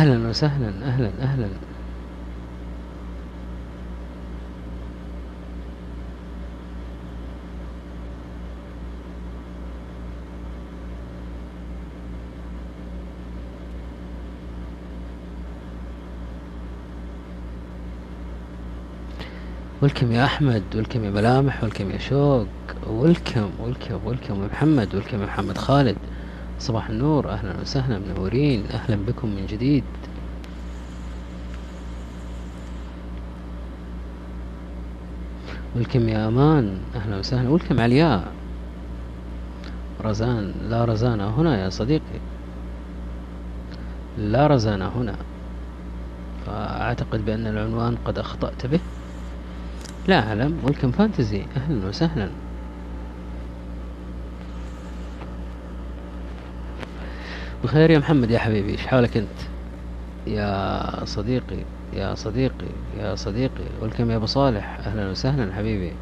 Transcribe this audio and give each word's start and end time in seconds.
أهلا 0.00 0.28
وسهلا 0.28 0.68
أهلا 0.84 1.10
أهلا. 1.22 1.48
ولكم 19.82 20.12
يا 20.12 20.24
أحمد 20.24 20.62
ولكم 20.74 21.04
يا 21.04 21.10
ملامح 21.10 21.64
ولكم 21.64 21.90
يا 21.90 21.98
شوق. 21.98 22.46
ولكم 22.86 23.50
ولكم 23.60 24.00
ولكم 24.04 24.46
محمد 24.52 24.94
ولكم 24.94 25.22
محمد 25.24 25.58
خالد. 25.58 25.96
صباح 26.60 26.88
النور 26.88 27.30
أهلا 27.30 27.60
وسهلا 27.60 27.98
منورين 27.98 28.66
أهلا 28.66 28.96
بكم 28.96 29.28
من 29.28 29.46
جديد. 29.46 29.84
ولكم 35.76 36.08
يا 36.08 36.28
أمان؟ 36.28 36.78
أهلا 36.94 37.18
وسهلا. 37.18 37.48
ولكم 37.48 37.80
علياء؟ 37.80 38.32
رزان 40.04 40.54
لا 40.68 40.84
رزانة 40.84 41.40
هنا 41.40 41.64
يا 41.64 41.68
صديقي. 41.68 42.20
لا 44.18 44.46
رزانة 44.46 44.88
هنا. 44.88 45.14
فأعتقد 46.46 47.24
بأن 47.24 47.46
العنوان 47.46 47.96
قد 48.04 48.18
أخطأت 48.18 48.66
به. 48.66 48.80
لا 50.08 50.28
أعلم. 50.28 50.58
ولكم 50.62 50.90
فانتزي. 50.90 51.44
أهلا 51.56 51.88
وسهلا. 51.88 52.28
بخير 57.70 57.90
يا 57.90 57.98
محمد 57.98 58.30
يا 58.30 58.38
حبيبي 58.38 58.72
إيش 58.72 58.86
حالك 58.86 59.16
أنت؟ 59.16 59.38
يا 60.26 61.04
صديقي 61.04 61.64
يا 61.92 62.14
صديقي 62.14 62.66
يا 62.98 63.14
صديقي 63.14 63.64
ولكم 63.82 64.10
يا 64.10 64.16
أبو 64.16 64.26
صالح. 64.26 64.78
أهلا 64.86 65.10
وسهلا 65.10 65.54
حبيبي. 65.54 65.92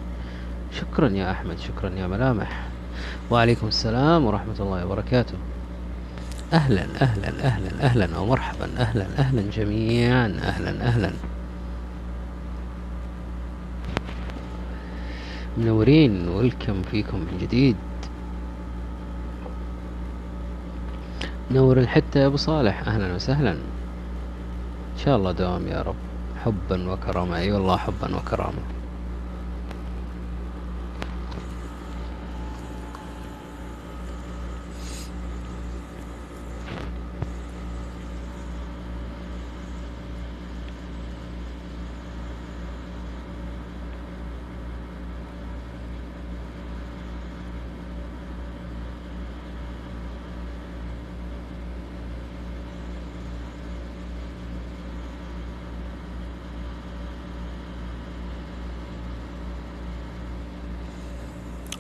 شكرا 0.73 1.09
يا 1.09 1.31
أحمد 1.31 1.59
شكرا 1.59 1.91
يا 1.91 2.07
ملامح. 2.07 2.67
وعليكم 3.31 3.67
السلام 3.67 4.25
ورحمة 4.25 4.55
الله 4.61 4.87
وبركاته. 4.87 5.35
أهلا 6.53 6.87
أهلا 7.03 7.29
أهلا 7.29 7.85
أهلا 7.85 8.19
ومرحبا. 8.19 8.69
أهلا 8.79 9.07
أهلا 9.19 9.43
جميعا. 9.53 10.27
أهلا 10.43 10.71
أهلا. 10.71 11.11
منورين 15.59 16.29
ولكم 16.29 16.83
فيكم 16.83 17.19
من 17.19 17.39
جديد. 17.41 17.77
نور 21.51 21.79
الحتة 21.79 22.21
يا 22.21 22.27
أبو 22.27 22.37
صالح. 22.37 22.89
أهلا 22.89 23.15
وسهلا. 23.15 23.53
إن 23.53 24.99
شاء 25.05 25.17
الله 25.17 25.33
دوام 25.33 25.67
يا 25.67 25.83
رب. 25.83 25.95
حبا 26.45 26.91
وكرامة. 26.93 27.37
أي 27.37 27.53
والله 27.53 27.77
حبا 27.77 28.17
وكرامة 28.17 28.63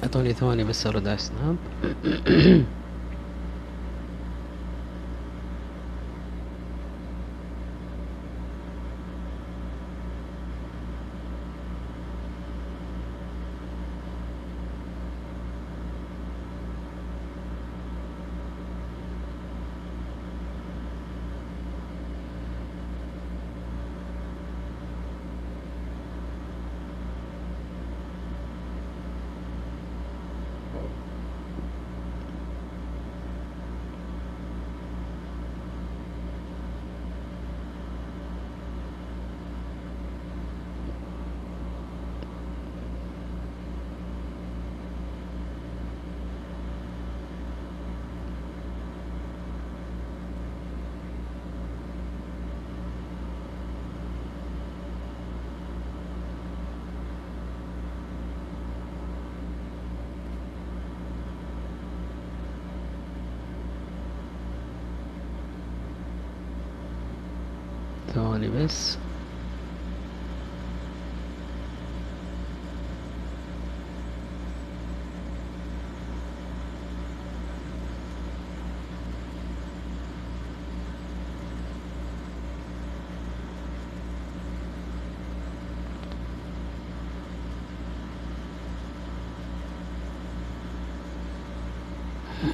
اعطوني 0.02 0.27
ثواني 0.40 0.64
بس 0.64 0.86
أرد 0.86 1.08
على 1.08 1.18
سناب 1.18 1.56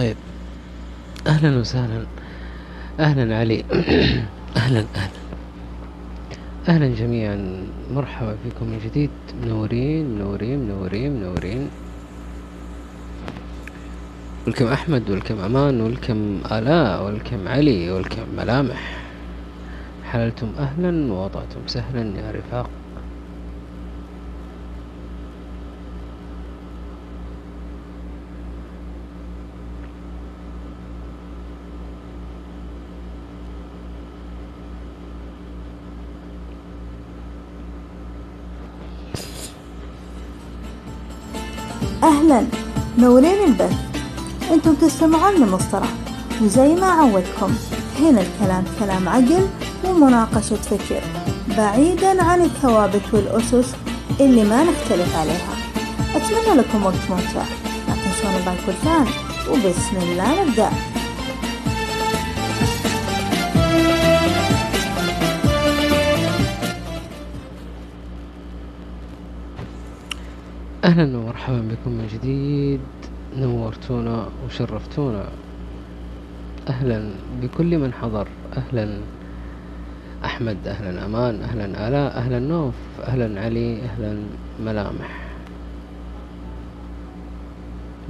طيب. 0.00 0.16
أهلا 1.26 1.58
وسهلا. 1.58 2.06
أهلا 3.00 3.36
علي. 3.36 3.64
أهلا 4.56 4.84
أهلا. 4.96 5.20
أهلا 6.68 6.94
جميعا. 6.94 7.66
مرحبا 7.94 8.36
فيكم 8.44 8.66
من 8.66 8.80
جديد. 8.84 9.10
منورين 9.42 10.14
منورين 10.14 10.58
منورين 10.58 11.12
منورين. 11.12 11.68
ولكم 14.46 14.66
أحمد 14.66 15.10
ولكم 15.10 15.38
أمان 15.38 15.80
ولكم 15.80 16.40
آلاء 16.52 17.04
ولكم 17.04 17.48
علي 17.48 17.90
ولكم 17.90 18.24
ملامح. 18.36 18.96
حللتم 20.04 20.48
أهلا 20.58 21.12
ووضعتم 21.12 21.60
سهلا 21.66 22.20
يا 22.20 22.30
رفاق. 22.30 22.70
تستمعون 45.10 45.34
لمصطلح 45.34 45.88
وزي 46.42 46.74
ما 46.74 46.86
عودكم. 46.86 47.54
هنا 48.00 48.20
الكلام 48.20 48.64
كلام 48.78 49.08
عقل 49.08 49.48
ومناقشة 49.84 50.56
فكر 50.56 51.02
بعيدا 51.56 52.22
عن 52.22 52.40
الثوابت 52.40 53.02
والأسس 53.12 53.74
اللي 54.20 54.44
ما 54.44 54.64
نختلف 54.64 55.16
عليها. 55.16 55.54
أتمنى 56.14 56.60
لكم 56.60 56.86
وقت 56.86 57.10
ممتع. 57.10 57.44
لا 57.88 57.94
تنسون 57.94 58.34
اللايك 58.40 58.60
والفان 58.66 59.06
وبسم 59.50 59.96
الله 59.96 60.44
نبدأ. 60.44 60.70
أهلا 70.84 71.18
ومرحبا 71.18 71.58
بكم 71.58 71.90
من 71.90 72.06
جديد. 72.06 72.80
نورتونا 73.36 74.28
وشرفتونا. 74.46 75.24
أهلا 76.68 77.10
بكل 77.42 77.78
من 77.78 77.92
حضر. 77.92 78.28
أهلا 78.56 78.98
أحمد 80.24 80.56
أهلا 80.66 81.04
أمان 81.04 81.42
أهلا 81.42 81.88
آلاء 81.88 82.18
أهلا 82.18 82.38
نوف 82.38 82.74
أهلا 83.00 83.40
علي 83.40 83.82
أهلا 83.82 84.22
ملامح. 84.64 85.12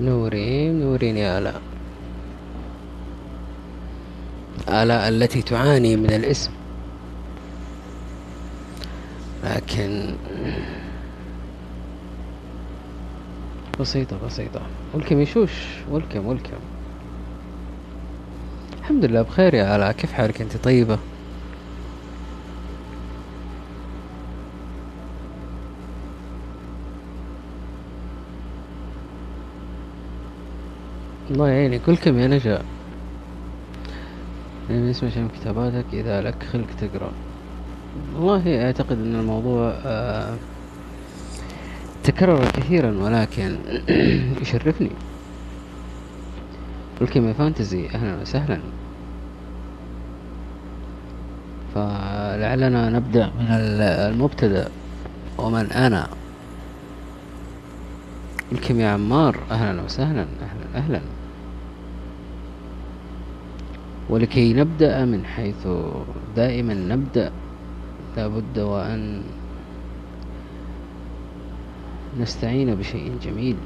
نورين 0.00 0.80
نورين 0.80 1.16
يا 1.16 1.38
آلاء. 1.38 1.60
آلاء 4.68 5.08
التي 5.08 5.42
تعاني 5.42 5.96
من 5.96 6.10
الإسم. 6.10 6.50
لكن 9.44 10.14
بسيطة 13.80 14.16
بسيطة. 14.26 14.60
ولكم 14.94 15.20
يشوش 15.20 15.50
ولكم 15.90 16.26
ولكم. 16.26 16.56
الحمد 18.80 19.04
لله 19.04 19.22
بخير 19.22 19.54
يا 19.54 19.76
آلاء 19.76 19.92
كيف 19.92 20.12
حالك 20.12 20.40
أنت 20.40 20.56
طيبة؟ 20.56 20.98
الله 31.30 31.48
يعينك 31.48 31.88
ولكم 31.88 32.18
يا 32.18 32.26
نجا. 32.26 32.62
يعني 34.70 34.90
اسمع 34.90 35.08
شيء 35.08 35.22
من 35.22 35.28
كتاباتك 35.28 35.84
إذا 35.92 36.20
لك 36.22 36.42
خلق 36.52 36.66
تقرأ. 36.80 37.12
والله 38.16 38.64
أعتقد 38.66 38.92
أن 38.92 39.14
الموضوع 39.14 39.72
آه 39.86 40.34
تكرر 42.04 42.44
كثيرا 42.44 42.90
ولكن 42.98 43.56
يشرفني. 44.42 44.90
الكيميا 47.02 47.32
فانتزي 47.32 47.86
أهلا 47.86 48.20
وسهلا. 48.22 48.60
فلعلنا 51.74 52.90
نبدأ 52.90 53.26
من 53.26 53.46
المبتدأ. 53.50 54.68
ومن 55.38 55.72
أنا؟ 55.72 56.08
الكيمياء 58.52 58.94
عمار 58.94 59.36
أهلا 59.50 59.82
وسهلا 59.82 60.20
أهلا 60.20 60.78
أهلا. 60.78 61.00
ولكي 64.10 64.52
نبدأ 64.52 65.04
من 65.04 65.24
حيث 65.24 65.68
دائما 66.36 66.74
نبدأ 66.74 67.32
لابد 68.16 68.58
وأن 68.58 69.22
نستعين 72.20 72.74
بشيء 72.74 73.18
جميل. 73.22 73.56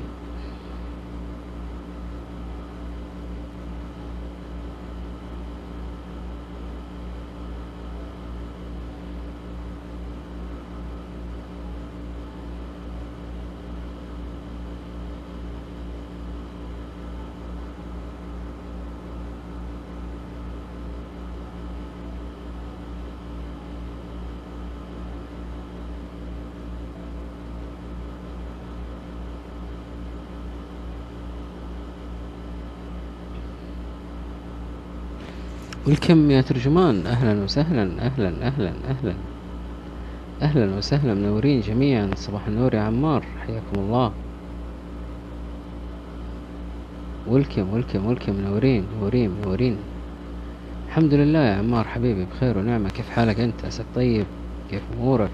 والكم 35.95 36.31
يا 36.31 36.41
ترجمان؟ 36.41 37.07
أهلا 37.07 37.45
وسهلا 37.45 37.83
أهلا 37.83 38.29
أهلا 38.47 38.73
أهلا. 38.89 39.15
أهلا 40.43 40.77
وسهلا 40.77 41.15
منورين 41.15 41.61
جميعا. 41.61 42.11
صباح 42.17 42.47
النور 42.47 42.75
يا 42.75 42.81
عمار 42.81 43.25
حياكم 43.47 43.77
الله. 43.77 44.13
ولكم 47.27 47.75
ولكم 47.75 48.07
ولكم 48.07 48.33
منورين 48.33 48.85
منورين 48.97 49.31
منورين. 49.31 49.77
الحمد 50.89 51.15
لله 51.15 51.39
يا 51.39 51.55
عمار 51.55 51.85
حبيبي 51.85 52.25
بخير 52.25 52.59
ونعمة. 52.59 52.89
كيف 52.89 53.11
حالك 53.11 53.41
أنت؟ 53.41 53.65
أسك 53.65 53.85
طيب 53.95 54.27
كيف 54.71 54.83
أمورك؟ 54.99 55.31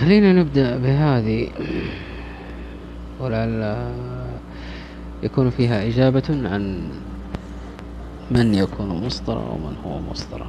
خلينا 0.00 0.32
نبدأ 0.32 0.76
بهذه. 0.76 1.48
ولعل 3.20 3.76
يكون 5.22 5.50
فيها 5.50 5.86
إجابة 5.88 6.22
عن 6.28 6.88
من 8.30 8.54
يكون 8.54 8.88
مصدرا 8.88 9.38
ومن 9.38 9.76
هو 9.84 10.00
مصدرا. 10.00 10.46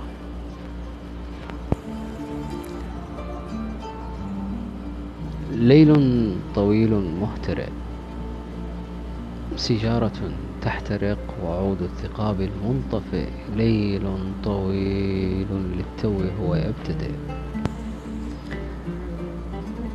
ليل 5.51 5.95
طويل 6.55 6.93
مهترئ 7.21 7.69
سجارة 9.55 10.31
تحترق 10.61 11.17
وعود 11.43 11.81
الثقاب 11.81 12.41
المنطفئ. 12.41 13.27
ليل 13.55 14.03
طويل 14.43 15.47
للتو 15.51 16.21
هو 16.41 16.55
يبتدئ. 16.55 17.11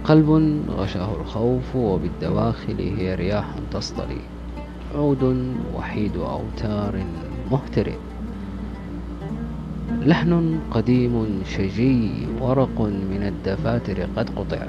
قلب 0.05 0.31
غشاه 0.69 1.17
الخوف 1.21 1.77
وبالدواخل 1.77 2.79
هي 2.99 3.15
رياح 3.15 3.47
تصطلي. 3.73 4.21
عود 4.95 5.47
وحيد 5.75 6.17
أوتار 6.17 7.05
مهترئ 7.51 7.97
لحن 10.03 10.61
قديم 10.71 11.43
شجي 11.45 12.11
ورق 12.41 12.81
من 12.81 13.23
الدفاتر 13.23 14.07
قد 14.17 14.31
قطع. 14.31 14.67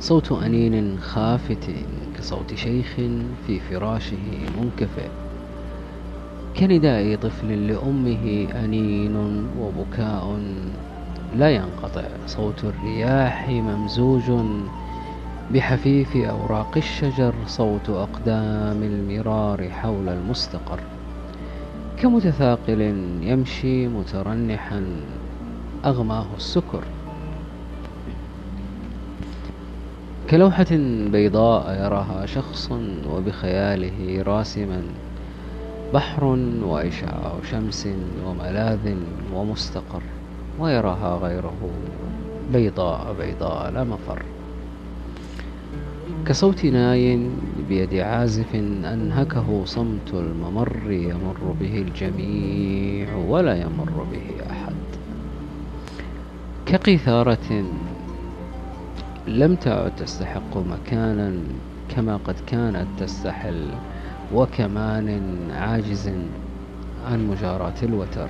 صوت 0.00 0.32
أنين 0.32 0.98
خافت 0.98 1.70
كصوت 2.18 2.54
شيخ 2.54 2.96
في 3.46 3.60
فراشه 3.60 4.26
منكفئ 4.60 5.08
كنداء 6.56 7.16
طفل 7.16 7.66
لأمه 7.66 8.48
أنين 8.64 9.16
وبكاء 9.60 10.40
لا 11.34 11.50
ينقطع. 11.50 12.04
صوت 12.26 12.64
الرياح 12.64 13.48
ممزوج 13.48 14.32
بحفيف 15.50 16.16
أوراق 16.16 16.76
الشجر 16.76 17.34
صوت 17.46 17.90
أقدام 17.90 18.82
المرار 18.82 19.70
حول 19.70 20.08
المستقر. 20.08 20.80
كمتثاقل 21.96 22.80
يمشي 23.22 23.88
مترنحا 23.88 24.86
أغماه 25.84 26.26
السكر. 26.36 26.84
كلوحة 30.30 30.66
بيضاء 31.12 31.84
يراها 31.84 32.26
شخص 32.26 32.72
وبخياله 33.10 34.22
راسما 34.22 34.82
بحر 35.94 36.24
وإشعاع 36.64 37.32
شمس 37.50 37.88
وملاذ 38.26 38.94
ومستقر. 39.34 40.02
ويراها 40.58 41.16
غيره. 41.22 41.70
بيضاء 42.52 43.14
بيضاء 43.18 43.70
لا 43.70 43.84
مفر 43.84 44.22
كصوت 46.26 46.64
ناي 46.64 47.28
بيد 47.68 47.94
عازف 47.94 48.54
أنهكه 48.84 49.62
صمت 49.64 50.14
الممر 50.14 50.90
يمر 50.90 51.54
به 51.60 51.78
الجميع 51.78 53.16
ولا 53.16 53.54
يمر 53.56 54.06
به 54.12 54.50
أحد. 54.50 54.74
كقيثارة 56.66 57.64
لم 59.26 59.54
تعد 59.54 59.96
تستحق 59.96 60.56
مكانا 60.56 61.32
كما 61.96 62.16
قد 62.16 62.36
كانت 62.46 62.86
تستحل 62.98 63.68
وكمان 64.34 65.20
عاجز 65.50 66.10
عن 67.10 67.28
مجاراة 67.28 67.78
الوتر. 67.82 68.28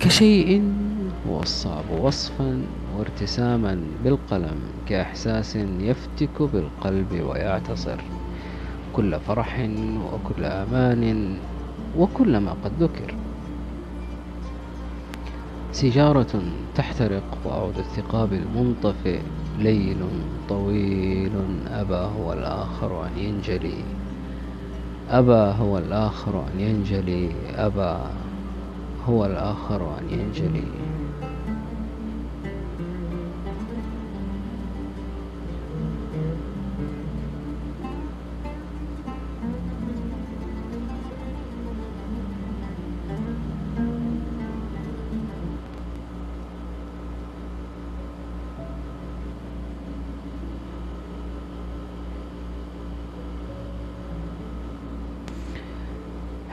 كشيء 0.00 0.62
هو 1.26 1.40
الصعب 1.40 1.90
وصفا 1.90 2.66
وارتساما 2.96 3.86
بالقلم 4.04 4.58
كإحساس 4.86 5.56
يفتك 5.56 6.42
بالقلب 6.42 7.12
ويعتصر. 7.12 8.00
كل 8.92 9.20
فرح 9.20 9.68
وكل 10.12 10.44
أمان 10.44 11.36
وكل 11.98 12.36
ما 12.36 12.52
قد 12.52 12.82
ذكر. 12.82 13.14
سجارة 15.72 16.42
تحترق 16.74 17.38
وعود 17.44 17.78
الثقاب 17.78 18.32
المنطفئ. 18.32 19.20
ليل 19.58 20.06
طويل 20.48 21.32
أبى 21.68 21.94
هو 21.94 22.32
الآخر 22.32 23.06
أن 23.06 23.18
ينجلي. 23.18 23.84
أبى 25.10 25.54
هو 25.62 25.78
الآخر 25.78 26.44
أن 26.54 26.60
ينجلي. 26.60 27.30
أبى 27.56 27.98
هو 29.06 29.26
الآخر 29.26 29.98
أن 29.98 30.10
ينجلي. 30.10 30.97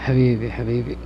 حبيبي 0.05 0.51
حبيبي. 0.51 0.97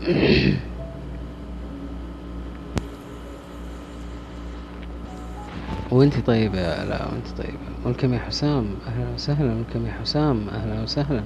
وانت 5.92 6.20
طيبة 6.28 6.84
لا 6.84 7.06
وانت 7.06 7.28
طيبة. 7.38 7.58
ولكم 7.86 8.14
يا 8.14 8.20
حسام؟ 8.20 8.66
أهلا 8.88 9.14
وسهلا. 9.16 9.54
ولكم 9.54 9.86
يا 9.86 9.92
حسام؟ 9.92 10.50
أهلا 10.50 10.84
وسهلا. 10.84 11.24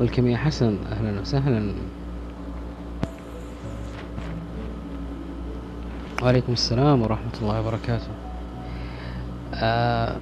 ولكم 0.00 0.26
يا 0.26 0.36
حسن؟ 0.36 0.78
أهلا 0.92 1.20
وسهلا. 1.20 1.72
وعليكم 6.22 6.52
السلام 6.52 7.02
ورحمة 7.02 7.34
الله 7.42 7.60
وبركاته. 7.60 8.10
آه 9.54 10.16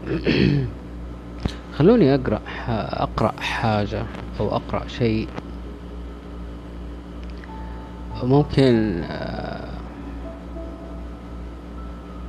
خلوني 1.76 2.14
أقرأ 2.14 2.40
أقرأ 2.92 3.32
حاجة 3.40 4.02
أو 4.40 4.56
أقرأ 4.56 4.88
شيء. 4.88 5.28
ممكن 8.22 9.02
آه، 9.10 9.68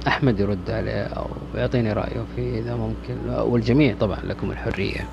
أحمد 0.07 0.39
يرد 0.39 0.69
عليه 0.69 1.03
أو 1.03 1.27
يعطيني 1.55 1.93
رأيه 1.93 2.23
فيه 2.35 2.59
إذا 2.59 2.75
ممكن. 2.75 3.29
والجميع 3.29 3.95
طبعا 3.99 4.19
لكم 4.23 4.51
الحرية. 4.51 5.07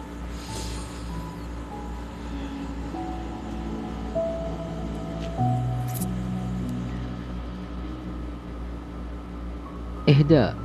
إهداء. 10.09 10.57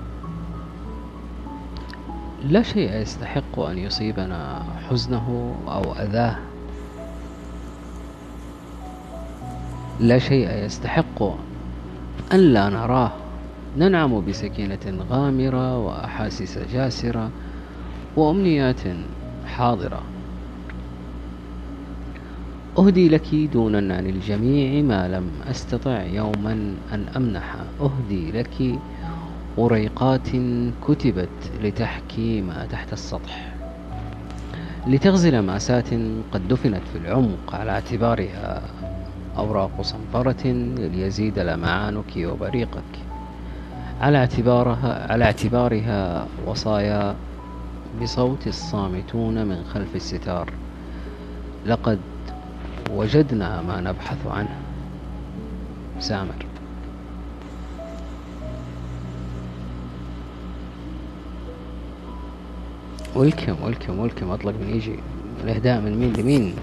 لا 2.43 2.63
شيء 2.63 2.93
يستحق 2.93 3.59
أن 3.59 3.77
يصيبنا 3.77 4.63
حزنه 4.89 5.55
أو 5.67 5.93
أذاه. 5.93 6.54
لا 9.99 10.19
شيء 10.19 10.49
يستحق 10.49 11.23
أن 12.33 12.39
لا 12.39 12.69
نراه. 12.69 13.11
ننعم 13.75 14.25
بسكينة 14.25 15.05
غامرة 15.09 15.77
وأحاسيس 15.77 16.57
جاسرة 16.57 17.31
وأمنيات 18.15 18.81
حاضرة. 19.45 20.03
أهدي 22.77 23.09
لك 23.09 23.35
دونا 23.35 23.95
عن 23.95 24.07
الجميع 24.07 24.81
ما 24.81 25.07
لم 25.07 25.31
أستطع 25.49 26.03
يوما 26.03 26.75
أن 26.91 27.05
أمنح. 27.15 27.55
أهدي 27.81 28.31
لك 28.31 28.79
وريقات 29.57 30.27
كتبت 30.87 31.51
لتحكي 31.63 32.41
ما 32.41 32.65
تحت 32.65 32.93
السطح. 32.93 33.55
لتغزل 34.87 35.39
مأساة 35.39 36.21
قد 36.31 36.47
دفنت 36.47 36.81
في 36.93 36.97
العمق 36.97 37.55
على 37.55 37.71
اعتبارها. 37.71 38.61
أوراق 39.37 39.81
صنفرة 39.81 40.47
ليزيد 40.77 41.39
لمعانك 41.39 42.17
وبريقك. 42.17 42.91
على 44.01 44.17
اعتبارها 44.17 45.11
على 45.11 45.25
اعتبارها 45.25 46.27
وصايا 46.47 47.15
بصوت 48.01 48.47
الصامتون 48.47 49.45
من 49.45 49.63
خلف 49.73 49.95
الستار. 49.95 50.49
لقد 51.65 51.99
وجدنا 52.91 53.61
ما 53.61 53.81
نبحث 53.81 54.27
عنه. 54.27 54.55
سامر. 55.99 56.45
ولكم 63.15 63.55
ولكم 63.63 63.99
ولكم 63.99 64.31
أطلق 64.31 64.53
من 64.61 64.69
يجي. 64.75 64.99
الإهداء 65.43 65.81
من 65.81 65.97
مين 65.99 66.13
لمين؟ 66.13 66.55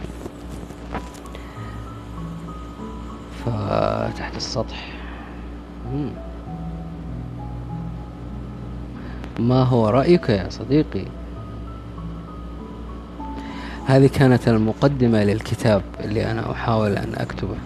فتحت 3.45 4.37
السطح. 4.37 4.93
ما 9.39 9.63
هو 9.63 9.89
رأيك 9.89 10.29
يا 10.29 10.49
صديقي؟ 10.51 11.05
هذه 13.87 14.07
كانت 14.07 14.49
المقدمة 14.49 15.25
للكتاب 15.25 15.83
اللي 16.01 16.31
أنا 16.31 16.53
أحاول 16.53 16.91
أن 16.91 17.15
أكتبه. 17.15 17.57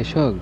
يا 0.00 0.02
شوق. 0.02 0.34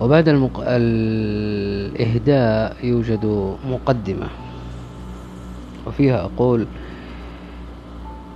وبعد 0.00 0.28
المق... 0.28 0.64
الإهداء 0.66 2.76
يوجد 2.86 3.54
مقدمة. 3.70 4.26
وفيها 5.86 6.20
أقول 6.20 6.66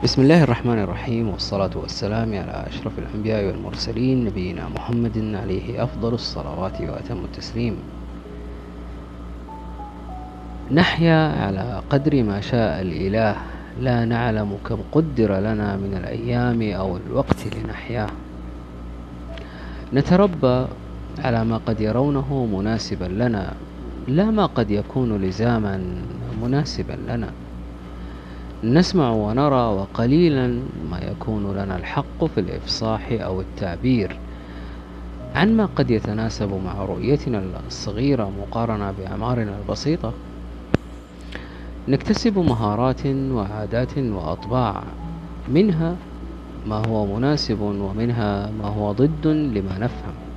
بسم 0.05 0.23
الله 0.23 0.45
الرحمن 0.45 0.79
الرحيم 0.79 1.29
والصلاة 1.29 1.71
والسلام 1.75 2.29
على 2.29 2.65
أشرف 2.67 2.93
الأنبياء 2.99 3.47
والمرسلين 3.47 4.25
نبينا 4.25 4.69
محمد 4.69 5.35
عليه 5.35 5.85
أفضل 5.85 6.15
الصلوات 6.15 6.81
وأتم 6.81 7.25
التسليم. 7.25 7.77
نحيا 10.71 11.45
على 11.45 11.83
قدر 11.91 12.23
ما 12.23 12.41
شاء 12.41 12.83
الإله 12.83 13.37
لا 13.81 14.05
نعلم 14.05 14.59
كم 14.69 14.79
قدر 14.93 15.39
لنا 15.39 15.77
من 15.77 15.95
الأيام 16.01 16.63
أو 16.63 16.97
الوقت 16.97 17.57
لنحياه. 17.57 18.09
نتربى 19.95 20.65
على 21.25 21.45
ما 21.45 21.57
قد 21.57 21.81
يرونه 21.81 22.47
مناسبا 22.47 23.05
لنا؟ 23.05 23.55
لا 24.09 24.31
ما 24.31 24.47
قد 24.47 24.71
يكون 24.71 25.17
لزاما 25.17 25.81
مناسبا 26.43 26.93
لنا. 26.93 27.31
نسمع 28.65 29.11
ونرى 29.11 29.63
وقليلا 29.79 30.47
ما 30.91 30.99
يكون 30.99 31.53
لنا 31.57 31.77
الحق 31.77 32.25
في 32.25 32.41
الإفصاح 32.41 33.09
أو 33.13 33.41
التعبير. 33.41 34.19
عن 35.35 35.57
ما 35.57 35.67
قد 35.67 35.91
يتناسب 35.91 36.61
مع 36.65 36.85
رؤيتنا 36.85 37.43
الصغيرة 37.67 38.31
مقارنة 38.41 38.91
بأعمارنا 38.91 39.59
البسيطة؟ 39.59 40.13
نكتسب 41.89 42.39
مهارات 42.39 43.07
وعادات 43.07 43.99
وأطباع. 43.99 44.83
منها 45.49 45.97
ما 46.67 46.87
هو 46.87 47.17
مناسب 47.17 47.61
ومنها 47.61 48.51
ما 48.51 48.69
هو 48.69 48.93
ضد 48.93 49.27
لما 49.27 49.79
نفهم. 49.79 50.28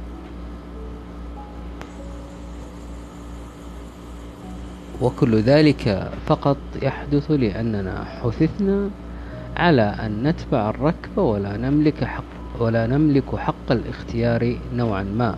وكل 5.01 5.35
ذلك 5.35 6.11
فقط 6.25 6.57
يحدث 6.81 7.31
لأننا 7.31 8.03
حثثنا 8.03 8.89
على 9.57 9.81
أن 9.81 10.23
نتبع 10.27 10.69
الركب 10.69 11.17
ولا 11.17 11.57
نملك 11.57 12.03
حق 12.03 12.23
ولا 12.59 12.87
نملك 12.87 13.35
حق 13.35 13.71
الاختيار 13.71 14.57
نوعا 14.75 15.03
ما. 15.03 15.35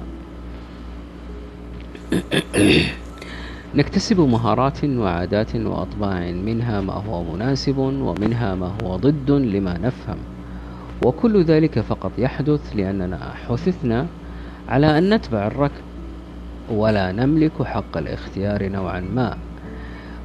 نكتسب 3.76 4.20
مهارات 4.20 4.84
وعادات 4.86 5.56
وأطباع 5.56 6.32
منها 6.32 6.82
ما 6.82 6.94
هو 6.94 7.34
مناسب 7.34 7.78
ومنها 7.78 8.56
ما 8.56 8.72
هو 8.84 8.96
ضد 8.96 9.32
لما 9.32 9.78
نفهم. 9.78 10.18
وكل 11.06 11.44
ذلك 11.44 11.80
فقط 11.80 12.12
يحدث 12.18 12.76
لأننا 12.76 13.34
حثثنا 13.48 14.08
على 14.70 14.98
أن 14.98 15.14
نتبع 15.14 15.48
الركب 15.48 15.84
ولا 16.70 17.12
نملك 17.12 17.64
حق 17.64 17.98
الاختيار 17.98 18.70
نوعا 18.70 19.00
ما. 19.00 19.38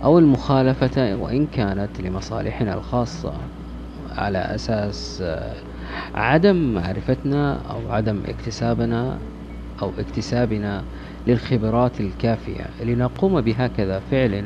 أو 0.05 0.19
المخالفة 0.19 1.17
وإن 1.17 1.47
كانت 1.47 2.00
لمصالحنا 2.00 2.75
الخاصة 2.75 3.33
على 4.17 4.38
أساس 4.38 5.19
آه، 5.23 5.55
عدم 6.14 6.75
معرفتنا 6.75 7.59
أو 7.71 7.93
عدم 7.93 8.21
اكتسابنا 8.28 9.19
أو 9.83 9.90
اكتسابنا 9.99 10.83
للخبرات 11.26 12.00
الكافية. 12.00 12.67
لنقوم 12.85 13.40
بهكذا 13.40 14.02
فعل 14.11 14.45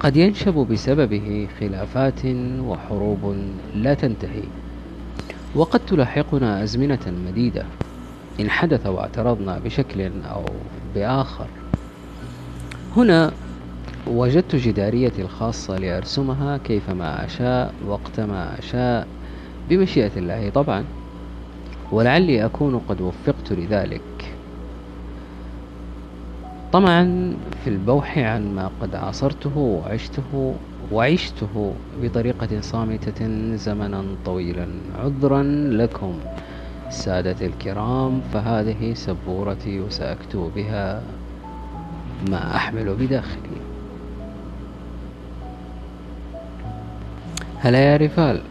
قد 0.00 0.16
ينشب 0.16 0.54
بسببه 0.54 1.48
خلافات 1.60 2.26
وحروب 2.60 3.36
لا 3.74 3.94
تنتهي. 3.94 4.42
وقد 5.54 5.80
تلاحقنا 5.86 6.62
أزمنة 6.62 7.12
مديدة 7.28 7.64
إن 8.40 8.50
حدث 8.50 8.86
واعترضنا 8.86 9.58
بشكل 9.64 10.10
أو 10.30 10.44
بآخر. 10.94 11.46
هنا 12.96 13.32
وجدت 14.06 14.56
جداريتي 14.56 15.22
الخاصة 15.22 15.76
لأرسمها 15.76 16.56
كيفما 16.56 17.24
أشاء 17.24 17.74
وقتما 17.86 18.58
أشاء 18.58 19.08
بمشيئة 19.68 20.10
الله 20.16 20.50
طبعا. 20.50 20.84
ولعلي 21.92 22.44
أكون 22.44 22.78
قد 22.78 23.00
وفقت 23.00 23.52
لذلك. 23.52 24.34
طمعا 26.72 27.34
في 27.64 27.70
البوح 27.70 28.18
عن 28.18 28.54
ما 28.54 28.70
قد 28.80 28.94
عاصرته 28.94 29.58
وعشته 29.58 30.54
وعشته 30.92 31.74
بطريقة 32.02 32.60
صامتة 32.60 33.28
زمنا 33.56 34.04
طويلا. 34.24 34.66
عذرا 34.98 35.42
لكم 35.70 36.14
سادتي 36.90 37.46
الكرام 37.46 38.20
فهذه 38.32 38.94
سبورتي 38.94 39.80
وسأكتب 39.80 40.50
بها 40.56 41.02
ما 42.30 42.56
أحمل 42.56 42.94
بداخلي. 42.94 43.71
هلا 47.64 47.78
يا 47.78 47.96
رفال. 47.96 48.42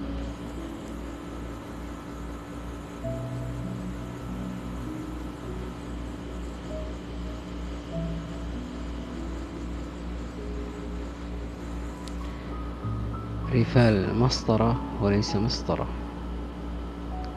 رفال 13.53 14.15
مسطرة 14.15 14.81
وليس 15.01 15.35
مسطرة. 15.35 15.87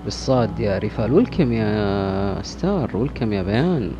بالصاد 0.04 0.60
يا 0.60 0.78
رفال. 0.78 1.12
welcome 1.12 1.52
يا 1.52 2.42
ستار؟ 2.42 2.96
welcome 2.96 3.32
يا 3.32 3.42
بيان؟ 3.42 3.92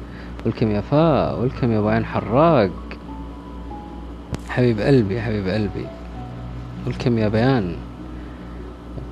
welcome 0.47 0.71
يا 0.71 0.81
فاء؟ 0.81 1.41
welcome 1.41 1.73
يا 1.73 1.81
بيان 1.81 2.05
حراق؟ 2.05 2.71
حبيب 4.49 4.81
قلبي 4.81 5.21
حبيب 5.21 5.49
قلبي. 5.49 5.87
welcome 6.87 7.19
يا 7.19 7.29
بيان. 7.29 7.77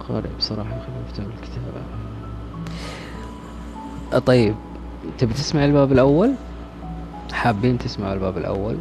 قارئ 0.08 0.28
بصراحة 0.38 0.70
خفيفة 0.70 1.22
الكتابة. 1.22 1.82
طيب 4.18 4.54
تبي 5.18 5.34
تسمع 5.34 5.64
الباب 5.64 5.92
الأول؟ 5.92 6.34
حابين 7.32 7.78
تسمعوا 7.78 8.14
الباب 8.14 8.38
الأول؟ 8.38 8.76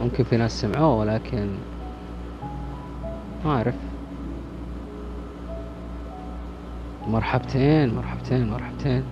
ممكن 0.00 0.24
في 0.24 0.36
ناس 0.36 0.60
سمعوه 0.60 0.98
ولكن 0.98 1.48
ما 3.44 3.50
أعرف. 3.50 3.74
مرحبتين 7.08 7.94
مرحبتين 7.94 8.50
مرحبتين. 8.50 9.02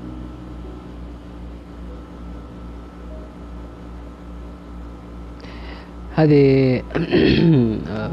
هذه 6.20 6.82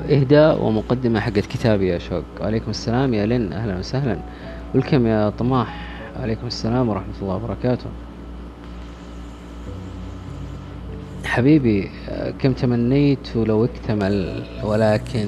إهداء 0.16 0.64
ومقدمة 0.64 1.20
حقت 1.20 1.46
كتابي 1.46 1.88
يا 1.88 1.98
شوق. 1.98 2.24
وعليكم 2.42 2.70
السلام 2.70 3.14
يا 3.14 3.26
لين. 3.26 3.54
أهلا 3.54 3.78
وسهلا. 3.78 4.18
ولكم 4.76 5.08
يا 5.08 5.30
طماح؟ 5.30 5.88
عليكم 6.20 6.48
السلام 6.48 6.90
ورحمة 6.90 7.14
الله 7.22 7.36
وبركاته. 7.36 7.90
حبيبي 11.26 11.90
كم 12.40 12.54
تمنيت 12.54 13.36
لو 13.36 13.66
اكتمل 13.66 14.44
ولكن 14.64 15.28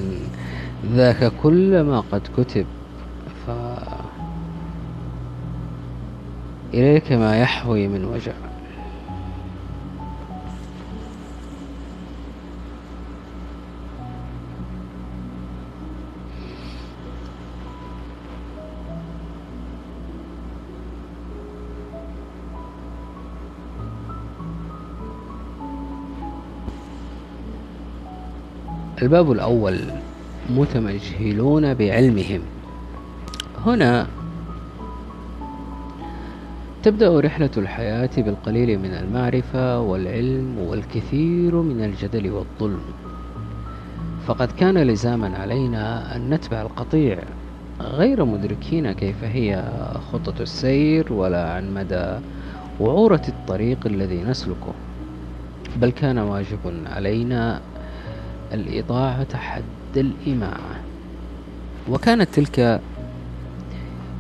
ذاك 0.93 1.31
كل 1.43 1.81
ما 1.81 2.03
قد 2.11 2.21
كتب. 2.37 2.65
ف 3.47 3.51
إليك 6.73 7.11
ما 7.11 7.41
يحوي 7.41 7.87
من 7.87 8.05
وجع. 8.05 8.48
الباب 29.01 29.31
الأول 29.31 29.79
متمجهلون 30.49 31.73
بعلمهم. 31.73 32.41
هنا 33.65 34.07
تبدأ 36.83 37.19
رحلة 37.19 37.49
الحياة 37.57 38.09
بالقليل 38.17 38.79
من 38.79 38.93
المعرفة 38.93 39.79
والعلم 39.79 40.57
والكثير 40.57 41.55
من 41.55 41.83
الجدل 41.83 42.31
والظلم. 42.31 42.81
فقد 44.27 44.51
كان 44.51 44.77
لزاما 44.77 45.38
علينا 45.38 46.15
أن 46.15 46.29
نتبع 46.29 46.62
القطيع. 46.62 47.17
غير 47.81 48.25
مدركين 48.25 48.91
كيف 48.91 49.23
هي 49.23 49.63
خطة 50.12 50.41
السير 50.41 51.13
ولا 51.13 51.53
عن 51.53 51.73
مدى 51.73 52.19
وعورة 52.79 53.21
الطريق 53.27 53.77
الذي 53.85 54.23
نسلكه. 54.23 54.73
بل 55.81 55.89
كان 55.89 56.17
واجب 56.17 56.59
علينا 56.85 57.62
الإطاعة 58.53 59.38
حد 59.38 59.63
الإماعة 59.97 60.79
وكانت 61.89 62.29
تلك 62.33 62.81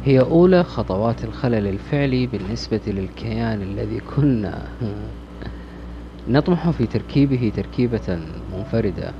هي 0.05 0.19
أولى 0.19 0.63
خطوات 0.63 1.23
الخلل 1.23 1.67
الفعلي 1.67 2.27
بالنسبة 2.27 2.81
للكيان 2.87 3.61
الذي 3.61 3.99
كنا 3.99 4.61
نطمح 6.29 6.69
في 6.69 6.85
تركيبه 6.85 7.51
تركيبة 7.55 8.19
منفردة. 8.53 9.11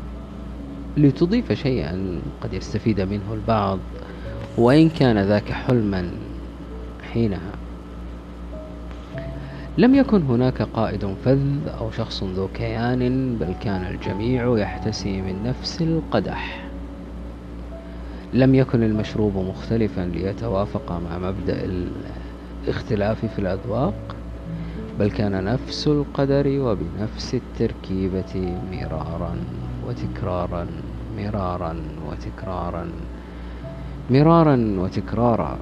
لتضيف 0.98 1.52
شيئا 1.52 2.20
قد 2.42 2.54
يستفيد 2.54 3.02
منه 3.02 3.34
البعض 3.34 3.80
وإن 4.58 4.90
كان 4.90 5.18
ذاك 5.18 5.52
حلما 5.52 6.12
حينها. 7.14 7.59
لم 9.78 9.96
يكن 9.96 10.22
هناك 10.22 10.62
قائد 10.62 11.16
فذ 11.26 11.68
أو 11.80 11.92
شخص 11.92 12.24
ذو 12.24 12.48
كيان 12.48 13.36
بل 13.40 13.54
كان 13.62 13.86
الجميع 13.86 14.58
يحتسي 14.58 15.22
من 15.22 15.44
نفس 15.44 15.82
القدح. 15.82 16.66
لم 18.34 18.56
يكن 18.56 18.84
المشروب 18.84 19.38
مختلفا 19.38 20.02
ليتوافق 20.02 20.92
مع 20.92 21.18
مبدأ 21.18 21.70
الاختلاف 22.68 23.26
في 23.26 23.40
الأذواق 23.40 24.16
بل 25.00 25.12
كان 25.12 25.44
نفس 25.44 25.88
القدر 25.88 26.48
وبنفس 26.48 27.36
التركيبة 27.36 28.58
مرارا 28.72 29.36
وتكرارا 29.88 30.68
مرارا 31.18 31.76
وتكرارا 32.10 32.88
مرارا 34.10 34.76
وتكرارا. 34.80 35.58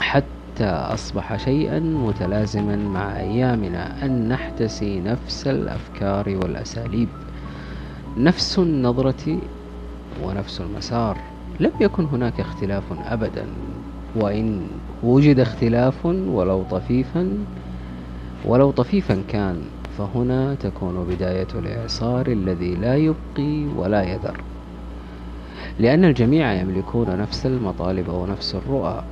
حتى 0.00 0.39
أصبح 0.62 1.36
شيئا 1.36 1.78
متلازما 1.80 2.76
مع 2.76 3.16
أيامنا 3.16 4.04
أن 4.04 4.28
نحتسي 4.28 5.00
نفس 5.00 5.46
الأفكار 5.46 6.28
والأساليب. 6.28 7.08
نفس 8.16 8.58
النظرة 8.58 9.38
ونفس 10.24 10.60
المسار. 10.60 11.16
لم 11.60 11.70
يكن 11.80 12.04
هناك 12.04 12.40
اختلاف 12.40 12.82
أبدا 13.06 13.46
وإن 14.16 14.66
وجد 15.02 15.40
اختلاف 15.40 16.06
ولو 16.06 16.62
طفيفا 16.70 17.28
ولو 18.44 18.70
طفيفا 18.70 19.22
كان 19.28 19.62
فهنا 19.98 20.54
تكون 20.54 21.04
بداية 21.04 21.48
الإعصار 21.54 22.26
الذي 22.26 22.74
لا 22.74 22.96
يبقي 22.96 23.64
ولا 23.76 24.02
يذر. 24.02 24.40
لأن 25.78 26.04
الجميع 26.04 26.52
يملكون 26.52 27.18
نفس 27.18 27.46
المطالب 27.46 28.08
ونفس 28.08 28.54
الرؤى. 28.54 29.02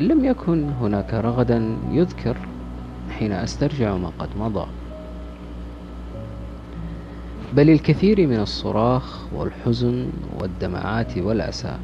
لم 0.00 0.24
يكن 0.24 0.68
هناك 0.80 1.14
رغدا 1.14 1.76
يذكر 1.90 2.36
حين 3.18 3.32
أسترجع 3.32 3.96
ما 3.96 4.10
قد 4.18 4.28
مضى. 4.38 4.66
بل 7.52 7.70
الكثير 7.70 8.26
من 8.26 8.40
الصراخ 8.40 9.32
والحزن 9.34 10.06
والدمعات 10.38 11.18
والأسى. 11.18 11.76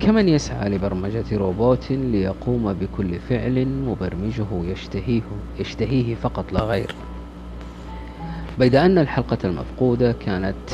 كمن 0.00 0.28
يسعى 0.28 0.68
لبرمجة 0.68 1.24
روبوت 1.32 1.90
ليقوم 1.90 2.72
بكل 2.72 3.18
فعل 3.18 3.66
مبرمجه 3.68 4.46
يشتهيه, 4.64 5.22
يشتهيه 5.58 6.14
فقط 6.14 6.52
لا 6.52 6.60
غير. 6.60 6.94
بيد 8.58 8.74
أن 8.74 8.98
الحلقة 8.98 9.38
المفقودة 9.44 10.12
كانت 10.12 10.72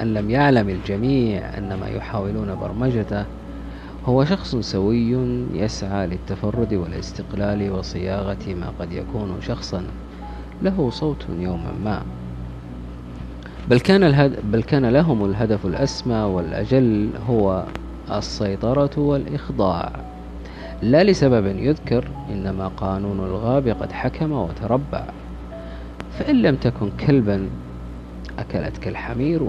أن 0.00 0.14
لم 0.14 0.30
يعلم 0.30 0.68
الجميع 0.68 1.58
أن 1.58 1.74
ما 1.74 1.88
يحاولون 1.88 2.54
برمجته 2.54 3.24
هو 4.06 4.24
شخص 4.24 4.56
سوي 4.56 5.10
يسعى 5.54 6.06
للتفرد 6.06 6.74
والاستقلال 6.74 7.70
وصياغة 7.70 8.54
ما 8.54 8.72
قد 8.78 8.92
يكون 8.92 9.36
شخصا. 9.40 9.84
له 10.62 10.90
صوت 10.90 11.26
يوما 11.38 11.72
ما. 11.84 12.02
بل 13.68 13.80
كان, 13.80 14.04
الهد... 14.04 14.38
بل 14.52 14.62
كان 14.62 14.86
لهم 14.86 15.24
الهدف 15.24 15.66
الأسمى 15.66 16.16
والأجل 16.16 17.10
هو 17.28 17.64
السيطرة 18.10 18.90
والإخضاع. 18.96 19.92
لا 20.82 21.04
لسبب 21.04 21.46
يذكر 21.46 22.04
إنما 22.30 22.68
قانون 22.68 23.18
الغاب 23.18 23.68
قد 23.68 23.92
حكم 23.92 24.32
وتربع 24.32 25.04
فإن 26.18 26.42
لم 26.42 26.56
تكن 26.56 26.90
كلبا 27.06 27.48
أكلتك 28.38 28.88
الحمير. 28.88 29.48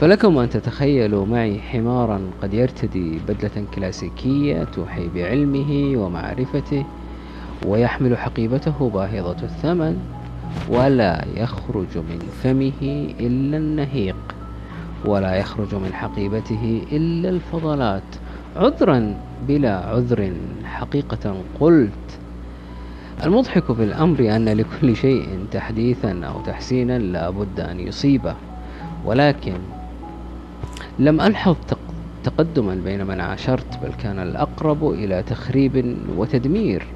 فلكم 0.00 0.38
أن 0.38 0.50
تتخيلوا 0.50 1.26
معي 1.26 1.60
حمارا 1.60 2.20
قد 2.42 2.54
يرتدي 2.54 3.18
بدلة 3.28 3.64
كلاسيكية 3.74 4.64
توحي 4.64 5.08
بعلمه 5.14 5.92
ومعرفته 5.96 6.84
ويحمل 7.66 8.18
حقيبته 8.18 8.90
باهظة 8.94 9.36
الثمن 9.42 9.98
ولا 10.68 11.24
يخرج 11.36 11.98
من 11.98 12.18
فمه 12.42 13.12
إلا 13.20 13.56
النهيق 13.56 14.16
ولا 15.04 15.34
يخرج 15.34 15.74
من 15.74 15.92
حقيبته 15.92 16.82
إلا 16.92 17.28
الفضلات 17.28 18.16
عذرا 18.56 19.14
بلا 19.48 19.76
عذر 19.76 20.32
حقيقة 20.64 21.36
قلت 21.60 22.18
المضحك 23.24 23.72
في 23.72 23.84
الأمر 23.84 24.36
أن 24.36 24.48
لكل 24.48 24.96
شيء 24.96 25.28
تحديثا 25.50 26.20
أو 26.24 26.40
تحسينا 26.40 26.98
لا 26.98 27.30
بد 27.30 27.60
أن 27.60 27.80
يصيبه 27.80 28.34
ولكن 29.04 29.54
لم 31.00 31.20
ألحظ 31.20 31.56
تقدما 32.22 32.74
بين 32.74 33.06
من 33.06 33.20
عاشرت 33.20 33.78
بل 33.82 33.92
كان 33.92 34.18
الأقرب 34.18 34.90
إلى 34.90 35.22
تخريب 35.22 35.96
وتدمير. 36.16 36.86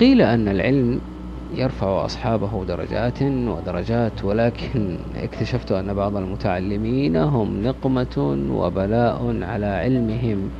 قيل 0.00 0.22
أن 0.22 0.48
العلم 0.48 1.00
يرفع 1.54 2.04
أصحابه 2.04 2.64
درجات 2.64 3.22
ودرجات 3.22 4.24
ولكن 4.24 4.96
اكتشفت 5.16 5.72
أن 5.72 5.94
بعض 5.94 6.16
المتعلمين 6.16 7.16
هم 7.16 7.62
نقمة 7.62 8.46
وبلاء 8.50 9.42
على 9.42 9.66
علمهم 9.66 10.50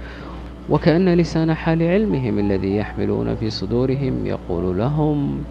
وكأن 0.70 1.14
لسان 1.14 1.54
حال 1.54 1.82
علمهم 1.82 2.38
الذي 2.38 2.76
يحملون 2.76 3.34
في 3.34 3.50
صدورهم 3.50 4.26
يقول 4.26 4.78
لهم 4.78 5.44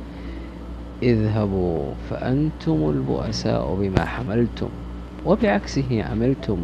اذهبوا 1.03 1.93
فأنتم 2.09 2.89
البؤساء 2.89 3.75
بما 3.81 4.05
حملتم. 4.05 4.69
وبعكسه 5.25 6.03
عملتم. 6.03 6.57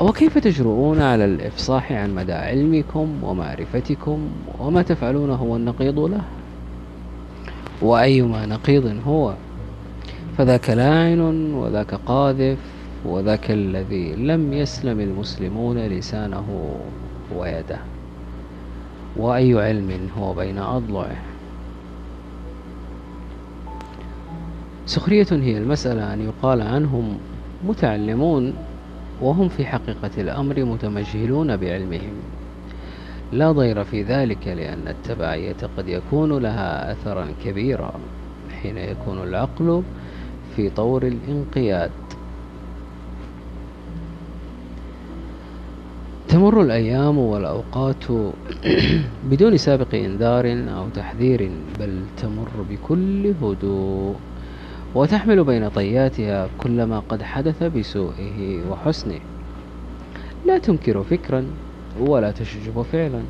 وكيف 0.00 0.38
تجرؤون 0.38 1.02
على 1.02 1.24
الإفصاح 1.24 1.92
عن 1.92 2.14
مدى 2.14 2.32
علمكم 2.32 3.24
ومعرفتكم 3.24 4.28
وما 4.58 4.82
تفعلونه 4.82 5.34
هو 5.34 5.56
النقيض 5.56 5.98
له؟ 5.98 6.20
وأيما 7.82 8.46
نقيض 8.46 8.96
هو؟ 9.06 9.34
فذاك 10.38 10.70
لاعن 10.70 11.20
وذاك 11.54 11.94
قاذف 11.94 12.58
وذاك 13.04 13.50
الذي 13.50 14.14
لم 14.16 14.52
يسلم 14.52 15.00
المسلمون 15.00 15.78
لسانه 15.78 16.74
ويده. 17.36 17.78
وأي 19.16 19.54
علم 19.54 20.08
هو 20.18 20.34
بين 20.34 20.58
أضلعه؟ 20.58 21.16
سخرية 24.86 25.26
هي 25.30 25.58
المسألة 25.58 26.14
أن 26.14 26.20
يقال 26.20 26.62
عنهم 26.62 27.18
متعلمون 27.64 28.54
وهم 29.22 29.48
في 29.48 29.66
حقيقة 29.66 30.10
الأمر 30.18 30.64
متمجهلون 30.64 31.56
بعلمهم. 31.56 32.12
لا 33.32 33.52
ضير 33.52 33.84
في 33.84 34.02
ذلك 34.02 34.48
لأن 34.48 34.88
التبعية 34.88 35.56
قد 35.76 35.88
يكون 35.88 36.38
لها 36.38 36.92
أثرا 36.92 37.26
كبيرا 37.44 37.92
حين 38.62 38.76
يكون 38.78 39.22
العقل 39.22 39.82
في 40.56 40.70
طور 40.70 41.02
الانقياد. 41.06 41.90
تمر 46.28 46.62
الأيام 46.62 47.18
والأوقات 47.18 48.04
بدون 49.30 49.56
سابق 49.56 49.94
إنذار 49.94 50.46
أو 50.76 50.88
تحذير 50.88 51.50
بل 51.80 52.00
تمر 52.16 52.48
بكل 52.70 53.34
هدوء. 53.42 54.29
وتحمل 54.94 55.44
بين 55.44 55.68
طياتها 55.68 56.48
كل 56.58 56.82
ما 56.82 57.02
قد 57.08 57.22
حدث 57.22 57.62
بسوءه 57.62 58.60
وحسنه. 58.70 59.20
لا 60.46 60.58
تنكر 60.58 61.02
فكرا 61.02 61.44
ولا 62.00 62.30
تشجب 62.30 62.82
فعلا 62.92 63.22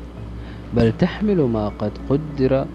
بل 0.73 0.93
تحمل 0.99 1.41
ما 1.41 1.71
قد 1.79 1.91
قدر 2.09 2.65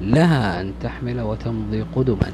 لها 0.00 0.60
أن 0.60 0.72
تحمل 0.82 1.20
وتمضي 1.20 1.84
قدما. 1.96 2.30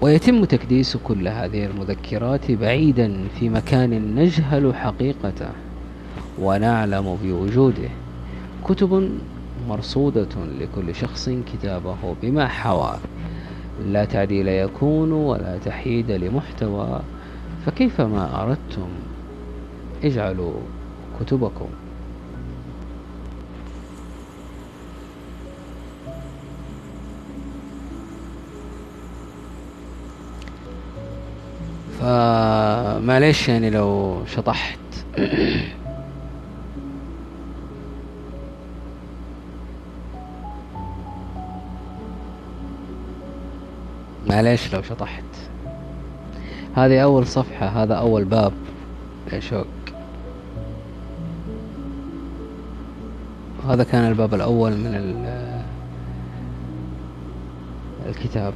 ويتم 0.00 0.44
تكديس 0.44 0.96
كل 0.96 1.28
هذه 1.28 1.66
المذكرات 1.66 2.50
بعيدا 2.50 3.24
في 3.38 3.48
مكان 3.48 4.14
نجهل 4.14 4.74
حقيقته 4.74 5.48
ونعلم 6.38 7.18
بوجوده. 7.22 7.88
كتب 8.64 9.10
مرصودة 9.68 10.28
لكل 10.60 10.94
شخص 10.94 11.30
كتابه 11.52 11.96
بما 12.22 12.48
حوى 12.48 12.94
لا 13.86 14.04
تعديل 14.04 14.48
يكون 14.48 15.12
ولا 15.12 15.58
تحييد 15.58 16.10
لمحتوى. 16.10 17.00
فكيفما 17.66 18.42
أردتم 18.42 18.88
اجعلوا 20.04 20.54
كتبكم. 21.20 21.68
فمعليش 32.00 33.48
يعني 33.48 33.70
لو 33.70 34.18
شطحت. 34.26 34.78
معليش 44.30 44.74
لو 44.74 44.82
شطحت. 44.82 45.24
هذه 46.76 47.02
أول 47.02 47.26
صفحة 47.26 47.66
هذا 47.66 47.94
أول 47.94 48.24
باب. 48.24 48.52
يا 49.32 49.40
شوق. 49.40 49.66
هذا 53.68 53.84
كان 53.84 54.08
الباب 54.08 54.34
الأول 54.34 54.72
من 54.72 55.24
الكتاب. 58.06 58.54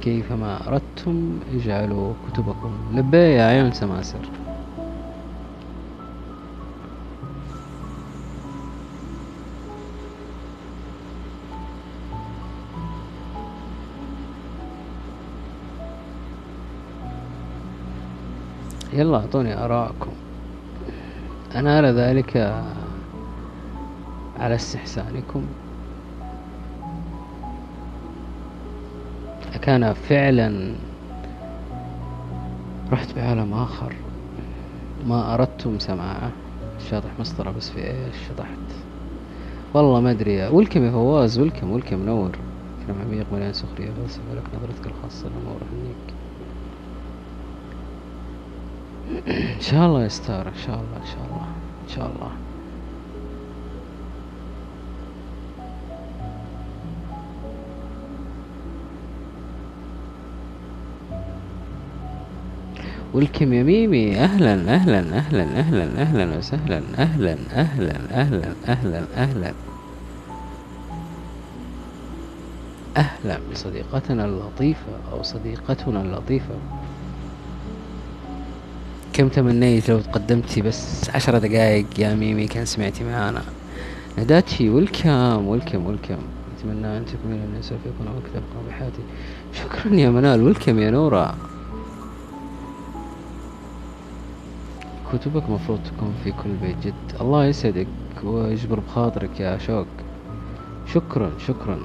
كيفما 0.00 0.68
أردتم 0.68 1.38
اجعلوا 1.54 2.12
كتبكم. 2.32 2.72
لبي 2.94 3.16
يا 3.16 3.42
عيون 3.42 3.72
سماسر. 3.72 4.37
يلا 18.92 19.16
أعطوني 19.16 19.64
آراءكم. 19.64 20.10
أنا 21.54 21.78
أرى 21.78 21.90
ذلك 21.90 22.36
على 24.40 24.54
استحسانكم. 24.54 25.42
أكان 29.54 29.92
فعلا 29.92 30.74
رحت 32.92 33.14
بعالم 33.16 33.54
آخر. 33.54 33.94
ما 35.06 35.34
أردتم 35.34 35.78
سماعه. 35.78 36.30
شاطح 36.90 37.10
مسطرة 37.20 37.50
بس 37.50 37.70
في 37.70 37.78
إيش؟ 37.78 38.16
شطحت. 38.28 38.58
والله 39.74 40.00
ما 40.00 40.10
أدري. 40.10 40.48
ولكم 40.48 40.84
يا 40.84 40.90
فواز 40.90 41.38
ولكم 41.38 41.70
ولكم 41.70 42.06
نور. 42.06 42.30
كلام 42.86 43.00
عميق 43.00 43.26
مليان 43.32 43.52
سخرية. 43.52 43.90
بس 44.04 44.16
لك 44.16 44.42
نظرتك 44.54 44.86
الخاصة. 44.86 45.28
لأمور 45.28 45.60
إن 49.28 49.60
شاء 49.60 49.86
الله 49.86 50.04
يستار 50.04 50.48
إن 50.48 50.54
شاء 50.66 50.74
الله 50.74 50.96
إن 51.02 51.06
شاء 51.06 51.26
الله 51.26 51.46
إن 51.84 51.88
شاء 51.88 52.06
الله. 52.16 52.30
ولكم 63.12 63.52
يا 63.52 63.62
ميمي 63.62 64.16
أهلا 64.16 64.74
أهلا 64.74 64.98
أهلا 64.98 65.42
أهلا 65.42 66.02
أهلا 66.02 66.36
وسهلا 66.38 66.82
أهلا 66.98 67.36
أهلا 67.52 67.96
أهلا 68.10 68.54
أهلا 68.66 69.04
أهلا. 69.16 69.52
أهلا 72.96 73.38
بصديقتنا 73.52 74.24
اللطيفة 74.24 74.92
أو 75.12 75.22
صديقتنا 75.22 76.02
اللطيفة. 76.02 76.54
كم 79.18 79.28
تمنيت 79.28 79.90
لو 79.90 80.00
تقدمتي 80.00 80.62
بس 80.62 81.10
عشرة 81.10 81.38
دقايق 81.38 81.86
يا 82.00 82.14
ميمي 82.14 82.46
كان 82.46 82.64
سمعتي 82.64 83.04
معانا. 83.04 83.42
نداتشي 84.18 84.70
ولكم 84.70 85.46
ولكم 85.46 85.86
ولكم 85.86 86.18
أتمنى 86.58 86.98
أن 86.98 87.04
تكونين 87.04 87.40
من 87.40 87.58
سوف 87.62 87.78
يكون 87.86 88.06
وقت 88.06 88.30
ابقى 88.30 88.68
بحياتي 88.68 89.02
شكرا 89.52 89.94
يا 89.94 90.10
منال. 90.10 90.42
ولكم 90.42 90.78
يا 90.78 90.90
نورا. 90.90 91.34
كتبك 95.12 95.50
مفروض 95.50 95.78
تكون 95.84 96.14
في 96.24 96.30
كل 96.30 96.50
بيت 96.62 96.76
جد. 96.86 97.20
الله 97.20 97.44
يسعدك 97.44 97.86
ويجبر 98.24 98.80
بخاطرك 98.80 99.40
يا 99.40 99.58
شوق. 99.58 99.86
شكرا 100.94 101.30
شكرا. 101.46 101.78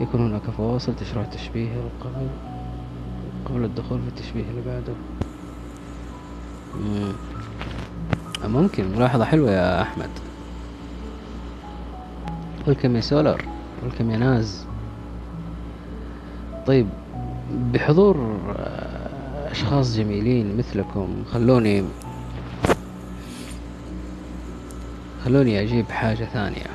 يكون 0.00 0.20
هناك 0.20 0.50
فواصل 0.56 0.96
تشرح 0.96 1.24
التشبيه 1.24 1.68
قبل 2.00 2.28
قبل 3.44 3.64
الدخول 3.64 4.00
في 4.00 4.08
التشبيه 4.08 4.44
اللي 4.50 4.62
بعده. 4.66 4.94
ممكن. 8.44 8.84
ملاحظة 8.96 9.24
حلوة 9.24 9.50
يا 9.50 9.82
أحمد. 9.82 10.10
ولكم 12.66 12.96
يا 12.96 13.00
سولر 13.00 13.44
ولكم 13.82 14.10
يا 14.10 14.16
ناز. 14.16 14.66
طيب 16.66 16.86
بحضور 17.72 18.36
أشخاص 19.50 19.96
جميلين 19.96 20.56
مثلكم 20.56 21.08
خلوني 21.32 21.84
خلوني 25.24 25.60
أجيب 25.62 25.88
حاجة 25.88 26.24
ثانية. 26.24 26.66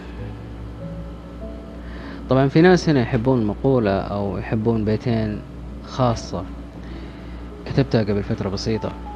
طبعا 2.30 2.48
في 2.48 2.62
ناس 2.62 2.90
هنا 2.90 3.02
يحبون 3.02 3.46
مقولة 3.46 4.00
أو 4.00 4.38
يحبون 4.38 4.86
بيتين 4.86 5.42
خاصة. 5.88 6.44
كتبتها 7.66 8.04
قبل 8.04 8.24
فترة 8.24 8.50
بسيطة. 8.50 8.88
آه، 8.88 9.09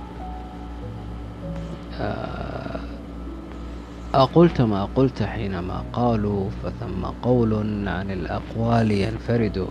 أقلت 4.14 4.62
ما 4.62 4.88
قلت 4.96 5.24
حينما 5.24 5.84
قالوا 5.94 6.50
فثم 6.64 7.06
قول 7.22 7.54
عن 7.88 8.12
الأقوال 8.12 8.92
ينفرد. 8.92 9.68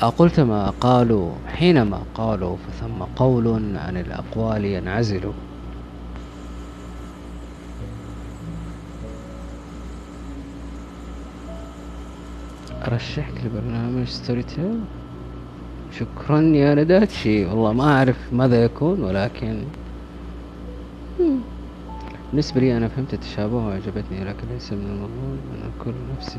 أقلت 0.00 0.40
ما 0.40 0.70
قالوا 0.70 1.32
حينما 1.46 2.02
قالوا 2.14 2.56
فثم 2.56 3.02
قول 3.16 3.48
عن 3.76 3.96
الأقوال 3.96 4.64
ينعزل. 4.64 5.32
أرشحك 12.82 13.34
لبرنامج 13.44 14.06
ستوري 14.06 14.42
تيل 14.42 14.80
شكرا 15.98 16.40
يا 16.40 16.74
نداتشي 16.74 17.44
والله 17.46 17.72
ما 17.72 17.84
أعرف 17.96 18.16
ماذا 18.32 18.64
يكون 18.64 19.00
ولكن 19.04 19.58
بالنسبة 22.32 22.60
لي 22.60 22.76
أنا 22.76 22.88
فهمت 22.88 23.14
التشابه 23.14 23.56
وعجبتني 23.56 24.24
لكن 24.24 24.48
ليس 24.52 24.72
من 24.72 24.86
المضمون 24.86 25.38
أن 25.54 25.70
أكون 25.80 25.94
نفسي. 26.16 26.38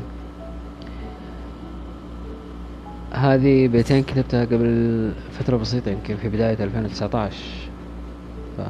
هذه 3.12 3.68
بيتين 3.68 4.02
كتبتها 4.02 4.44
قبل 4.44 5.12
فترة 5.32 5.56
بسيطة 5.56 5.90
يمكن 5.90 6.16
في 6.16 6.28
بداية 6.28 6.64
2019 6.64 7.36
ف... 8.56 8.60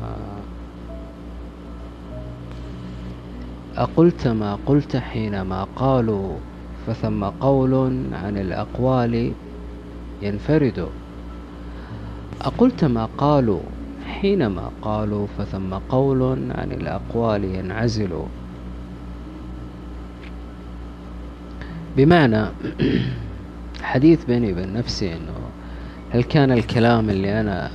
أقلت 3.76 4.28
ما 4.28 4.58
قلت 4.66 4.96
حينما 4.96 5.66
قالوا 5.76 6.36
فثم 6.86 7.24
قول 7.24 7.74
عن 8.12 8.38
الأقوال 8.38 9.32
ينفرد. 10.24 10.88
أقلت 12.40 12.84
ما 12.84 13.08
قالوا 13.18 13.60
حينما 14.06 14.70
قالوا 14.82 15.26
فثم 15.38 15.74
قول 15.74 16.22
عن 16.50 16.72
الأقوال 16.72 17.44
ينعزل. 17.44 18.22
بمعنى 21.96 22.46
حديث 23.82 24.24
بيني 24.24 24.52
وبين 24.52 24.72
نفسي 24.72 25.12
إنه 25.12 25.34
هل 26.10 26.22
كان 26.22 26.52
الكلام 26.52 27.10
اللي 27.10 27.40
أنا 27.40 27.70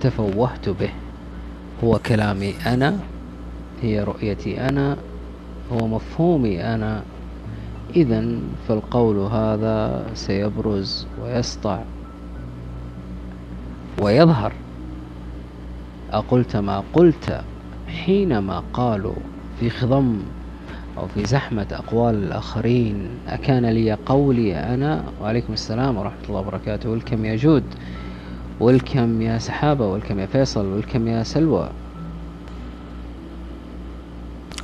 تفوهت 0.00 0.68
به 0.68 0.90
هو 1.84 1.98
كلامي 1.98 2.54
أنا؟ 2.66 2.98
هي 3.82 4.02
رؤيتي 4.02 4.60
أنا؟ 4.60 4.96
هو 5.72 5.86
مفهومي 5.86 6.64
أنا؟ 6.74 7.02
اذا 7.96 8.24
فالقول 8.68 9.16
هذا 9.16 10.06
سيبرز 10.14 11.06
ويسطع 11.22 11.78
ويظهر. 14.02 14.52
أقلت 16.12 16.56
ما 16.56 16.82
قلت 16.92 17.40
حينما 17.88 18.62
قالوا 18.72 19.14
في 19.60 19.70
خضم 19.70 20.18
أو 20.98 21.06
في 21.06 21.24
زحمة 21.24 21.66
أقوال 21.72 22.14
الآخرين 22.14 23.08
أكان 23.28 23.66
لي 23.66 23.92
قولي 23.92 24.56
أنا 24.56 25.04
وعليكم 25.22 25.52
السلام 25.52 25.96
ورحمة 25.96 26.24
الله 26.28 26.40
وبركاته 26.40 26.90
والكم 26.90 27.24
يا 27.24 27.36
جود 27.36 27.64
والكم 28.60 29.22
يا 29.22 29.38
سحابة 29.38 29.86
والكم 29.86 30.18
يا 30.18 30.26
فيصل 30.26 30.66
والكم 30.66 31.08
يا 31.08 31.22
سلوى. 31.22 31.70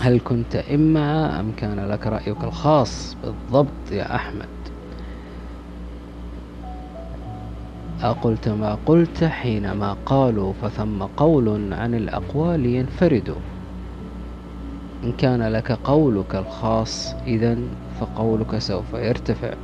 هل 0.01 0.21
كنت 0.25 0.57
إما 0.57 1.41
أم 1.41 1.53
كان 1.57 1.89
لك 1.89 2.07
رأيك 2.07 2.45
الخاص 2.45 3.17
بالضبط 3.25 3.93
يا 3.93 4.15
أحمد؟ 4.15 4.49
أقلت 8.03 8.49
ما 8.49 8.79
قلت 8.87 9.25
حينما 9.25 9.97
قالوا 10.07 10.53
فثم 10.53 11.03
قول 11.03 11.73
عن 11.73 11.95
الأقوال 11.95 12.67
ينفرد. 12.67 13.35
إن 15.05 15.13
كان 15.13 15.43
لك 15.43 15.73
قولك 15.73 16.35
الخاص 16.35 17.15
إذا 17.27 17.59
فقولك 18.01 18.59
سوف 18.59 18.95
يرتفع. 18.95 19.55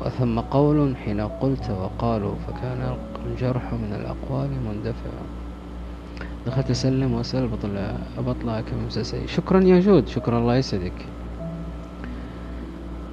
وثم 0.00 0.40
قول 0.40 0.96
حين 0.96 1.20
قلت 1.20 1.70
وقالوا 1.70 2.34
فكان 2.46 2.96
الجرح 3.26 3.72
من 3.72 3.92
الأقوال 4.00 4.48
مندفع. 4.68 5.10
دخلت 6.46 6.70
أسلم 6.70 7.12
وأسأل 7.12 7.48
بطلع 7.48 7.94
بطلع 8.18 8.60
كمسلسل 8.60 9.28
شكرا 9.28 9.60
يا 9.60 9.80
جود. 9.80 10.08
شكرا. 10.08 10.38
الله 10.38 10.56
يسعدك. 10.56 11.06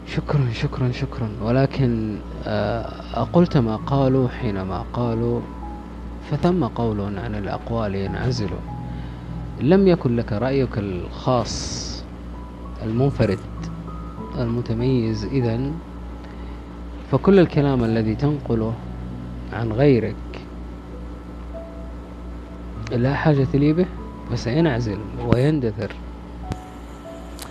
شكرا 0.08 0.50
شكرا 0.54 0.92
شكرا. 0.92 1.30
ولكن 1.42 2.18
آه، 2.48 2.90
أقلت 3.14 3.58
ما 3.58 3.76
قالوا 3.76 4.28
حينما 4.28 4.84
قالوا 4.94 5.42
فثم 6.32 6.64
قول 6.66 7.18
عن 7.18 7.36
الأقوال 7.36 7.96
ينعزل. 7.96 8.50
لم 9.62 9.88
يكن 9.88 10.16
لك 10.16 10.34
رأيك 10.34 10.78
الخاص 10.78 11.90
المنفرد 12.84 13.40
المتميز 14.38 15.26
إذا 15.26 15.72
فكل 17.12 17.40
الكلام 17.40 17.84
الذي 17.84 18.16
تنقله 18.16 18.74
عن 19.54 19.72
غيرك. 19.72 20.16
لا 22.92 23.14
حاجة 23.14 23.48
لي 23.54 23.74
به 23.74 23.86
فسينعزل 24.32 24.98
ويندثر. 25.28 25.92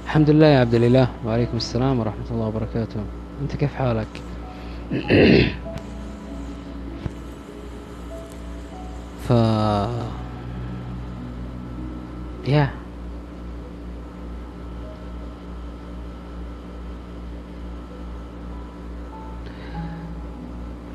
الحمد 0.05 0.31
لله 0.31 0.47
يا 0.47 0.61
عبد 0.61 0.75
الإله. 0.75 1.09
وعليكم 1.27 1.57
السلام 1.57 2.01
ورحمة 2.01 2.31
الله 2.31 2.47
وبركاته. 2.47 3.01
أنت 3.43 3.57
كيف 3.57 3.75
حالك؟ 3.75 4.07
ف 9.29 9.33
يا 12.49 12.71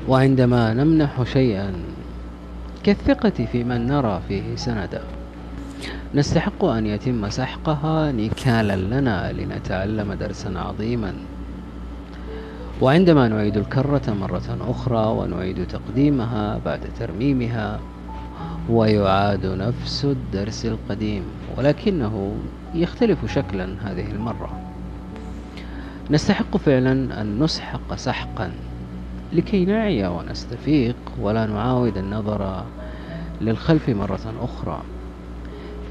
وعندما 0.08 0.74
نمنح 0.74 1.22
شيئا 1.22 1.72
كالثقة 2.82 3.46
في 3.52 3.64
من 3.64 3.86
نرى 3.86 4.20
فيه 4.28 4.56
سندا 4.56 5.02
نستحق 6.14 6.64
أن 6.64 6.86
يتم 6.86 7.30
سحقها 7.30 8.12
نكالا 8.12 8.76
لنا 8.76 9.32
لنتعلم 9.32 10.12
درسا 10.12 10.48
عظيما. 10.56 11.14
وعندما 12.80 13.28
نعيد 13.28 13.56
الكرة 13.56 14.02
مرة 14.20 14.58
أخرى 14.68 15.06
ونعيد 15.06 15.66
تقديمها 15.66 16.60
بعد 16.64 16.80
ترميمها 16.98 17.80
ويعاد 18.70 19.46
نفس 19.46 20.04
الدرس 20.04 20.66
القديم 20.66 21.22
ولكنه 21.56 22.34
يختلف 22.74 23.32
شكلا 23.34 23.68
هذه 23.84 24.10
المرة. 24.10 24.60
نستحق 26.10 26.56
فعلا 26.56 27.20
أن 27.20 27.38
نسحق 27.42 27.94
سحقا. 27.94 28.50
لكي 29.34 29.64
نعي 29.64 30.06
ونستفيق 30.06 30.96
ولا 31.20 31.46
نعاود 31.46 31.96
النظر 31.96 32.64
للخلف 33.40 33.88
مرة 33.90 34.34
أخرى. 34.42 34.82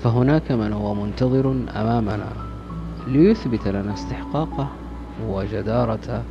فهناك 0.03 0.51
من 0.51 0.73
هو 0.73 0.93
منتظر 0.93 1.51
أمامنا 1.75 2.29
ليثبت 3.07 3.67
لنا 3.67 3.93
استحقاقه 3.93 4.67
وجدارته 5.27 6.23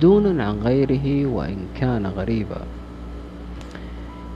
دونا 0.00 0.44
عن 0.44 0.58
غيره 0.58 1.26
وإن 1.26 1.56
كان 1.80 2.06
غريبا. 2.06 2.60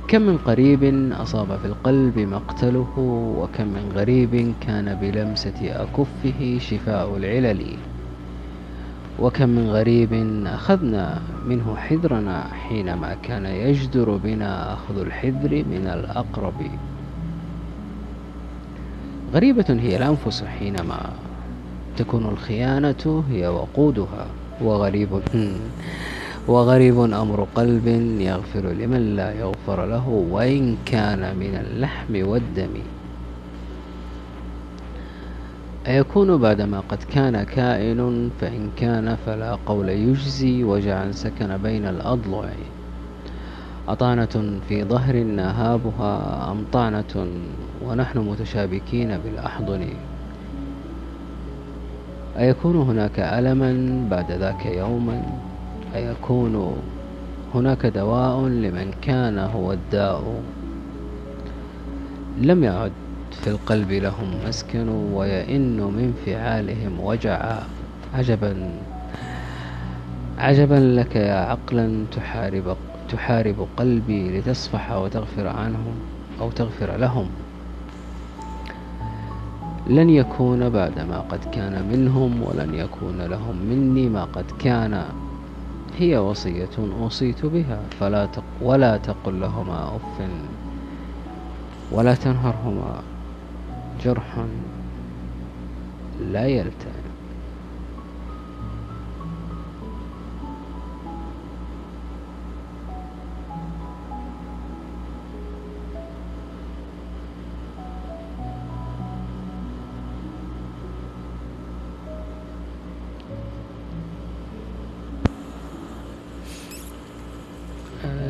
كم 0.08 0.22
من 0.22 0.38
قريب 0.38 1.12
أصاب 1.12 1.58
في 1.58 1.66
القلب 1.66 2.18
مقتله 2.18 2.98
وكم 3.38 3.66
من 3.66 3.92
غريب 3.94 4.54
كان 4.60 4.94
بلمسة 4.94 5.60
أكفه 5.62 6.58
شفاء 6.58 7.16
العلل. 7.16 7.76
وكم 9.18 9.48
من 9.48 9.70
غريب 9.70 10.12
أخذنا 10.46 11.22
منه 11.46 11.76
حذرنا 11.76 12.44
حينما 12.52 13.16
كان 13.22 13.46
يجدر 13.46 14.16
بنا 14.16 14.72
أخذ 14.72 15.00
الحذر 15.00 15.64
من 15.70 15.86
الأقرب. 15.86 16.60
غريبة 19.34 19.66
هي 19.68 19.96
الأنفس 19.96 20.44
حينما 20.44 21.10
تكون 21.96 22.28
الخيانة 22.28 23.24
هي 23.30 23.48
وقودها. 23.48 24.26
وغريب 24.60 25.08
وغريب 26.48 27.00
أمر 27.00 27.46
قلب 27.54 27.86
يغفر 28.20 28.68
لمن 28.68 29.16
لا 29.16 29.32
يغفر 29.32 29.86
له 29.86 30.08
وإن 30.08 30.76
كان 30.86 31.36
من 31.36 31.64
اللحم 31.64 32.28
والدم. 32.28 32.74
أيكون 35.86 36.36
بعدما 36.36 36.80
قد 36.80 37.02
كان 37.02 37.42
كائن 37.42 38.30
فإن 38.40 38.70
كان 38.76 39.16
فلا 39.26 39.58
قول 39.66 39.88
يجزي 39.88 40.64
وجعا 40.64 41.12
سكن 41.12 41.56
بين 41.56 41.86
الأضلع. 41.86 42.48
أطعنة 43.88 44.60
في 44.68 44.84
ظهر 44.84 45.16
نهابها 45.22 46.50
أم 46.52 46.64
طعنة 46.72 47.26
ونحن 47.84 48.18
متشابكين 48.18 49.18
بالأحضن. 49.18 49.88
أيكون 52.38 52.76
هناك 52.76 53.20
ألما 53.20 53.70
بعد 54.10 54.32
ذاك 54.32 54.66
يوما؟ 54.66 55.22
أيكون 55.94 56.76
هناك 57.54 57.86
دواء 57.86 58.40
لمن 58.40 58.92
كان 59.02 59.38
هو 59.38 59.72
الداء؟ 59.72 60.42
لم 62.40 62.64
يعد. 62.64 62.92
في 63.40 63.50
القلب 63.50 63.90
لهم 63.90 64.30
مسكن 64.48 64.88
ويئن 64.88 65.76
من 65.80 66.12
فعالهم 66.26 67.00
وجعا. 67.00 67.62
عجبا. 68.14 68.72
عجبا 70.38 70.74
لك 70.74 71.16
يا 71.16 71.34
عقلا 71.34 72.04
تحارب 72.12 72.76
تحارب 73.08 73.68
قلبي 73.76 74.38
لتصفح 74.38 74.92
وتغفر 74.92 75.46
عنهم 75.46 75.94
أو 76.40 76.50
تغفر 76.50 76.96
لهم. 76.96 77.28
لن 79.86 80.10
يكون 80.10 80.68
بعد 80.68 81.00
ما 81.00 81.20
قد 81.20 81.44
كان 81.52 81.88
منهم 81.92 82.42
ولن 82.42 82.74
يكون 82.74 83.22
لهم 83.22 83.56
مني 83.56 84.08
ما 84.08 84.24
قد 84.24 84.44
كان. 84.58 85.04
هي 85.98 86.18
وصية 86.18 86.76
أوصيت 86.78 87.46
بها 87.46 87.80
فلا 88.00 88.26
تق 88.26 88.44
ولا 88.62 88.96
تقل 88.96 89.40
لهما 89.40 89.96
أف 89.96 90.28
ولا 91.92 92.14
تنهرهما. 92.14 93.09
جرح 94.04 94.46
لا 96.20 96.46
يلتئم. 96.46 97.00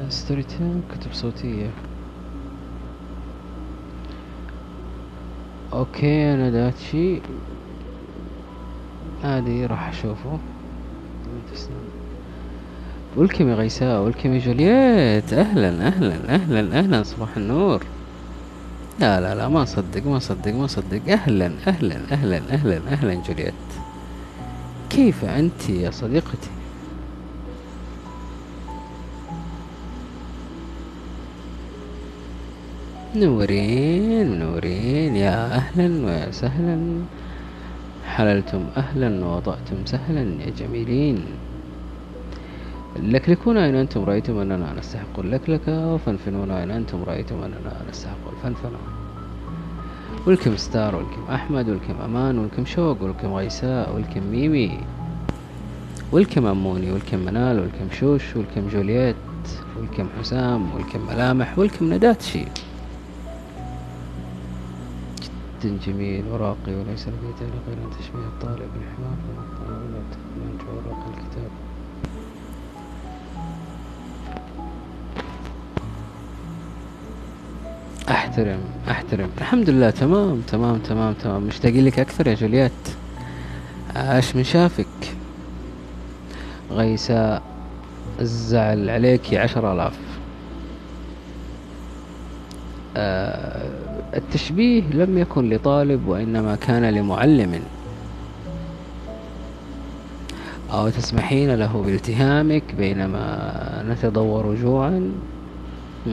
Storytel 0.08 0.82
كتب 0.92 1.12
صوتية 1.12 1.70
okay 5.72 6.34
أنا 6.34 6.50
داتشي 6.50 7.20
عادي 9.24 9.66
راح 9.66 9.88
اشوفه. 9.88 10.38
welcome 13.16 13.48
يا 13.48 13.54
غيساء 13.54 14.02
welcome 14.02 14.34
يا 14.34 14.38
جولييت. 14.38 15.32
أهلا 15.32 15.86
أهلا 15.86 16.34
أهلا 16.34 16.78
أهلا 16.78 17.02
صباح 17.02 17.36
النور. 17.36 17.82
لا 19.00 19.20
لا 19.20 19.34
لا 19.34 19.48
ما 19.48 19.64
صدق 19.64 20.06
ما 20.06 20.18
صدق 20.18 20.54
ما 20.54 20.66
صدق. 20.66 21.12
أهلا 21.12 21.50
أهلا 21.66 21.96
أهلا 22.12 22.36
أهلا 22.36 22.80
أهلا 22.88 23.14
جولييت. 23.14 23.54
كيف 24.90 25.24
أنت 25.24 25.70
يا 25.70 25.90
صديقتي؟ 25.90 26.50
نورين 33.16 34.38
نورين 34.38 35.16
يا 35.16 35.54
أهلا 35.54 35.88
وسهلا. 36.28 36.78
حللتم 38.06 38.62
أهلا 38.76 39.24
ووضعتم 39.24 39.76
سهلا 39.84 40.42
يا 40.42 40.50
جميلين. 40.58 41.24
لكلكون 43.02 43.56
أين 43.56 43.74
أنتم؟ 43.74 44.04
رأيتم 44.04 44.38
أننا 44.38 44.74
نستحق 44.78 45.18
اللكلكة 45.18 45.94
وفنفنون 45.94 46.50
أين 46.50 46.70
أنتم؟ 46.70 47.02
رأيتم 47.02 47.42
أننا 47.42 47.72
نستحق 47.90 48.24
الفنفنة. 48.32 48.78
ولكم 50.26 50.56
ستار 50.56 50.96
ولكم 50.96 51.22
أحمد 51.34 51.68
ولكم 51.68 51.94
أمان 52.04 52.38
ولكم 52.38 52.64
شوق 52.64 53.02
ولكم 53.02 53.34
غيساء 53.34 53.94
ولكم 53.94 54.22
ميمي 54.30 54.78
ولكم 56.12 56.46
أموني 56.46 56.92
ولكم 56.92 57.18
منال 57.18 57.58
ولكم 57.60 57.90
شوش 58.00 58.36
ولكم 58.36 58.68
جولييت 58.72 59.16
ولكم 59.78 60.08
حسام 60.20 60.74
ولكم 60.74 61.00
ملامح 61.10 61.58
ولكم 61.58 61.94
نداتشي. 61.94 62.44
جدا 65.64 65.78
جميل 65.86 66.24
وراقي 66.28 66.74
وليس 66.74 67.08
لدي 67.08 67.44
غير 67.68 67.78
أن 67.78 67.90
تشبيه 67.98 68.18
الطالب 68.18 68.68
بالحمار 68.74 69.16
من 70.36 70.58
جورق 70.58 71.06
الكتاب. 71.08 71.50
أحترم 78.10 78.60
أحترم. 78.90 79.30
الحمد 79.38 79.70
لله 79.70 79.90
تمام 79.90 80.40
تمام 80.40 80.78
تمام 80.78 81.12
تمام. 81.14 81.42
مشتاقين 81.42 81.84
لك 81.84 81.98
أكثر 81.98 82.26
يا 82.26 82.34
جوليات 82.34 82.72
عاش 83.96 84.36
من 84.36 84.44
شافك؟ 84.44 84.86
غيساء 86.70 87.42
الزعل 88.20 88.90
عليك 88.90 89.34
عشر 89.34 89.72
آلاف. 89.72 89.98
آه 92.96 93.69
التشبيه 94.16 94.82
لم 94.82 95.18
يكن 95.18 95.50
لطالب 95.50 96.08
وإنما 96.08 96.56
كان 96.56 96.84
لمعلم. 96.94 97.60
أو 100.72 100.88
تسمحين 100.88 101.54
له 101.54 101.82
بالتهامك 101.86 102.62
بينما 102.78 103.84
نتدور 103.88 104.54
جوعا؟ 104.54 105.12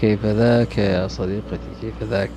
كيف 0.00 0.26
ذاك 0.26 0.78
يا 0.78 1.08
صديقتي؟ 1.08 1.70
كيف 1.80 2.02
ذاك؟ 2.02 2.30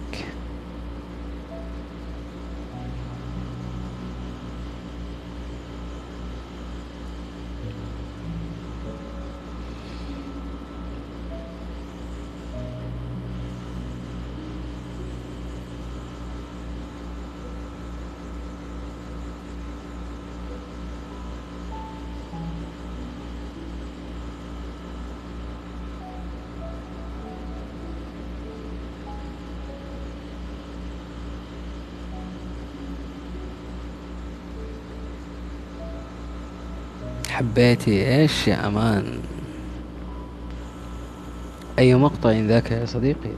حبيتي 37.39 38.15
إيش 38.15 38.47
يا 38.47 38.67
أمان؟ 38.67 39.03
أي 41.79 41.95
مقطع 41.95 42.31
ذاك 42.31 42.71
يا 42.71 42.85
صديقي؟ 42.85 43.31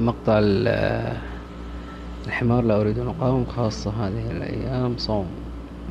مقطع 0.00 0.40
الحمار 2.26 2.64
لا 2.64 2.80
أريد 2.80 2.98
أن 2.98 3.08
أقاوم 3.08 3.46
خاصة 3.56 3.90
هذه 3.90 4.30
الأيام 4.30 4.94
صوم. 4.98 5.26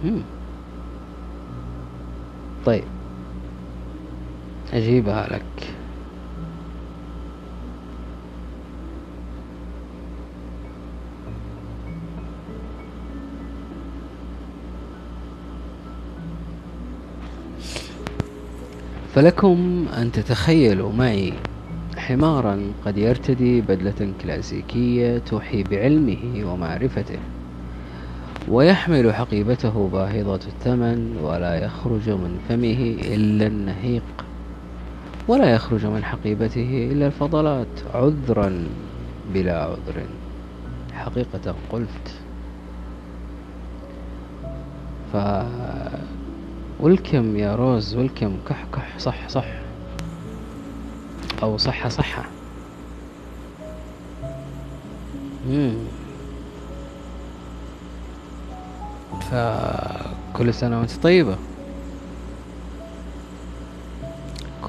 مم. 0.03 0.21
طيب 2.65 2.83
أجيبها 4.73 5.27
لك. 5.27 5.74
فلكم 19.15 19.85
أن 19.97 20.11
تتخيلوا 20.11 20.91
معي 20.93 21.33
حمارا 21.97 22.61
قد 22.85 22.97
يرتدي 22.97 23.61
بدلة 23.61 24.13
كلاسيكية 24.21 25.17
توحي 25.17 25.63
بعلمه 25.63 26.51
ومعرفته 26.51 27.19
ويحمل 28.49 29.13
حقيبته 29.13 29.89
باهظة 29.93 30.39
الثمن 30.47 31.17
ولا 31.23 31.65
يخرج 31.65 32.09
من 32.09 32.39
فمه 32.49 32.95
إلا 33.15 33.47
النهيق 33.47 34.25
ولا 35.27 35.51
يخرج 35.51 35.85
من 35.85 36.03
حقيبته 36.03 36.89
إلا 36.91 37.07
الفضلات 37.07 37.67
عذرا 37.93 38.63
بلا 39.33 39.63
عذر. 39.63 40.03
حقيقة 40.93 41.55
قلت. 41.71 42.21
welcome 46.79 47.37
يا 47.37 47.55
روز 47.55 47.95
welcome 47.95 48.37
كح 48.49 48.65
كح 48.73 48.97
صح 48.99 49.27
صح 49.29 49.45
أو 51.43 51.57
صحة 51.57 51.89
صحة 51.89 52.23
مم. 55.49 55.75
فكل 59.31 60.53
سنة 60.53 60.79
وانت 60.79 60.91
طيبة 61.03 61.37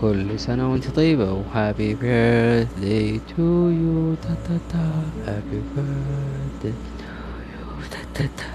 كل 0.01 0.41
سنة 0.41 0.73
وانت 0.73 0.91
طيبة 0.91 1.33
و 1.33 1.43
happy 1.43 1.95
birthday 1.95 3.21
to 3.37 3.43
you 3.69 4.15
تا 4.15 4.35
تا 4.49 4.59
تا 4.71 4.91
happy 5.27 5.61
birthday 5.77 6.73
to 6.99 7.05
يو 7.53 7.83
تا 7.91 7.99
تا 8.15 8.29
تا 8.37 8.46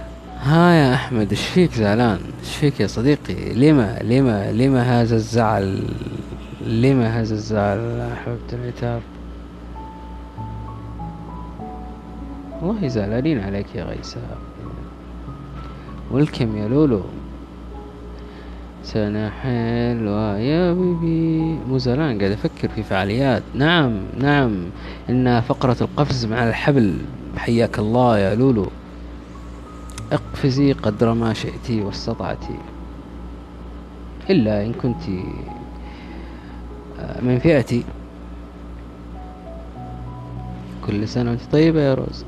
ها 0.44 0.72
يا 0.72 0.94
أحمد 0.94 1.30
إيش 1.30 1.48
فيك 1.48 1.74
زعلان؟ 1.74 2.20
إيش 2.40 2.56
فيك 2.56 2.80
يا 2.80 2.88
صديقي؟ 2.88 3.54
لما 3.54 4.00
لما 4.02 4.52
لما 4.52 5.02
هذا 5.02 5.16
الزعل؟ 5.16 5.84
لما 6.68 7.22
هذا 7.22 7.34
الزعل 7.34 8.10
حبيبة 8.26 8.64
العتاب؟ 8.64 9.02
والله 12.62 12.88
زعلانين 12.88 13.40
عليك 13.40 13.76
يا 13.76 13.84
غيساء 13.84 14.38
والكم 16.12 16.58
يا 16.58 16.68
لولو؟ 16.68 17.02
سنة 18.84 19.30
حلوة 19.30 20.38
يا 20.38 20.74
بيبي. 20.74 21.58
مو 21.70 21.78
زعلان 21.78 22.20
قاعد 22.20 22.32
أفكر 22.32 22.68
في 22.76 22.84
فعاليات. 22.84 23.44
نعم 23.56 24.00
نعم. 24.20 24.66
إن 25.10 25.42
فقرة 25.42 25.78
القفز 25.82 26.26
مع 26.26 26.50
الحبل. 26.50 26.98
حياك 27.38 27.80
الله 27.80 28.18
يا 28.18 28.36
لولو. 28.36 28.68
اقفزي 30.12 30.74
قدر 30.74 31.14
ما 31.14 31.34
شئت 31.34 31.72
واستطعت. 31.72 32.46
إلا 34.30 34.66
إن 34.66 34.74
كنت 34.74 35.02
آه، 37.00 37.22
من 37.22 37.40
فئتي. 37.40 37.84
كل 40.88 41.08
سنة 41.08 41.30
وأنت 41.30 41.42
طيبة 41.52 41.82
يا 41.82 41.94
روز. 41.94 42.26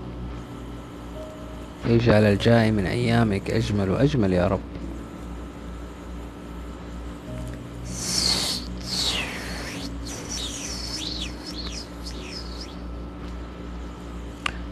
يجعل 1.86 2.24
الجاي 2.24 2.72
من 2.72 2.86
أيامك 2.86 3.52
أجمل 3.52 3.90
وأجمل 3.90 4.34
يا 4.34 4.48
رب. 4.48 4.60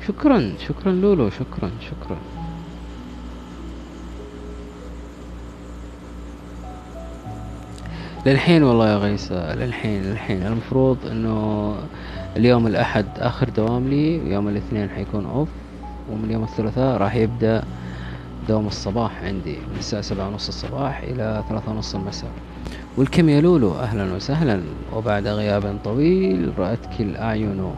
شكرا 0.07 0.53
شكرا 0.67 0.91
لولو 0.91 1.29
شكرا 1.29 1.71
شكرا. 1.81 2.40
للحين 8.25 8.63
والله 8.63 8.89
يا 8.89 8.97
غيسة 8.97 9.55
للحين 9.55 10.03
للحين. 10.03 10.45
المفروض 10.45 10.97
إنه 11.11 11.75
اليوم 12.37 12.67
الأحد 12.67 13.05
آخر 13.17 13.49
دوام 13.49 13.87
لي 13.87 14.19
ويوم 14.19 14.47
الاثنين 14.47 14.89
حيكون 14.89 15.25
اوف 15.25 15.49
ومن 16.11 16.31
يوم 16.31 16.43
الثلاثاء 16.43 16.97
راح 16.97 17.15
يبدأ 17.15 17.63
دوام 18.47 18.67
الصباح 18.67 19.23
عندي 19.23 19.55
من 19.55 19.75
الساعة 19.79 20.01
سبعة 20.01 20.27
ونص 20.27 20.47
الصباح 20.47 21.01
إلى 21.03 21.43
ثلاثة 21.49 21.71
ونص 21.71 21.95
المساء. 21.95 22.31
والكم 22.97 23.29
يا 23.29 23.41
لولو؟ 23.41 23.79
أهلا 23.79 24.13
وسهلا. 24.13 24.61
وبعد 24.95 25.27
غياب 25.27 25.77
طويل 25.83 26.51
رأتك 26.57 27.01
الأعين 27.01 27.71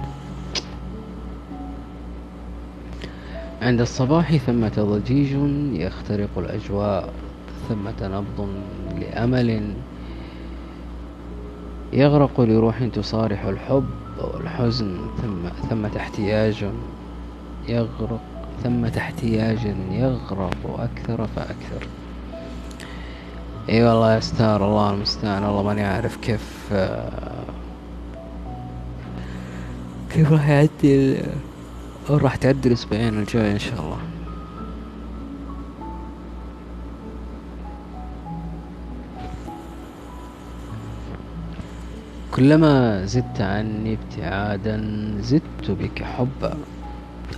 عند 3.62 3.82
الصباح 3.82 4.36
ثمة 4.38 4.74
ضجيج 4.80 5.32
يخترق 5.74 6.30
الأجواء 6.38 7.10
ثمة 7.70 8.08
نبض 8.08 8.50
لأمل 9.00 9.74
يغرق 11.94 12.42
لروح 12.42 12.84
تصارح 12.94 13.46
الحب 13.46 13.86
والحزن 14.18 14.98
ثم 15.22 15.68
ثمة 15.70 15.92
احتياج 15.98 16.66
يغرق 17.68 18.22
ثمة 18.64 18.92
احتياج 18.98 19.76
يغرق 19.92 20.80
أكثر 20.80 21.28
فأكثر. 21.36 21.88
إي 23.70 23.76
أيوة 23.76 23.94
والله 23.94 24.16
يا 24.16 24.20
ستار 24.20 24.66
الله 24.66 24.94
المستعان 24.94 25.44
والله 25.44 25.64
ماني 25.64 25.84
عارف 25.84 26.18
كيف 26.18 26.74
كيف 30.12 30.32
راح 30.32 30.50
يعدي 30.50 31.18
راح 32.10 32.36
تعدي 32.36 32.68
الأسبوعين 32.68 33.20
الجاي 33.20 33.52
إن 33.52 33.60
شاء 33.60 33.80
الله. 33.80 34.13
كلما 42.36 43.06
زدت 43.06 43.42
عني 43.42 43.98
ابتعادا 43.98 44.78
زدت 45.22 45.72
بك 45.72 46.04
حبا 46.04 46.58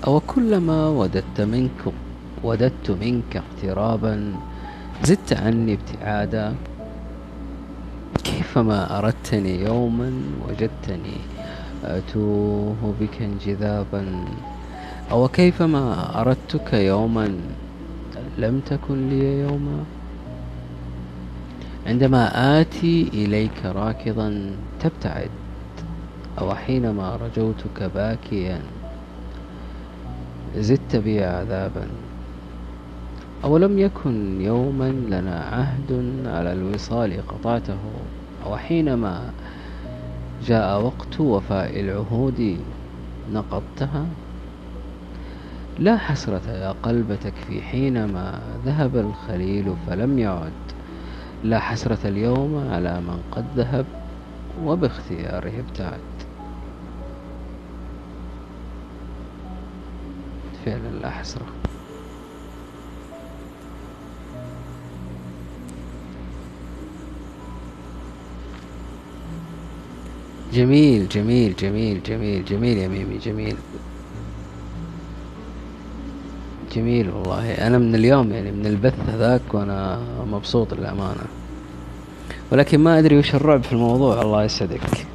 أو 0.07 0.19
كلما 0.19 0.87
وددت 0.87 1.41
منك 1.41 1.81
وددت 2.43 2.91
منك 2.91 3.41
اقترابا 3.43 4.33
زدت 5.03 5.33
عني 5.33 5.73
ابتعادا. 5.77 6.55
كيفما 8.23 8.99
أردتني 8.99 9.63
يوما 9.63 10.11
وجدتني 10.47 11.17
أتوه 11.83 12.93
بك 12.99 13.21
انجذابا 13.21 14.25
أو 15.11 15.27
كيفما 15.27 15.83
أردتك 16.21 16.73
يوما 16.73 17.35
لم 18.37 18.59
تكن 18.59 19.09
لي 19.09 19.39
يوما 19.39 19.83
عندما 21.85 22.61
آتي 22.61 23.09
إليك 23.13 23.65
راكضا 23.65 24.51
تبتعد 24.79 25.29
أو 26.39 26.55
حينما 26.55 27.15
رجوتك 27.15 27.91
باكيا 27.95 28.61
زدت 30.57 30.95
بي 30.95 31.23
عذابا. 31.23 31.87
أولم 33.43 33.79
يكن 33.79 34.41
يوما 34.41 34.89
لنا 34.89 35.39
عهد 35.39 36.13
على 36.25 36.53
الوصال 36.53 37.27
قطعته 37.27 37.77
أو 38.45 38.57
حينما 38.57 39.31
جاء 40.45 40.81
وقت 40.81 41.19
وفاء 41.19 41.79
العهود 41.79 42.57
نقضتها؟ 43.33 44.05
لا 45.79 45.97
حسرة 45.97 46.51
يا 46.51 46.71
قلبتك 46.83 47.33
في 47.47 47.61
حينما 47.61 48.39
ذهب 48.65 48.95
الخليل 48.97 49.73
فلم 49.87 50.19
يعد. 50.19 50.51
لا 51.45 51.59
حسرة 51.59 51.97
اليوم 52.05 52.67
على 52.73 53.01
من 53.01 53.21
قد 53.31 53.45
ذهب 53.55 53.85
وباختياره 54.63 55.59
ابتعد. 55.59 55.99
فعلا 60.65 60.89
لا 61.01 61.09
حسرة 61.09 61.45
جميل 70.53 71.09
جميل 71.09 71.55
جميل 71.55 72.03
جميل 72.03 72.45
جميل 72.45 72.77
يا 72.77 72.87
ميمي 72.87 73.17
جميل. 73.17 73.57
جميل 76.75 77.09
والله. 77.09 77.67
أنا 77.67 77.77
من 77.77 77.95
اليوم 77.95 78.31
يعني 78.31 78.51
من 78.51 78.65
البث 78.65 79.09
هذاك 79.13 79.41
وأنا 79.53 79.99
مبسوط 80.31 80.73
للأمانة. 80.73 81.25
ولكن 82.51 82.79
ما 82.79 82.99
أدري 82.99 83.17
وش 83.17 83.35
الرعب 83.35 83.63
في 83.63 83.73
الموضوع 83.73 84.21
الله 84.21 84.43
يسعدك. 84.43 85.07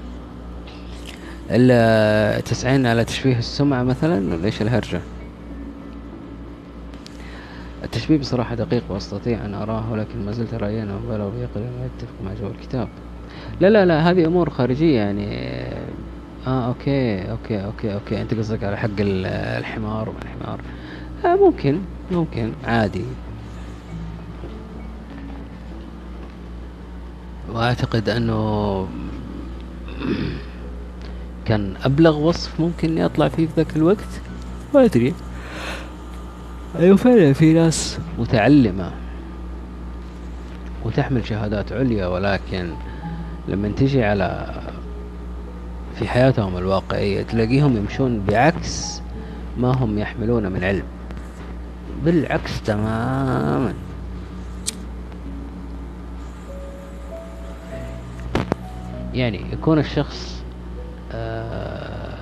إلا 1.51 2.41
تسعين 2.41 2.87
على 2.87 3.05
تشويه 3.05 3.39
السمعة 3.39 3.83
مثلا 3.83 4.35
ولا 4.35 4.45
إيش 4.45 4.63
الهرجة؟ 4.63 5.01
التشبيه 7.85 8.19
بصراحة 8.19 8.55
دقيق 8.55 8.83
وأستطيع 8.89 9.45
أن 9.45 9.55
أراه 9.55 9.93
ولكن 9.93 10.27
ما 10.27 10.33
زلت 10.33 10.55
رأيي 10.55 10.83
أنه 10.83 11.01
بلغ 11.09 11.29
به 11.29 11.61
ما 11.61 11.87
يتفق 11.87 12.15
مع 12.25 12.31
جو 12.41 12.47
الكتاب. 12.47 12.89
لا 13.61 13.71
لا 13.71 13.87
لا 13.87 14.11
هذه 14.11 14.27
أمور 14.27 14.51
خارجية 14.51 14.97
يعني. 14.97 15.37
آه 16.47 16.67
okay 16.69 17.31
okay 17.31 17.65
okay 17.65 17.95
okay. 17.95 18.23
أنت 18.23 18.35
قصدك 18.35 18.65
على 18.65 18.77
حق 18.77 18.91
الحمار 18.99 20.09
وما 20.09 20.19
الحمار. 20.23 20.61
آه 21.25 21.37
ممكن 21.37 21.81
ممكن 22.11 22.53
عادي. 22.65 23.05
وأعتقد 27.53 28.09
أنه 28.09 28.89
كان 31.47 31.75
أبلغ 31.85 32.19
وصف 32.19 32.61
ممكن 32.61 32.99
يطلع 32.99 33.29
فيه 33.29 33.47
في 33.47 33.53
ذاك 33.57 33.77
الوقت. 33.77 34.21
ما 34.75 34.85
أدري. 34.85 35.15
أيوة 36.79 36.97
فعلا 36.97 37.33
في 37.33 37.53
ناس 37.53 37.99
متعلمة 38.19 38.91
وتحمل 40.85 41.27
شهادات 41.27 41.73
عليا 41.73 42.07
ولكن 42.07 42.71
لما 43.49 43.69
تجي 43.69 44.05
على 44.05 44.47
في 45.99 46.09
حياتهم 46.09 46.57
الواقعية 46.57 47.23
تلاقيهم 47.23 47.77
يمشون 47.77 48.21
بعكس 48.29 49.03
ما 49.59 49.77
هم 49.77 49.99
يحملون 49.99 50.53
من 50.53 50.65
علم. 50.65 50.85
بالعكس 52.05 52.63
تماما. 52.63 53.75
يعني 59.15 59.53
يكون 59.53 59.79
الشخص 59.79 60.43
آه، 61.13 62.17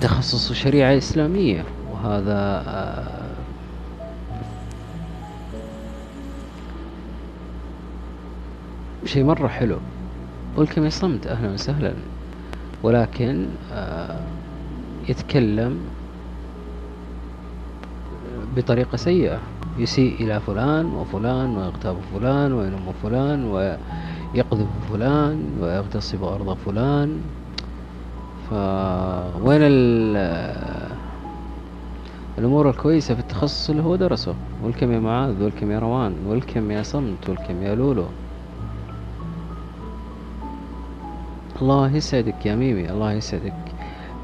تخصص 0.00 0.52
شريعة 0.52 0.96
إسلامية 0.96 1.64
وهذا 1.92 2.62
آه، 2.66 3.20
شيء 9.04 9.24
مرة 9.24 9.48
حلو. 9.48 9.78
والكم 10.56 10.86
يصمت؟ 10.86 11.26
أهلا 11.26 11.52
وسهلا. 11.52 11.94
ولكن 12.82 13.46
آه، 13.72 14.20
يتكلم 15.08 15.80
بطريقة 18.56 18.96
سيئة. 18.96 19.38
يسيء 19.78 20.14
إلى 20.20 20.40
فلان 20.40 20.86
وفلان 20.86 21.56
ويغتاب 21.56 21.96
فلان 22.14 22.52
وينم 22.52 22.92
فلان 23.02 23.44
ويقذف 23.44 24.68
فلان 24.92 25.44
ويغتصب 25.60 26.24
أرض 26.24 26.56
فلان. 26.66 27.20
فوين 28.50 29.60
الأمور 32.38 32.70
الكويسة 32.70 33.14
في 33.14 33.20
التخصص؟ 33.20 33.70
اللي 33.70 33.82
هو 33.82 33.96
درسه. 33.96 34.34
والكم 34.64 34.92
يا 34.92 34.98
معاذ 34.98 35.42
والكم 35.42 35.70
يا 35.70 35.78
روان 35.78 36.14
والكم 36.26 36.70
يا 36.70 36.82
صمت 36.82 37.28
والكم 37.28 37.62
يا 37.62 37.74
لولو. 37.74 38.04
الله 41.62 41.96
يسعدك 41.96 42.46
يا 42.46 42.54
ميمي 42.54 42.90
الله 42.90 43.12
يسعدك. 43.12 43.54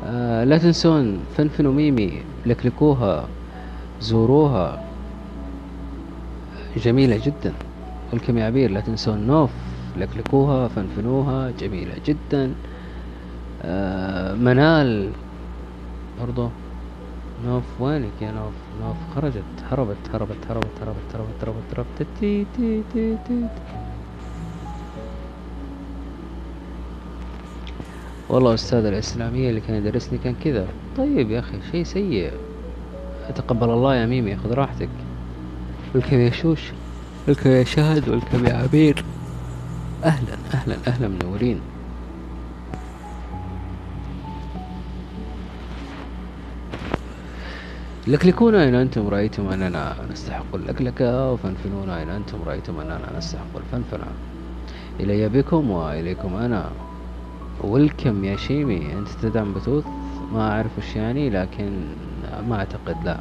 آه 0.05 0.45
لا 0.45 0.59
تنسون 0.59 1.19
فنفنوا 1.37 1.73
ميمي 1.73 2.23
لكلكوها. 2.47 3.29
زوروها. 4.01 4.85
جميلة 6.77 7.21
جدا. 7.25 7.53
والكم 8.13 8.39
عبير 8.39 8.71
لا 8.71 8.81
تنسون. 8.81 9.27
نوف 9.27 9.51
لكلكوها 9.97 10.69
فنفنوها. 10.69 11.51
جميلة 11.51 11.95
جدا. 12.07 12.55
آه 13.63 14.35
منال 14.35 15.13
برضو. 16.21 16.49
نوف 17.47 17.81
وينك 17.81 18.23
يا 18.23 18.31
نوف؟ 18.31 18.55
نوف 18.83 18.97
خرجت 19.15 19.45
هربت 19.71 19.97
هربت 20.13 20.47
هربت 20.51 20.83
هربت 20.83 21.15
هربت 21.15 21.45
هربت 21.45 21.75
هربت. 21.75 22.07
تي 22.21 22.47
تي 22.57 22.83
تي, 22.93 23.17
تي. 23.29 23.47
والله 28.29 28.55
أستاذ 28.55 28.85
الإسلامية 28.85 29.51
اللي 29.51 29.61
كان 29.61 29.77
يدرسني 29.77 30.19
كان 30.19 30.35
كذا. 30.45 30.67
طيب 30.97 31.31
يا 31.31 31.39
أخي 31.39 31.63
شيء 31.71 31.85
سيء. 31.85 32.33
تقبل 33.35 33.71
الله 33.71 33.95
يا 33.95 34.07
ميمي 34.07 34.37
خذ 34.37 34.53
راحتك. 34.53 34.89
والكم 35.95 36.21
يا 36.21 36.31
شوش 36.31 36.61
والكم 37.29 37.51
يا 37.51 37.65
شهد 37.65 38.09
والكم 38.09 38.47
يا 38.47 38.55
عبير. 38.55 39.05
أهلا 40.05 40.37
أهلا 40.55 40.77
أهلا 40.87 41.09
منورين. 41.09 41.61
لكلكونا 48.07 48.69
إن 48.69 48.75
أنتم؟ 48.75 49.09
رأيتم 49.09 49.49
أننا 49.49 49.97
نستحق 50.13 50.55
اللكلكة 50.55 51.33
وفنفنونا 51.33 52.03
إن 52.03 52.09
أنتم؟ 52.09 52.39
رأيتم 52.47 52.81
أننا 52.81 53.19
نستحق 53.19 53.57
الفنفنة. 53.57 54.07
إلي 55.01 55.29
بكم 55.29 55.71
وإليكم 55.71 56.35
أنا. 56.35 56.71
والكم 57.61 58.25
يا 58.25 58.37
شيمي 58.37 58.93
أنت 58.99 59.09
تدعم 59.23 59.55
بثوث 59.55 59.85
ما 60.33 60.53
أعرف 60.53 60.79
وش 60.79 60.97
يعني 60.97 61.31
لكن 61.31 61.71
ما 62.43 62.57
أعتقد 62.57 63.05
لا. 63.05 63.17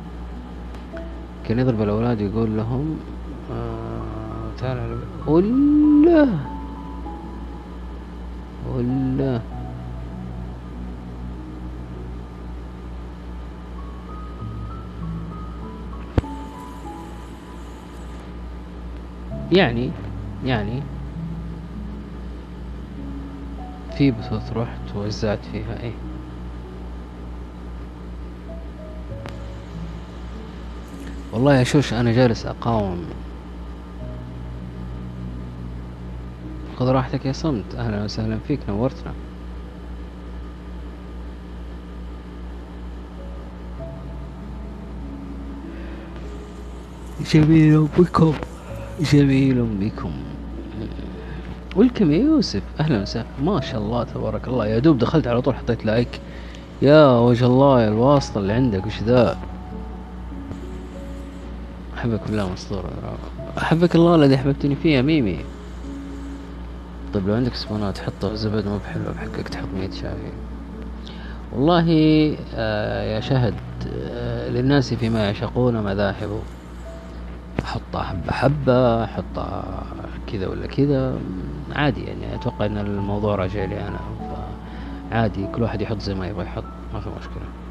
كان 1.44 1.60
يضرب 1.60 1.82
الأولاد 1.82 2.22
يقول 2.22 2.58
لهم 2.58 3.00
آه 3.52 4.52
تعال 4.58 4.98
ولا 5.28 6.28
ولا 8.76 9.42
يعني 19.52 19.92
يعني 20.46 20.82
في 23.98 24.12
بثوث 24.12 24.54
رحت 24.54 24.96
ووزعت 24.96 25.40
فيها 25.52 25.84
إيه. 25.84 26.05
والله 31.36 31.56
يا 31.56 31.64
شوش 31.64 31.94
أنا 31.94 32.12
جالس 32.12 32.46
أقاوم. 32.46 33.06
خذ 36.80 36.88
راحتك 36.88 37.26
يا 37.26 37.32
صمت. 37.32 37.76
أهلا 37.78 38.04
وسهلا 38.04 38.38
فيك 38.48 38.60
نورتنا. 38.70 39.14
جميل 47.34 47.88
بكم. 47.98 48.34
جميل 49.02 49.64
بكم. 49.64 50.12
ولكم 51.76 52.12
يا 52.12 52.18
يوسف. 52.18 52.64
أهلا 52.80 53.02
وسهلا. 53.02 53.26
ما 53.44 53.62
شاء 53.62 53.82
الله 53.82 54.04
تبارك 54.04 54.48
الله. 54.48 54.68
يا 54.68 54.80
دوب 54.80 54.98
دخلت 54.98 55.28
على 55.28 55.42
طول 55.42 55.56
حطيت 55.56 55.86
لايك. 55.86 56.22
يا 56.82 57.20
وجه 57.20 57.46
الله 57.46 57.82
يا 57.82 57.88
الواسطة 57.88 58.38
اللي 58.38 58.54
عندك 58.54 58.86
وش 58.86 59.04
ذا؟ 59.04 59.38
أحبك 62.06 62.28
بالله 62.28 62.54
مسطور 62.54 62.84
أحبك 63.58 63.96
الله 63.96 64.16
الذي 64.16 64.36
أحببتني 64.36 64.76
فيه 64.76 64.96
يا 64.96 65.02
ميمي. 65.02 65.40
طيب 67.14 67.28
لو 67.28 67.36
عندك 67.36 67.56
سبونات 67.56 67.98
حطها 67.98 68.36
زبد 68.36 68.68
مو 68.68 68.78
بحلوة 68.78 69.14
بحقك 69.14 69.50
تحط 69.50 69.68
مية 69.80 69.90
شاي. 69.90 70.32
والله 71.54 71.88
آه 72.56 73.04
يا 73.04 73.20
شهد 73.20 73.54
آه 73.88 74.50
للناس 74.50 74.94
فيما 74.94 75.26
يعشقون 75.26 75.84
مذاهب 75.84 76.30
أحطها 77.64 78.04
حبة 78.04 78.32
حبة 78.32 79.04
أحطها 79.04 79.84
كذا 80.32 80.48
ولا 80.48 80.68
كذا. 80.68 81.18
عادي 81.76 82.04
يعني 82.04 82.36
أتوقع 82.36 82.66
إن 82.66 82.78
الموضوع 82.78 83.36
راجع 83.36 83.66
لي 83.66 83.88
أنا. 83.88 84.00
عادي 85.12 85.48
كل 85.48 85.62
واحد 85.62 85.82
يحط 85.82 86.00
زي 86.00 86.14
ما 86.16 86.28
يبغى 86.28 86.46
يحط 86.46 86.64
ما 86.94 87.00
في 87.00 87.10
مشكلة. 87.20 87.65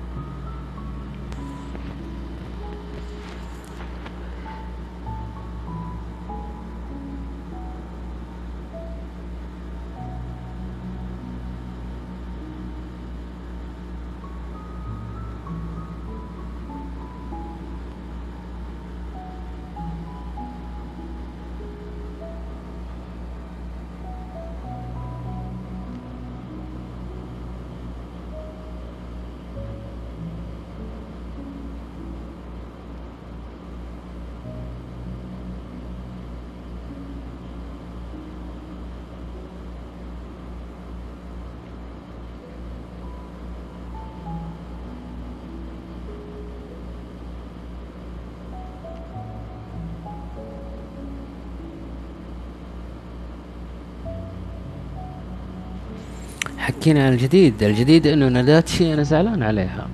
حكينا 56.64 57.06
عن 57.06 57.12
الجديد. 57.12 57.62
الجديد 57.62 58.06
إنه 58.06 58.28
نداتشي 58.28 58.94
أنا 58.94 59.02
زعلان 59.02 59.42
عليها. 59.42 59.86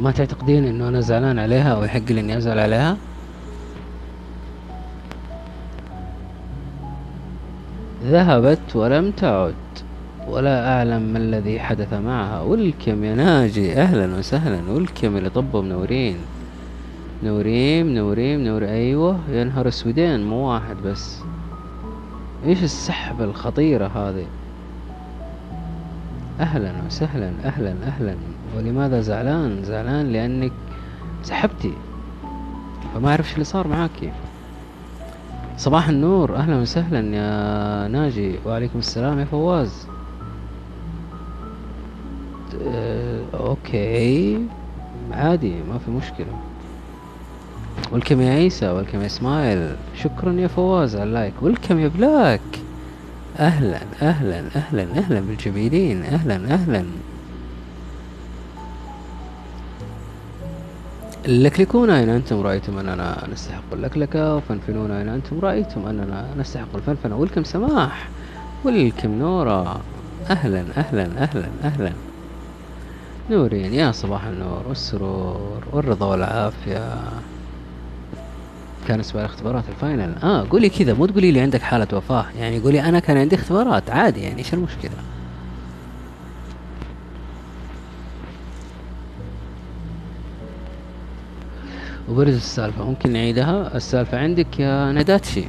ما 0.00 0.10
تعتقدين 0.10 0.64
إنه 0.64 0.88
أنا 0.88 1.00
زعلان 1.00 1.38
عليها 1.38 1.74
أو 1.74 1.84
يحق 1.84 2.12
لي 2.12 2.20
إني 2.20 2.36
أزعل 2.36 2.58
عليها؟ 2.58 2.96
ذهبت 8.04 8.76
ولم 8.76 9.10
تعد 9.10 9.54
ولا 10.28 10.78
أعلم 10.78 11.02
ما 11.02 11.18
الذي 11.18 11.60
حدث 11.60 11.92
معها. 11.92 12.40
ولكم 12.42 13.04
يا 13.04 13.14
ناجي 13.14 13.72
أهلا 13.72 14.16
وسهلا. 14.18 14.72
ولكم 14.72 15.16
اللي 15.16 15.30
طبوا 15.30 15.62
منورين 15.62 16.16
منورين 17.22 17.86
منورين 17.86 18.40
منور 18.40 18.64
أيوة 18.64 19.18
يا 19.30 19.44
نهار 19.44 19.66
مو 20.20 20.36
واحد 20.36 20.76
بس. 20.84 21.18
إيش 22.44 22.62
السحبة 22.62 23.24
الخطيرة 23.24 23.86
هذه؟ 23.86 24.26
أهلا 26.40 26.72
وسهلا 26.86 27.32
أهلا 27.44 27.74
أهلا. 27.86 28.16
ولماذا 28.56 29.00
زعلان؟ 29.00 29.64
زعلان 29.64 30.12
لأنك 30.12 30.52
سحبتي. 31.22 31.72
فما 32.94 33.10
إيش 33.10 33.32
اللي 33.32 33.44
صار 33.44 33.68
معاكي 33.68 34.12
صباح 35.56 35.88
النور 35.88 36.36
أهلا 36.36 36.56
وسهلا 36.56 37.16
يا 37.16 37.88
ناجي. 37.88 38.38
وعليكم 38.46 38.78
السلام 38.78 39.18
يا 39.18 39.24
فواز. 39.24 39.86
أه 42.66 43.24
okay. 43.34 44.46
عادي 45.12 45.54
ما 45.62 45.78
في 45.78 45.90
مشكلة. 45.90 46.51
welcome 47.92 48.20
يا 48.20 48.32
عيسى 48.32 48.68
welcome 48.68 49.00
يا 49.00 49.06
إسماعيل. 49.06 49.76
شكرا 49.96 50.32
يا 50.32 50.48
فواز 50.48 50.96
على 50.96 51.04
ال 51.04 51.09
like. 51.09 51.34
welcome 51.42 51.78
يا 51.78 51.88
بلاك. 51.88 52.40
أهلا 53.38 53.80
أهلا 54.02 54.44
أهلا 54.56 54.82
أهلا 54.82 55.20
بالجميلين. 55.20 56.02
أهلا 56.02 56.54
أهلا. 56.54 56.84
لكلكون 61.26 61.90
أين 61.90 62.08
أنتم؟ 62.08 62.40
رأيتم 62.40 62.78
أننا 62.78 63.26
نستحق 63.32 63.72
اللكلكة. 63.72 64.36
وفنفنون 64.36 64.90
أين 64.90 65.08
أنتم؟ 65.08 65.40
رأيتم 65.40 65.86
أننا 65.86 66.26
نستحق 66.38 66.74
الفنفنة. 66.74 67.16
welcome 67.16 67.44
سماح. 67.44 68.08
welcome 68.64 69.18
نورا 69.18 69.80
أهلا 70.30 70.64
أهلا 70.76 71.22
أهلا 71.22 71.48
أهلا. 71.64 71.92
نورين 73.30 73.74
يا 73.74 73.92
صباح 73.92 74.24
النور. 74.24 74.62
والسرور. 74.68 75.62
والرضا 75.72 76.06
والعافية. 76.06 76.94
كان 78.88 79.00
اسمها 79.00 79.24
الاختبارات 79.24 79.64
الفاينل. 79.68 80.14
آه 80.22 80.46
قولي 80.50 80.68
كذا 80.68 80.94
مو 80.94 81.06
تقولي 81.06 81.32
لي 81.32 81.40
عندك 81.40 81.62
حالة 81.62 81.88
وفاة. 81.92 82.26
يعني 82.38 82.60
قولي 82.60 82.80
أنا 82.80 82.98
كان 82.98 83.16
عندي 83.16 83.36
اختبارات 83.36 83.90
عادي 83.90 84.20
يعني 84.20 84.38
إيش 84.38 84.54
المشكلة؟ 84.54 84.90
وبرز 92.08 92.34
السالفة 92.34 92.84
ممكن 92.84 93.12
نعيدها؟ 93.12 93.76
السالفة 93.76 94.18
عندك 94.18 94.60
يا 94.60 94.92
نداتشي. 94.92 95.44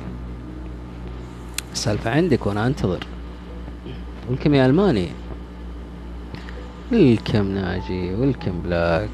السالفة 1.71 2.11
عندك 2.11 2.47
وأنا 2.47 2.67
أنتظر. 2.67 2.99
ولكم 4.29 4.53
يا 4.53 4.65
ألماني؟ 4.65 5.07
ولكم 6.91 7.47
ناجي؟ 7.47 8.13
ولكم 8.13 8.61
بلاك؟ 8.61 9.09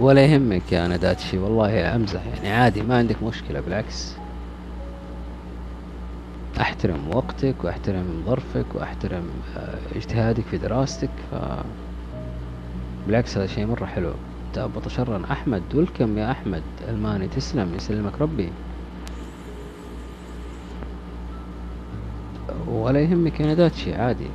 ولا 0.00 0.24
يهمك 0.24 0.72
يا 0.72 0.88
نداتشي 0.88 1.38
والله 1.38 1.96
امزح 1.96 2.26
يعني 2.26 2.52
عادي 2.52 2.82
ما 2.82 2.98
عندك 2.98 3.22
مشكلة 3.22 3.60
بالعكس. 3.60 4.14
أحترم 6.60 7.08
وقتك 7.14 7.64
وأحترم 7.64 8.22
ظرفك 8.26 8.74
وأحترم 8.74 9.30
آه، 9.56 9.78
اجتهادك 9.96 10.42
في 10.50 10.58
دراستك 10.58 11.10
ف 11.30 11.34
بالعكس 13.06 13.36
هذا 13.38 13.46
شيء 13.46 13.66
مرة 13.66 13.84
حلو. 13.86 14.10
تأبط 14.54 14.88
شرا. 14.88 15.22
أحمد 15.30 15.62
ولكم 15.74 16.18
يا 16.18 16.30
أحمد 16.30 16.62
ألماني 16.88 17.28
تسلم 17.28 17.74
يسلمك 17.74 18.20
ربي. 18.20 18.48
ولا 22.68 23.00
يهمك 23.00 23.40
يا 23.40 23.46
نداتشي 23.46 23.94
عادي. 23.94 24.26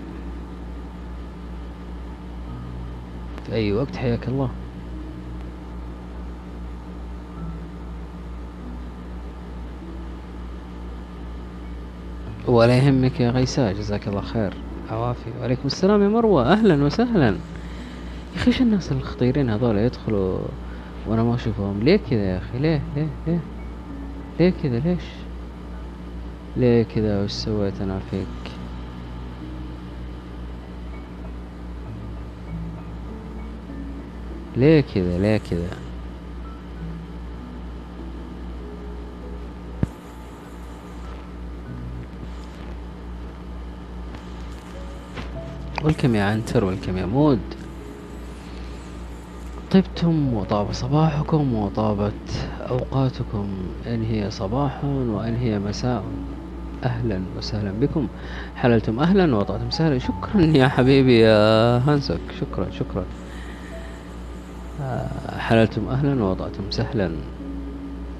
في 3.46 3.54
أي 3.54 3.74
وقت 3.74 3.96
حياك 3.96 4.28
الله. 4.28 4.50
ولا 12.48 12.78
يهمك 12.78 13.20
يا 13.20 13.30
غيساء 13.30 13.74
جزاك 13.74 14.08
الله 14.08 14.22
خير. 14.22 14.54
عوافي. 14.92 15.30
وعليكم 15.40 15.66
السلام 15.66 16.04
يا 16.04 16.08
مروة. 16.08 16.52
أهلا 16.54 16.84
وسهلا. 16.84 17.28
يا 17.28 17.36
أخي 18.36 18.64
الناس 18.64 18.92
الخطيرين 18.92 19.50
هذول 19.50 19.78
يدخلوا 19.78 20.40
وأنا 21.08 21.24
ما 21.24 21.36
أشوفهم؟ 21.36 21.80
ليه 21.84 22.00
كذا 22.10 22.20
يا 22.20 22.38
أخي؟ 22.38 22.60
ليه؟ 22.60 22.82
ليه؟ 22.96 23.08
ليه؟ 23.28 23.40
ليه 24.40 24.54
كذا؟ 24.64 24.80
ليش؟ 24.80 25.04
ليه 26.58 26.84
كذا؟ 26.84 27.24
وش 27.24 27.32
سويت 27.32 27.82
أنا 27.82 28.00
فيك؟ 28.12 28.52
ليه 34.58 34.82
كذا؟ 34.82 35.18
ليه 35.18 35.38
كذا؟ 35.38 35.70
والكم 45.84 46.16
يا 46.16 46.24
عنتر 46.24 46.66
والكم 46.66 46.98
يا 46.98 47.06
مود 47.06 47.40
طبتم 49.72 50.34
وطاب 50.34 50.72
صباحكم 50.72 51.54
وطابت 51.54 52.48
أوقاتكم. 52.70 53.48
إن 53.88 54.04
هي 54.04 54.32
صباح 54.32 54.84
وإن 54.86 55.36
هي 55.36 55.60
مساء. 55.60 56.04
أهلا 56.84 57.22
وسهلا 57.38 57.72
بكم. 57.82 58.08
حللتم 58.56 59.00
أهلا 59.00 59.36
وطعتم 59.36 59.70
سهلا. 59.70 59.98
شكرا 59.98 60.42
يا 60.42 60.68
حبيبي 60.68 61.20
يا 61.20 61.78
هانسك. 61.78 62.20
شكرا 62.40 62.68
شكرا. 62.72 63.06
آه، 64.82 65.38
حللتم 65.38 65.90
أهلا 65.90 66.24
ووضعتم 66.24 66.72
سهلا 66.72 67.12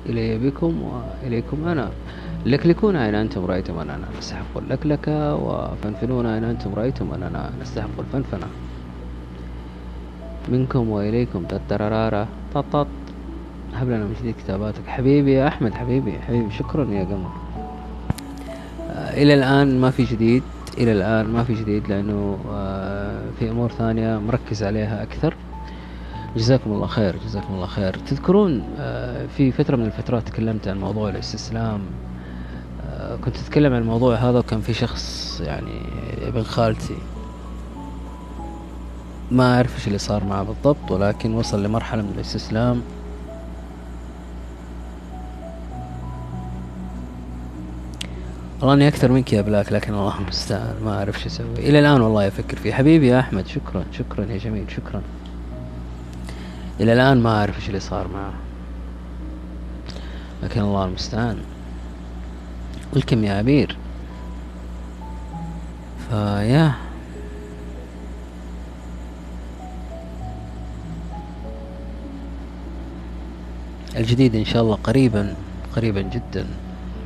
إلي 0.06 0.38
بكم 0.38 0.82
وإليكم 0.82 1.68
أنا. 1.68 1.90
لكلكون 2.46 2.96
أين 2.96 3.16
أنتم 3.16 3.46
رأيتم 3.46 3.80
أننا 3.80 4.00
نستحق 4.18 4.58
اللكلكة 4.58 5.36
وفنفنون 5.36 6.26
أين 6.26 6.44
أنتم 6.44 6.74
رأيتم 6.74 7.14
أننا 7.14 7.50
نستحق 7.62 8.00
الفنفنة. 8.00 8.48
منكم 10.50 10.90
وإليكم 10.90 11.44
تترارارا 11.46 12.28
تطط 12.54 12.88
هب 13.74 13.88
لنا 13.88 14.06
من 14.06 14.16
جديد 14.20 14.36
كتاباتك. 14.36 14.88
حبيبي 14.88 15.34
يا 15.34 15.48
أحمد 15.48 15.74
حبيبي 15.74 16.12
حبيبي 16.12 16.52
شكرا 16.52 16.86
يا 16.92 17.04
قمر 17.04 17.32
آه 18.90 19.14
إلى 19.14 19.34
الآن 19.34 19.82
ما 19.82 19.92
في 19.92 20.04
جديد 20.04 20.44
إلى 20.78 20.92
الآن 20.92 21.26
ما 21.26 21.44
في 21.44 21.54
جديد 21.54 21.88
لأنه 21.88 22.38
آه 22.52 23.22
في 23.40 23.50
أمور 23.50 23.72
ثانية 23.72 24.18
مركز 24.18 24.64
عليها 24.64 25.04
أكثر. 25.04 25.34
جزاكم 26.38 26.72
الله 26.72 26.88
خير 26.88 27.16
جزاكم 27.26 27.54
الله 27.54 27.66
خير. 27.66 27.94
تذكرون 27.94 28.64
آه، 28.80 29.26
في 29.26 29.52
فترة 29.52 29.76
من 29.76 29.86
الفترات 29.86 30.28
تكلمت 30.28 30.68
عن 30.68 30.80
موضوع 30.80 31.10
الاستسلام. 31.10 31.80
كنت 33.22 33.38
أتكلم 33.38 33.74
عن 33.74 33.82
الموضوع 33.82 34.16
هذا 34.16 34.40
وكان 34.40 34.62
في 34.62 34.74
شخص 34.74 35.42
يعني 35.46 35.82
ابن 36.28 36.44
خالتي 36.44 36.98
ما 39.32 39.56
أعرف 39.56 39.76
إيش 39.76 39.88
اللي 39.88 39.98
صار 39.98 40.24
معه 40.24 40.44
بالضبط 40.44 40.92
ولكن 40.92 41.34
وصل 41.34 41.64
لمرحلة 41.64 42.02
من 42.02 42.12
الاستسلام. 42.16 42.82
والله 48.60 48.74
اني 48.74 48.88
أكثر 48.88 49.12
منك 49.12 49.34
يا 49.34 49.42
بلاك 49.42 49.74
لكن 49.74 49.94
الله 49.94 50.20
المستعان 50.20 50.76
ما 50.86 50.98
أعرف 50.98 51.20
شو 51.20 51.28
أسوي. 51.28 51.48
إلى 51.58 51.80
الآن 51.80 52.02
والله 52.02 52.28
أفكر 52.28 52.58
فيه. 52.58 52.74
حبيبي 52.74 53.08
يا 53.08 53.20
أحمد 53.20 53.48
شكرا 53.48 53.86
شكرا 53.92 54.26
يا 54.26 54.38
جميل 54.38 54.72
شكرا. 54.72 55.02
إلى 56.80 56.94
الآن 56.94 57.22
ما 57.22 57.40
أعرف 57.40 57.56
إيش 57.58 57.68
اللي 57.68 57.80
صار 57.80 58.08
معه. 58.08 58.34
لكن 60.44 60.62
الله 60.62 60.86
المستعان. 60.86 61.38
ولكم 62.96 63.24
يا 63.24 63.34
عبير 63.34 63.78
فيا 66.10 66.74
الجديد 73.96 74.36
إن 74.36 74.46
شاء 74.46 74.62
الله 74.62 74.76
قريبا 74.76 75.36
قريبا 75.76 76.02
جدا. 76.02 76.46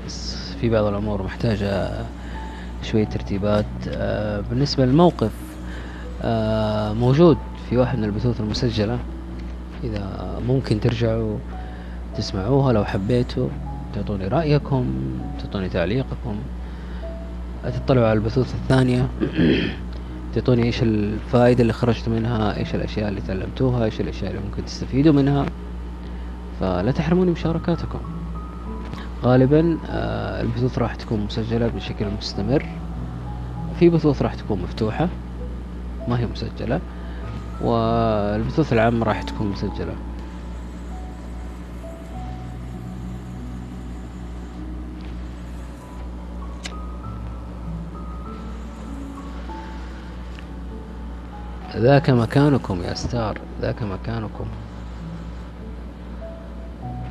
بس 0.06 0.36
في 0.62 0.70
بعض 0.70 0.86
الأمور 0.86 1.24
محتاجة 1.24 1.90
شوية 2.84 3.06
ترتيبات. 3.06 3.66
آه، 3.88 4.44
بالنسبة 4.50 4.86
للموقف 4.86 5.32
آه، 6.22 6.94
موجود 6.94 7.38
في 7.70 7.78
واحد 7.78 7.98
من 7.98 8.04
البثوث 8.04 8.40
المسجلة. 8.40 9.00
إذا 9.84 10.40
ممكن 10.48 10.80
ترجعوا 10.80 11.38
تسمعوها 12.18 12.74
لو 12.74 12.86
حبيتوا. 12.86 13.50
تعطوني 13.98 14.28
رأيكم 14.28 14.86
تعطوني 15.44 15.70
تعليقكم. 15.70 16.36
تطلعوا 17.64 18.08
على 18.08 18.20
البثوث 18.20 18.56
الثانية. 18.56 19.08
تعطوني 20.36 20.64
إيش 20.64 20.84
الفائدة 20.84 21.62
اللي 21.62 21.74
خرجتوا 21.74 22.14
منها 22.14 22.58
إيش 22.58 22.76
الأشياء 22.76 23.10
اللي 23.10 23.22
تعلمتوها 23.22 23.86
إيش 23.86 24.02
الأشياء 24.02 24.32
اللي 24.32 24.42
ممكن 24.42 24.66
تستفيدوا 24.66 25.14
منها. 25.14 25.46
فلا 26.60 26.92
تحرموني 26.92 27.32
مشاركاتكم. 27.32 28.00
غالبا 29.24 29.78
آه، 29.90 30.42
البثوث 30.42 30.80
راح 30.80 30.96
تكون 30.96 31.20
مسجلة 31.20 31.68
بشكل 31.68 32.06
مستمر. 32.18 32.66
في 33.80 33.90
بثوث 33.90 34.22
راح 34.22 34.34
تكون 34.34 34.62
مفتوحة 34.62 35.08
ما 36.08 36.20
هي 36.20 36.26
مسجلة. 36.26 36.80
والبثوث 37.62 38.74
العامة 38.74 39.06
راح 39.06 39.22
تكون 39.22 39.48
مسجلة. 39.48 39.94
ذاك 51.78 52.10
مكانكم 52.10 52.82
يا 52.82 52.94
ستار 52.94 53.38
ذاك 53.62 53.84
مكانكم. 53.84 54.46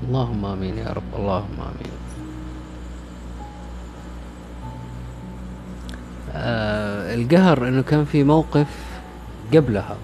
اللهم 0.08 0.44
آمين 0.44 0.78
يا 0.78 0.90
رب 0.92 1.10
اللهم 1.18 1.58
آمين. 1.60 1.92
آه 6.34 7.14
القهر 7.14 7.68
إنه 7.68 7.82
كان 7.82 8.04
في 8.04 8.24
موقف 8.24 8.66
قبلها. 9.54 9.96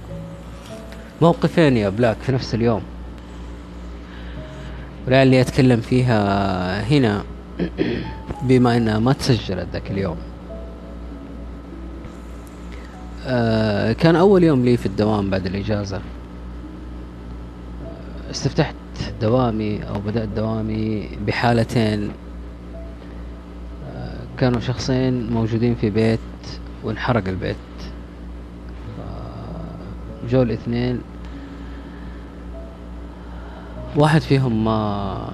موقفين 1.23 1.77
يا 1.77 1.89
بلاك 1.89 2.17
في 2.17 2.33
نفس 2.33 2.55
اليوم. 2.55 2.83
ولعلي 5.07 5.41
أتكلم 5.41 5.81
فيها 5.81 6.19
هنا 6.83 7.23
بما 8.43 8.77
إنها 8.77 8.99
ما 8.99 9.13
تسجلت 9.13 9.69
ذاك 9.73 9.91
اليوم. 9.91 10.17
آه 13.27 13.93
كان 13.93 14.17
أول 14.17 14.45
يوم 14.45 14.65
لي 14.65 14.77
في 14.77 14.87
الدوام 14.87 15.31
بعد 15.31 15.47
الإجازة. 15.47 16.01
استفتحت 18.31 18.75
دوامي 19.21 19.89
أو 19.89 20.01
بدأت 20.01 20.29
دوامي 20.29 21.09
بحالتين. 21.27 22.11
آه 23.95 24.19
كانوا 24.39 24.61
شخصين 24.61 25.31
موجودين 25.31 25.75
في 25.75 25.91
بيت 25.91 26.19
وانحرق 26.85 27.29
البيت. 27.29 27.57
جو 30.31 30.43
الاثنين 30.43 31.01
واحد 33.97 34.21
فيهم 34.21 34.65
ما 34.65 35.31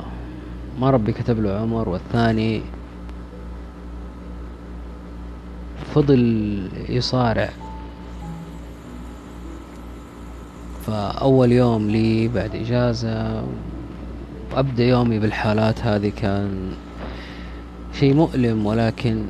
ما 0.80 0.91
ربي 0.91 1.12
كتب 1.12 1.41
له 1.41 1.53
عمر 1.53 1.89
والثاني 1.89 2.62
فضل 5.95 6.68
يصارع. 6.89 7.51
فأول 10.89 11.53
يوم 11.53 11.91
لي 11.91 12.28
بعد 12.28 12.55
إجازة 12.57 13.45
وأبدأ 14.53 14.84
يومي 14.84 15.18
بالحالات 15.18 15.80
هذه 15.80 16.12
كان 16.16 16.72
شيء 17.93 18.14
مؤلم 18.14 18.66
ولكن 18.66 19.26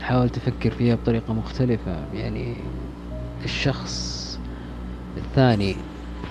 حاولت 0.00 0.36
أفكر 0.36 0.70
فيها 0.70 0.94
بطريقة 0.94 1.34
مختلفة. 1.34 1.96
يعني 2.14 2.54
الشخص 3.44 4.38
الثاني 5.16 5.76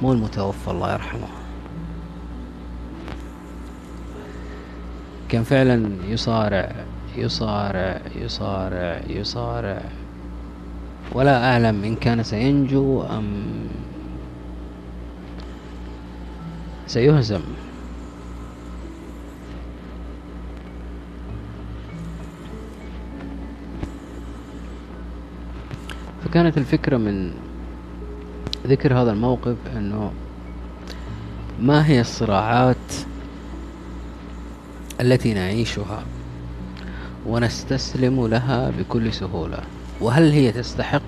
مو 0.01 0.13
المتوفى 0.13 0.71
الله 0.71 0.93
يرحمه. 0.93 1.27
كان 5.29 5.43
فعلا 5.43 5.89
يصارع 6.07 6.71
يصارع 7.15 8.01
يصارع 8.15 9.01
يصارع. 9.09 9.81
ولا 11.11 11.51
أعلم 11.51 11.83
إن 11.83 11.95
كان 11.95 12.23
سينجو 12.23 13.01
أم 13.01 13.33
سيهزم. 16.87 17.41
فكانت 26.25 26.57
الفكرة 26.57 26.97
من 26.97 27.31
ذكر 28.67 29.01
هذا 29.01 29.11
الموقف 29.11 29.55
إنه 29.75 30.11
ما 31.59 31.87
هي 31.87 32.01
الصراعات 32.01 32.93
التي 35.01 35.33
نعيشها 35.33 36.03
ونستسلم 37.25 38.27
لها 38.27 38.69
بكل 38.69 39.13
سهولة؟ 39.13 39.59
وهل 40.01 40.31
هي 40.31 40.51
تستحق 40.51 41.01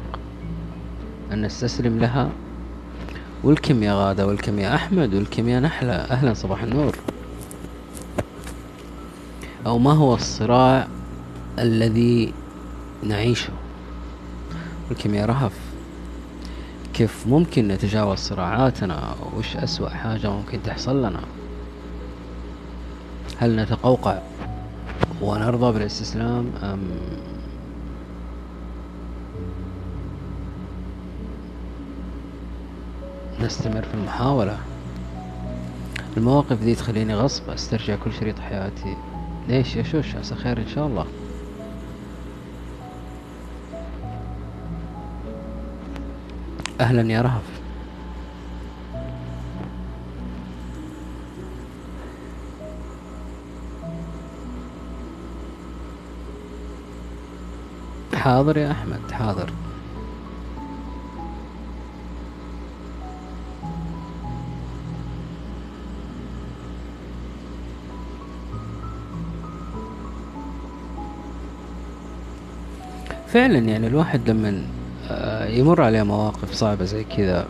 أن 1.32 1.42
نستسلم 1.42 2.00
لها؟ 2.00 2.30
والكم 3.44 3.84
يا 3.84 3.94
غادة 3.94 4.28
والكم 4.28 4.60
يا 4.60 4.76
أحمد 4.76 5.14
والكم 5.14 5.50
يا 5.50 5.60
نحلة. 5.60 5.94
أهلا 5.94 6.34
صباح 6.34 6.64
النور. 6.64 6.96
أو 9.66 9.78
ما 9.78 9.94
هو 9.94 10.16
الصراع 10.16 10.88
الذي 11.60 12.34
نعيشه؟ 13.04 13.54
والكم 14.90 15.14
يا 15.14 15.26
رهف. 15.26 15.54
كيف 16.94 17.28
ممكن 17.28 17.68
نتجاوز 17.68 18.18
صراعاتنا؟ 18.18 19.16
وش 19.38 19.56
أسوأ 19.56 19.90
حاجة 19.90 20.30
ممكن 20.30 20.64
تحصل 20.64 21.00
لنا؟ 21.00 21.22
هل 23.38 23.56
نتقوقع 23.56 24.20
ونرضى 25.22 25.74
بالاستسلام 25.74 26.52
أم 26.64 26.80
نستمر 33.44 33.82
في 33.82 33.94
المحاولة. 33.94 34.58
المواقف 36.18 36.62
ذي 36.62 36.76
تخليني 36.76 37.16
غصب 37.16 37.50
أسترجع 37.50 37.96
كل 37.96 38.14
شريط 38.14 38.40
حياتي. 38.40 38.98
ليش؟ 39.48 39.76
يا 39.76 39.84
شوش 39.84 40.16
عسى 40.16 40.36
خير 40.36 40.58
إن 40.58 40.68
شاء 40.68 40.88
الله. 40.88 41.06
أهلا 46.82 47.14
يا 47.14 47.22
رهف. 47.22 47.60
حاضر 58.16 58.58
يا 58.58 58.72
أحمد 58.72 59.12
حاضر. 59.12 59.50
فعلا 73.34 73.58
يعني 73.58 73.88
الواحد 73.88 74.30
لما 74.30 74.62
آه، 75.10 75.48
يمر 75.48 75.82
عليه 75.82 76.04
مواقف 76.04 76.54
صعبة 76.54 76.86
زي 76.86 77.04
كذا 77.04 77.48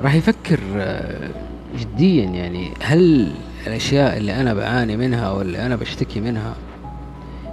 راح 0.00 0.14
يفكر 0.14 0.60
آه، 0.76 1.30
جديا 1.78 2.24
يعني 2.24 2.70
هل 2.80 3.32
الأشياء 3.66 4.16
اللي 4.16 4.40
أنا 4.40 4.54
بعاني 4.54 4.96
منها 4.96 5.24
أو 5.24 5.40
اللي 5.40 5.66
أنا 5.66 5.76
بشتكي 5.76 6.20
منها 6.20 6.54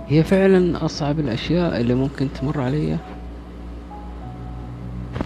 هي 0.08 0.24
فعلا 0.24 0.86
أصعب 0.86 1.20
الأشياء 1.20 1.82
اللي 1.82 1.94
ممكن 1.94 2.28
تمر 2.42 2.62
علي؟ 2.62 2.98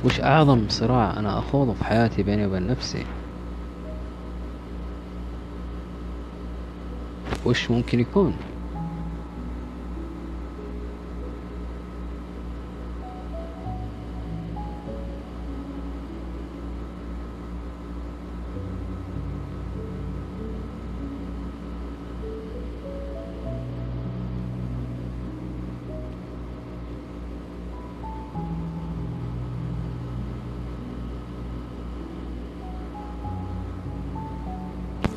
وش 0.05 0.21
أعظم 0.21 0.65
صراع 0.69 1.19
أنا 1.19 1.39
أخوضه 1.39 1.73
في 1.73 1.83
حياتي 1.85 2.23
بيني 2.23 2.45
وبين 2.45 2.67
نفسي؟ 2.67 3.05
وش 7.45 7.71
ممكن 7.71 7.99
يكون؟ 7.99 8.33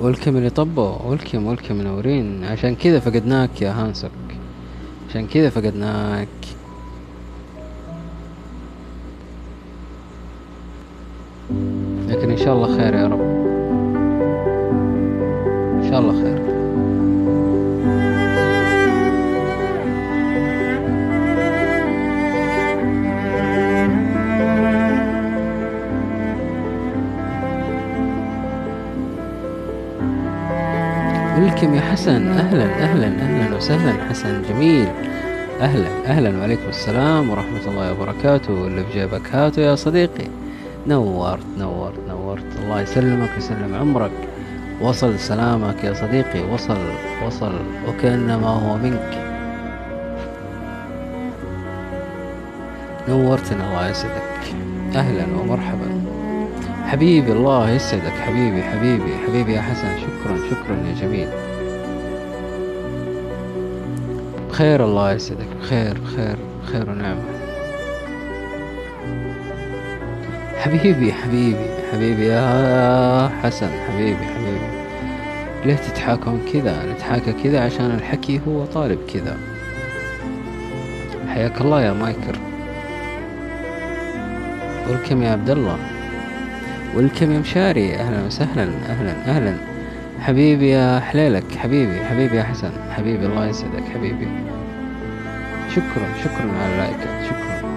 ولكم 0.06 0.36
اللي 0.36 0.50
طبوا 0.50 1.02
ولكم 1.04 1.46
ولكم 1.46 1.74
منورين. 1.74 2.44
عشان 2.44 2.74
كذا 2.74 3.00
فقدناك 3.00 3.62
يا 3.62 3.70
هانسك 3.70 4.10
عشان 5.10 5.26
كذا 5.26 5.50
فقدناك. 5.50 6.28
لكن 12.08 12.30
إن 12.30 12.36
شاء 12.38 12.54
الله 12.54 12.76
خير 12.76 12.94
يا 12.94 13.06
رب. 13.06 13.25
حسن 31.96 32.28
أهلا 32.28 32.64
أهلا 32.64 33.06
أهلا 33.06 33.56
وسهلا. 33.56 34.08
حسن 34.08 34.42
جميل. 34.48 34.88
أهلا 35.60 35.88
أهلا 36.06 36.38
وعليكم 36.38 36.68
السلام 36.68 37.30
ورحمة 37.30 37.64
الله 37.66 37.92
وبركاته. 37.92 38.52
واللي 38.52 38.84
في 38.84 38.98
جيبك 38.98 39.34
هاته 39.34 39.62
يا 39.62 39.74
صديقي. 39.74 40.28
نورت 40.86 41.46
نورت 41.58 41.94
نورت. 42.08 42.44
الله 42.62 42.80
يسلمك 42.80 43.30
ويسلم 43.34 43.74
عمرك. 43.80 44.10
وصل 44.80 45.18
سلامك 45.18 45.84
يا 45.84 45.94
صديقي. 45.94 46.42
وصل 46.52 46.76
وصل. 47.26 47.52
وكأنما 47.88 48.48
هو 48.48 48.76
منك. 48.76 49.12
نورتنا 53.08 53.68
الله 53.68 53.88
يسعدك. 53.88 54.54
أهلا 54.96 55.24
ومرحبا. 55.40 56.04
حبيبي 56.86 57.32
الله 57.32 57.70
يسعدك. 57.70 58.16
حبيبي 58.26 58.62
حبيبي 58.62 59.12
حبيبي 59.28 59.52
يا 59.52 59.60
حسن. 59.60 59.88
شكرا 59.98 60.36
شكرا 60.50 60.76
يا 60.88 60.94
جميل. 61.00 61.28
بخير 64.56 64.84
الله 64.84 65.12
يسعدك. 65.12 65.46
بخير 65.60 65.98
بخير 66.00 66.36
بخير 66.62 66.90
ونعمة. 66.90 67.22
حبيبي 70.56 71.12
حبيبي 71.12 71.66
حبيبي 71.92 72.26
يا 72.26 73.30
حسن 73.42 73.68
حبيبي 73.88 74.26
حبيبي. 74.26 74.68
ليه 75.64 75.74
تتحاكون 75.74 76.40
كذا؟ 76.52 76.92
نتحاكى 76.92 77.32
كذا 77.32 77.64
عشان 77.64 77.90
الحكي 77.90 78.40
هو 78.48 78.64
طالب 78.64 78.98
كذا. 79.14 79.36
حياك 81.28 81.60
الله 81.60 81.82
يا 81.82 81.92
مايكر 81.92 82.38
ولكم 84.90 85.22
يا 85.22 85.30
عبد 85.30 85.50
الله؟ 85.50 85.78
ولكم 86.94 87.32
يا 87.32 87.38
مشاري؟ 87.38 87.94
أهلا 87.94 88.26
وسهلا 88.26 88.62
أهلا 88.88 89.12
أهلا. 89.26 89.75
حبيبي 90.26 90.68
يا 90.68 91.00
حليلك 91.00 91.56
حبيبي 91.56 92.04
حبيبي 92.04 92.36
يا 92.36 92.42
حسن 92.42 92.70
حبيبي 92.90 93.26
الله 93.26 93.46
يسعدك 93.46 93.84
حبيبي. 93.94 94.28
شكرا 95.70 96.08
شكرا 96.24 96.52
على 96.60 96.72
اللايكات 96.72 97.26
شكرا. 97.26 97.70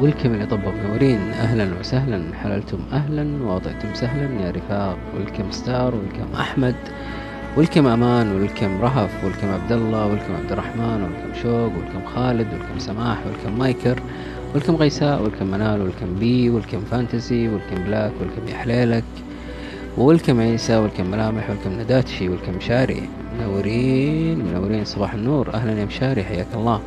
welcome 0.00 0.32
اللي 0.34 0.46
طبق 0.46 0.72
منورين 0.84 1.18
أهلا 1.18 1.68
وسهلا 1.80 2.22
حللتم 2.42 2.78
أهلا 2.92 3.44
وأعطيتم 3.44 3.94
سهلا 3.94 4.46
يا 4.46 4.50
رفاق. 4.50 4.96
welcome 5.16 5.50
ستار 5.50 5.94
welcome 5.94 6.34
أحمد 6.40 6.74
welcome 7.56 7.86
أمان 7.86 8.32
welcome 8.32 8.80
رهف 8.80 9.24
welcome 9.24 9.48
عبد 9.48 9.72
الله 9.72 10.06
welcome 10.06 10.34
عبد 10.42 10.52
الرحمن 10.52 11.02
welcome 11.02 11.42
شوق 11.42 11.72
welcome 11.76 12.06
خالد 12.14 12.46
welcome 12.52 12.78
سماح 12.78 13.18
welcome 13.26 13.58
مايكر 13.58 14.00
welcome 14.54 14.76
غيساء 14.76 15.22
welcome 15.22 15.46
منال 15.46 15.80
welcome 15.82 16.14
بي 16.20 16.50
welcome 16.50 16.80
فانتزي 16.90 17.48
welcome 17.48 17.84
بلاك 17.86 18.12
welcome 18.20 18.48
يا 18.48 18.54
حليلك 18.54 19.04
welcome 20.00 20.40
عيسى 20.40 20.76
welcome 20.76 21.10
ملامح 21.10 21.50
welcome 21.50 21.80
نداتشي 21.80 22.28
welcome 22.28 22.52
مشاري 22.56 23.08
منورين 23.38 24.44
منورين. 24.44 24.84
صباح 24.84 25.14
النور. 25.14 25.54
أهلا 25.54 25.80
يا 25.80 25.84
مشاري. 25.84 26.24
حياك 26.24 26.46
الله. 26.54 26.80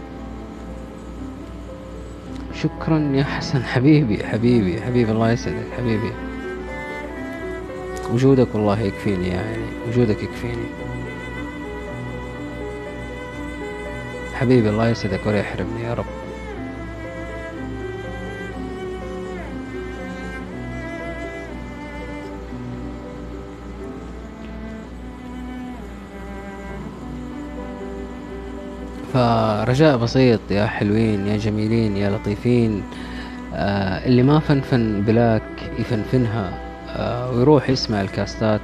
شكرا 2.53 3.11
يا 3.13 3.23
حسن. 3.23 3.63
حبيبي 3.63 4.23
حبيبي 4.23 4.81
حبيبي. 4.81 5.11
الله 5.11 5.31
يسعدك. 5.31 5.67
حبيبي. 5.77 6.11
وجودك 8.13 8.55
والله 8.55 8.79
يكفيني 8.81 9.27
يعني 9.27 9.65
وجودك 9.89 10.23
يكفيني. 10.23 10.67
حبيبي 14.33 14.69
الله 14.69 14.89
يسعدك 14.89 15.19
ولا 15.25 15.39
يحرمني 15.39 15.83
يا 15.83 15.93
رب. 15.93 16.22
فرجاء 29.13 29.97
بسيط 29.97 30.39
يا 30.51 30.65
حلوين 30.65 31.27
يا 31.27 31.37
جميلين 31.37 31.97
يا 31.97 32.09
لطيفين 32.09 32.83
آه 33.53 34.05
اللي 34.05 34.23
ما 34.23 34.39
فنفن 34.39 35.01
بلاك 35.01 35.43
يفنفنها 35.79 36.59
آه 36.89 37.31
ويروح 37.31 37.69
يسمع 37.69 38.01
الكاستات. 38.01 38.61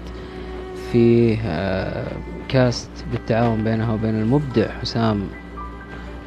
في 0.92 1.38
آه 1.46 2.08
كاست 2.50 2.90
بالتعاون 3.12 3.64
بينها 3.64 3.94
وبين 3.94 4.16
المبدع 4.22 4.68
حسام 4.82 5.28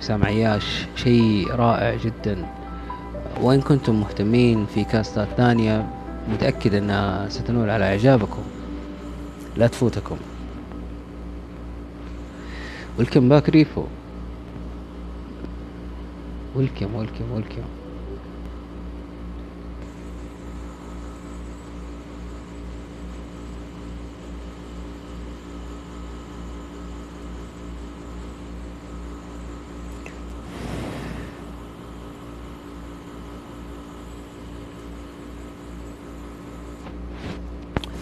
حسام 0.01 0.25
عياش. 0.25 0.87
شيء 0.97 1.51
رائع 1.51 1.97
جدا. 2.05 2.47
وإن 3.41 3.61
كنتم 3.61 4.01
مهتمين 4.01 4.67
في 4.67 4.85
كاستات 4.85 5.29
ثانية 5.37 5.87
متأكد 6.33 6.75
أنها 6.75 7.29
ستنول 7.29 7.71
على 7.71 7.85
إعجابكم. 7.85 8.43
لا 9.57 9.67
تفوتكم. 9.67 10.17
ولكم 12.99 13.29
باك 13.29 13.49
ريفو 13.49 13.85
ولكم 16.55 16.95
ولكم 16.95 17.33
ولكم 17.33 17.63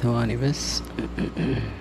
ثواني 0.03 0.37
بس. 0.37 0.83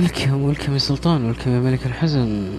welcome 0.00 0.42
welcome 0.42 0.72
يا 0.72 0.78
سلطان 0.78 1.24
welcome 1.24 1.50
يا 1.50 1.60
ملك 1.60 1.86
الحزن. 1.86 2.58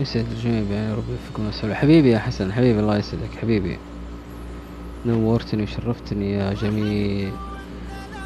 يسعد 0.00 0.26
الجميع 0.32 0.62
يعني 0.72 0.92
ربي 0.92 1.12
يوفقكم 1.12 1.48
السلام 1.48 1.74
حبيبي 1.74 2.10
يا 2.10 2.18
حسن 2.18 2.52
حبيبي 2.52 2.80
الله 2.80 2.98
يسعدك 2.98 3.30
حبيبي. 3.42 3.78
نورتني 5.06 5.62
وشرفتني 5.62 6.32
يا 6.32 6.54
جميل. 6.54 7.32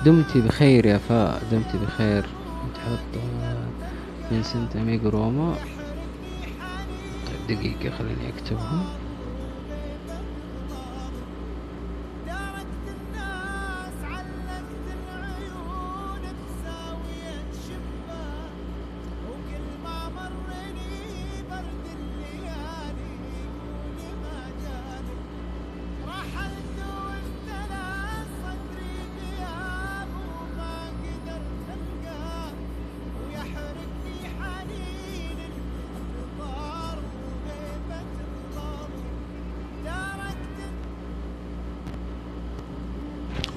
دمتي 0.05 0.41
بخير 0.41 0.87
يا 0.87 0.99
فاء 0.99 1.43
دمتي 1.53 1.79
بخير. 1.79 2.27
تحط 2.75 3.23
Vicente 4.29 4.77
Amigo 4.77 5.09
Roma. 5.09 5.55
طيب 7.27 7.59
دقيقة 7.59 7.97
خليني 7.99 8.29
أكتبهم. 8.37 8.85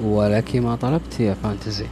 ولك 0.06 0.56
ما 0.56 0.76
طلبت 0.76 1.20
يا 1.20 1.34
فانتزي. 1.34 1.86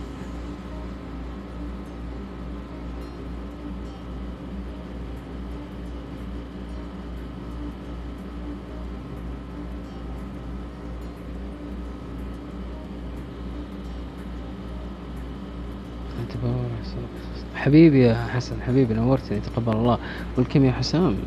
حبيبي 17.55 18.01
يا 18.01 18.27
حسن 18.27 18.61
حبيبي 18.61 18.93
نورتني 18.93 19.39
تقبل 19.39 19.73
الله. 19.73 19.97
والكم 20.37 20.65
يا 20.65 20.71
حسام؟ 20.71 21.17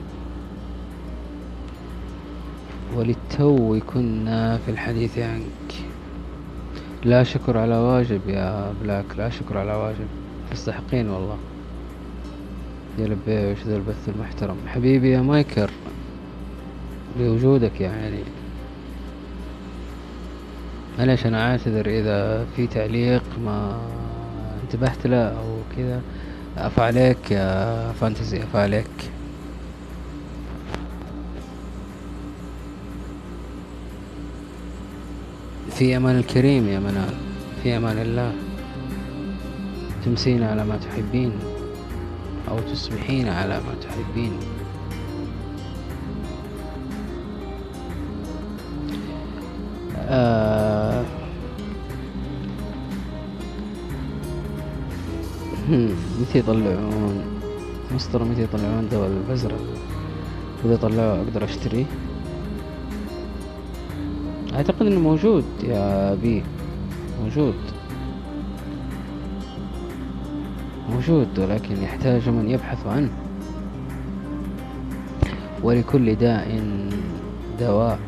وللتو 2.96 3.80
كنا 3.86 4.58
في 4.58 4.70
الحديث 4.70 5.18
عنك 5.18 5.65
لا 7.06 7.22
شكر 7.22 7.58
على 7.58 7.74
واجب 7.74 8.20
يا 8.28 8.72
بلاك 8.82 9.04
لا 9.18 9.30
شكر 9.30 9.58
على 9.58 9.72
واجب. 9.72 10.06
تستحقين 10.50 11.08
والله. 11.08 11.36
يا 12.98 13.06
لبي 13.06 13.52
وش 13.52 13.58
ذا 13.66 13.76
البث 13.76 14.08
المحترم. 14.08 14.56
حبيبي 14.66 15.10
يا 15.10 15.20
مايكر 15.20 15.70
بوجودك 17.18 17.80
يعني 17.80 18.18
معليش 20.98 21.26
أنا 21.26 21.50
أعتذر 21.50 21.86
إذا 21.86 22.46
في 22.56 22.66
تعليق 22.66 23.22
ما 23.44 23.78
انتبهت 24.62 25.06
له 25.06 25.28
أو 25.28 25.58
كذا. 25.76 26.00
عفا 26.56 26.82
عليك 26.82 27.30
يا 27.30 27.92
فانتزي 27.92 28.42
عفا 28.42 28.58
عليك. 28.58 29.10
في 35.78 35.96
أمان 35.96 36.16
الكريم 36.16 36.68
يا 36.68 36.78
منال 36.78 37.14
في 37.62 37.76
أمان 37.76 37.98
الله. 37.98 38.32
تمسين 40.04 40.42
على 40.42 40.64
ما 40.64 40.76
تحبين 40.76 41.32
أو 42.48 42.58
تصبحين 42.60 43.28
على 43.28 43.54
ما 43.54 43.74
تحبين. 43.80 44.32
آه. 50.08 51.04
متى 56.20 56.38
يطلعون؟ 56.38 57.24
مسطرة 57.94 58.24
متى 58.24 58.42
يطلعون 58.42 58.88
دواء 58.88 59.08
البزرة؟ 59.08 59.58
إذا 60.64 60.74
يطلعوه 60.74 61.16
أقدر 61.16 61.44
أشتريه؟ 61.44 61.84
أعتقد 64.56 64.86
إنه 64.86 65.00
موجود 65.00 65.44
يا 65.62 66.14
بي. 66.14 66.42
موجود. 67.22 67.54
موجود 70.90 71.38
ولكن 71.38 71.82
يحتاج 71.82 72.28
من 72.28 72.50
يبحث 72.50 72.86
عنه. 72.86 73.10
ولكل 75.62 76.14
داء 76.14 76.60
دواء. 77.60 77.98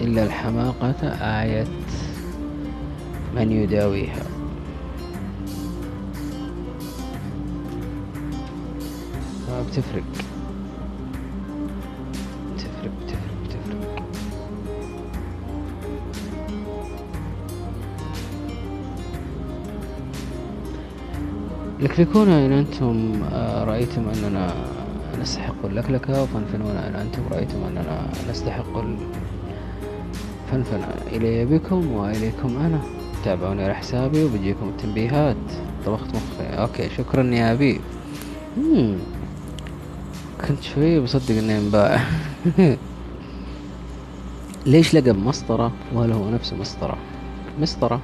إلا 0.00 0.24
الحماقة 0.24 1.08
آية 1.42 1.66
من 3.36 3.52
يداويها. 3.52 4.24
ما 9.48 9.62
بتفرق. 9.68 10.29
لكلكونا 21.80 22.46
إن 22.46 22.52
أنتم 22.52 23.22
آه، 23.32 23.64
رأيتم 23.64 24.02
أننا 24.08 24.54
نستحق 25.20 25.64
اللكلكة 25.64 26.22
وفنفنونا 26.22 26.88
إن 26.88 26.94
أنتم 26.94 27.22
رأيتم 27.30 27.62
أننا 27.62 28.06
نستحق 28.30 28.84
الفنفنة. 30.48 30.88
إلي 31.12 31.44
بكم 31.44 31.92
وإليكم 31.92 32.56
أنا. 32.58 32.80
تابعوني 33.24 33.64
على 33.64 33.74
حسابي 33.74 34.24
وبيجيكم 34.24 34.68
التنبيهات. 34.68 35.36
طبخت 35.86 36.08
مخي. 36.08 36.46
أوكي 36.46 36.88
شكرا 36.88 37.22
يا 37.22 37.52
أبي. 37.52 37.80
كنت 40.48 40.62
شوي 40.62 41.00
بصدق 41.00 41.38
إني 41.38 41.58
انباع 41.58 42.00
ليش 44.66 44.94
لقب 44.94 45.18
مسطرة 45.18 45.72
ولا 45.94 46.14
هو 46.14 46.30
نفسه 46.30 46.56
مسطرة؟ 46.56 46.96
مسطرة. 47.60 48.00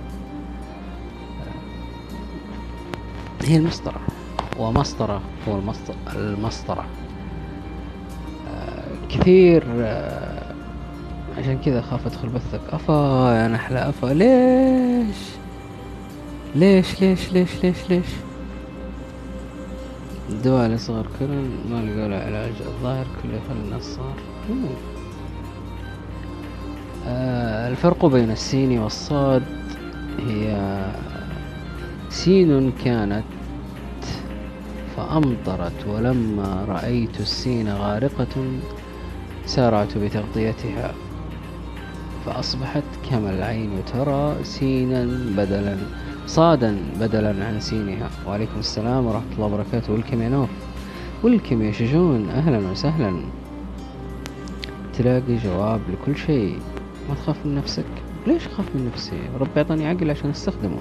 هي 3.46 3.56
المسطرة. 3.56 4.00
ومسطرة 4.58 5.20
هو 5.48 5.58
المسطرة. 6.16 6.84
آه، 8.48 8.84
كثير 9.08 9.64
آه، 9.80 10.54
عشان 11.38 11.58
كذا 11.58 11.80
أخاف 11.80 12.06
أدخل 12.06 12.28
بثك. 12.28 12.60
أفا 12.70 13.32
يا 13.42 13.48
نحلة 13.48 13.88
أفا. 13.88 14.06
ليش؟ 14.06 15.16
ليش 16.54 17.00
ليش 17.02 17.32
ليش 17.32 17.64
ليش 17.64 17.90
ليش؟ 17.90 18.06
الدواء 20.30 20.68
لصغر 20.68 21.06
كرن 21.18 21.50
ما 21.70 21.76
لقوا 21.76 22.08
له 22.08 22.16
علاج 22.16 22.52
الظاهر 22.66 23.06
كله 23.22 23.40
الناس 23.64 23.82
صار 23.82 24.14
آه 27.06 27.68
الفرق 27.68 28.06
بين 28.06 28.30
السين 28.30 28.78
والصاد 28.78 29.42
هي 30.28 30.56
سين 32.10 32.72
كانت 32.84 33.24
فأمطرت 35.06 35.86
ولما 35.88 36.64
رأيت 36.68 37.20
السين 37.20 37.68
غارقة 37.68 38.60
سارعت 39.46 39.98
بتغطيتها 39.98 40.94
فأصبحت 42.26 42.82
كما 43.10 43.30
العين 43.30 43.70
ترى 43.92 44.44
سينا 44.44 45.04
بدلا 45.36 45.76
صادا 46.26 46.76
بدلا 47.00 47.46
عن 47.46 47.60
سينها. 47.60 48.10
وعليكم 48.26 48.58
السلام 48.58 49.06
ورحمة 49.06 49.32
الله 49.34 49.46
وبركاته. 49.46 49.92
ولكم 49.92 50.22
يا 50.22 50.28
نوف. 50.28 50.48
ولكم 51.22 51.62
يا 51.62 51.72
شجون. 51.72 52.28
أهلا 52.28 52.58
وسهلا. 52.70 53.20
تلاقي 54.98 55.36
جواب 55.44 55.80
لكل 55.92 56.18
شيء. 56.18 56.58
ما 57.08 57.14
تخاف 57.14 57.36
من 57.46 57.54
نفسك؟ 57.54 57.84
ليش 58.26 58.46
أخاف 58.46 58.66
من 58.74 58.90
نفسي؟ 58.94 59.20
ربي 59.40 59.50
يعطاني 59.56 59.86
عقل 59.86 60.10
عشان 60.10 60.30
أستخدمه. 60.30 60.78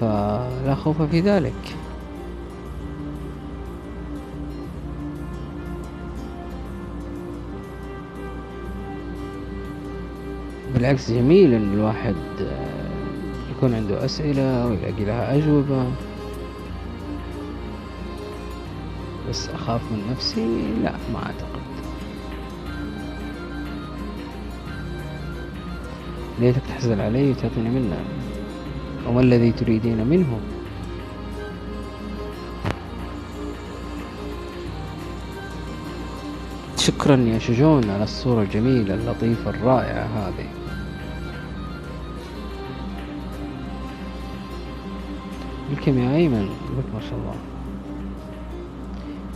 فلا 0.00 0.74
خوف 0.74 1.02
في 1.02 1.20
ذلك. 1.20 1.76
بالعكس 10.82 11.10
جميل 11.10 11.54
إن 11.54 11.72
الواحد 11.74 12.14
آه، 12.40 13.50
يكون 13.50 13.74
عنده 13.74 14.04
أسئلة 14.04 14.66
ويلاقي 14.66 15.04
لها 15.04 15.36
أجوبة. 15.36 15.86
بس 19.28 19.48
أخاف 19.48 19.80
من 19.92 20.10
نفسي؟ 20.10 20.46
لا 20.82 20.92
ما 21.12 21.18
أعتقد. 21.18 21.62
ليتك 26.40 26.62
تحزن 26.68 27.00
علي 27.00 27.30
وتعطيني 27.30 27.68
منه. 27.68 28.04
وما 29.08 29.20
الذي 29.20 29.52
تريدين 29.52 30.06
منه؟ 30.06 30.40
شكرا 36.78 37.16
يا 37.16 37.38
شجون 37.38 37.90
على 37.90 38.04
الصورة 38.04 38.42
الجميلة 38.42 38.94
اللطيفة 38.94 39.50
الرائعة 39.50 40.04
هذه. 40.04 40.61
الكيمياء 45.82 46.14
أيمن. 46.14 46.46
لك 46.78 46.84
ما 46.94 47.00
شاء 47.00 47.18
الله. 47.18 47.34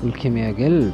والكيمياء 0.02 0.54
قلب. 0.54 0.92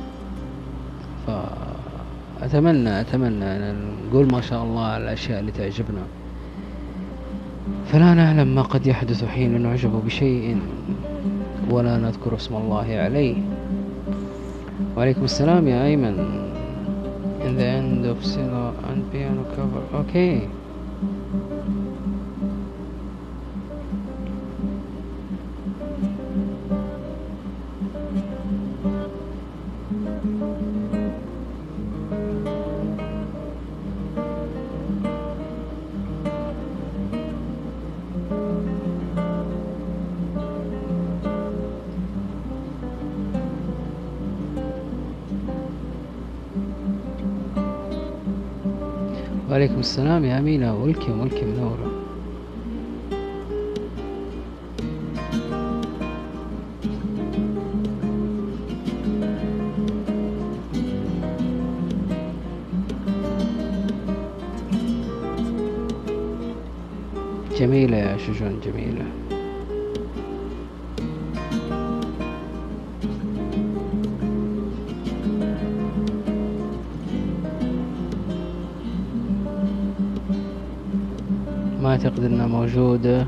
فأتمنى 1.26 3.00
أتمنى 3.00 3.44
أن 3.44 3.76
نقول 4.08 4.32
ما 4.32 4.40
شاء 4.40 4.64
الله 4.64 4.84
على 4.84 5.04
الأشياء 5.04 5.40
اللي 5.40 5.52
تعجبنا. 5.52 6.02
فلا 7.86 8.14
نعلم 8.14 8.54
ما 8.54 8.62
قد 8.62 8.86
يحدث 8.86 9.24
حين 9.24 9.60
نعجب 9.60 9.92
بشيء 10.04 10.60
ولا 11.70 11.98
نذكر 11.98 12.36
اسم 12.36 12.56
الله 12.56 12.86
عليه. 12.96 13.36
وعليكم 14.96 15.24
السلام 15.24 15.68
يا 15.68 15.84
أيمن. 15.84 16.16
In 17.44 17.56
the 17.60 17.68
end 17.68 18.06
of 18.06 18.24
Silo 18.24 18.72
and 18.88 19.04
piano 19.12 19.44
cover. 19.52 19.84
Okay. 20.00 20.61
السلام 49.82 50.24
يا 50.24 50.38
أمينة. 50.38 50.82
والكي 50.82 51.10
والكي 51.10 51.44
منورة 51.44 51.92
جميلة 67.58 67.96
يا 67.96 68.16
شجون 68.16 68.60
جميلة. 68.64 69.11
اعتقد 82.22 82.34
انها 82.34 82.46
موجودة 82.46 83.24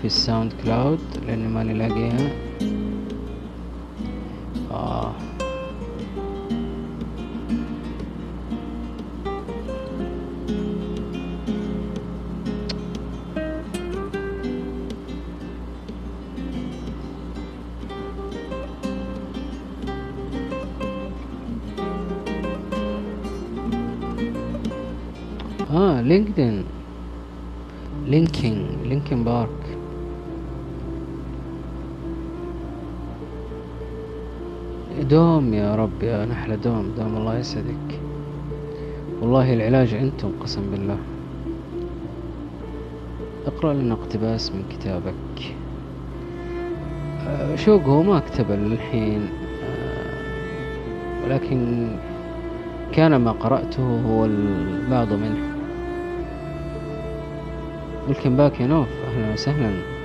في 0.00 0.04
ال 0.04 0.52
SoundCloud 0.64 1.00
لاني 1.26 1.48
ماني 1.48 1.74
لاقيها. 1.74 2.47
يسعدك 37.38 38.00
والله 39.20 39.54
العلاج 39.54 39.94
أنتم 39.94 40.32
قسم 40.40 40.70
بالله. 40.70 40.98
اقرأ 43.46 43.74
لنا 43.74 43.94
اقتباس 43.94 44.52
من 44.52 44.64
كتابك. 44.70 45.54
آه، 47.26 47.56
شوق 47.56 47.82
هو 47.82 48.02
ما 48.02 48.20
كتب 48.20 48.50
للحين. 48.50 49.28
آه، 49.64 51.24
ولكن 51.24 51.88
كان 52.92 53.16
ما 53.16 53.32
قرأته 53.32 54.00
هو 54.06 54.24
البعض 54.24 55.12
منه. 55.12 55.48
ولكم 58.08 58.36
باك 58.36 58.60
يا 58.60 58.66
نوف 58.66 58.88
أهلا 59.08 59.32
وسهلا. 59.32 59.97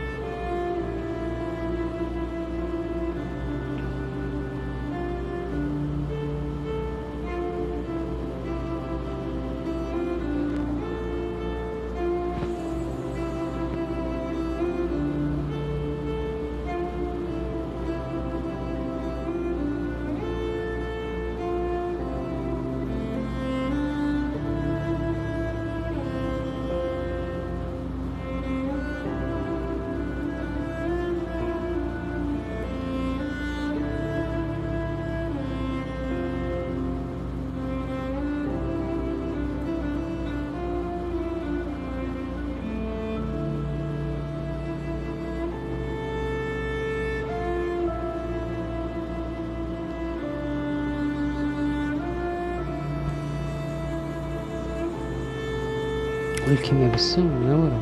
ولكم 56.53 56.81
يا 56.81 56.87
بسام 56.93 57.25
منورة 57.25 57.81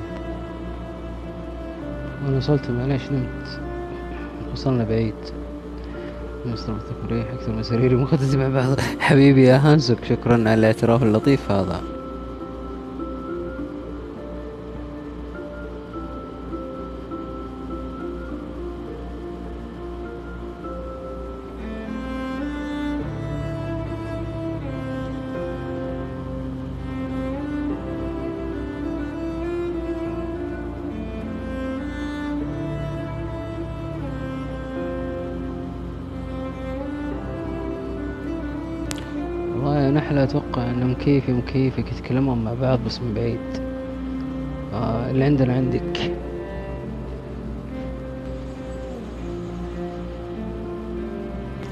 وأنا 2.26 2.38
وصلت 2.38 2.70
معليش 2.70 3.12
نمت. 3.12 3.60
وصلنا 4.54 4.84
بعيد. 4.84 5.14
مصطفى 6.46 6.94
مريح 7.04 7.26
أكثر 7.34 7.52
من 7.52 7.64
سريري 7.64 7.96
مخدتي 7.96 8.38
مع 8.38 8.48
بعض. 8.48 8.80
حبيبي 9.00 9.44
يا 9.44 9.58
هانسك 9.58 10.04
شكرا 10.04 10.34
على 10.34 10.54
الاعتراف 10.54 11.04
اللطيف 11.04 11.52
هذا. 11.52 11.82
مكيفي 41.02 41.32
ومكيفك 41.32 41.92
يتكلمون 41.92 42.44
مع 42.44 42.54
بعض 42.54 42.80
بس 42.86 43.02
من 43.02 43.14
بعيد. 43.14 43.64
آه 44.74 45.12
اللي 45.12 45.24
عندنا 45.26 45.54
عندك. 45.54 46.12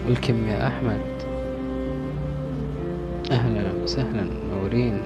الكم 0.09 0.47
يا 0.47 0.67
أحمد. 0.67 1.01
أهلا 3.31 3.83
وسهلا 3.83 4.23
منورين 4.23 5.01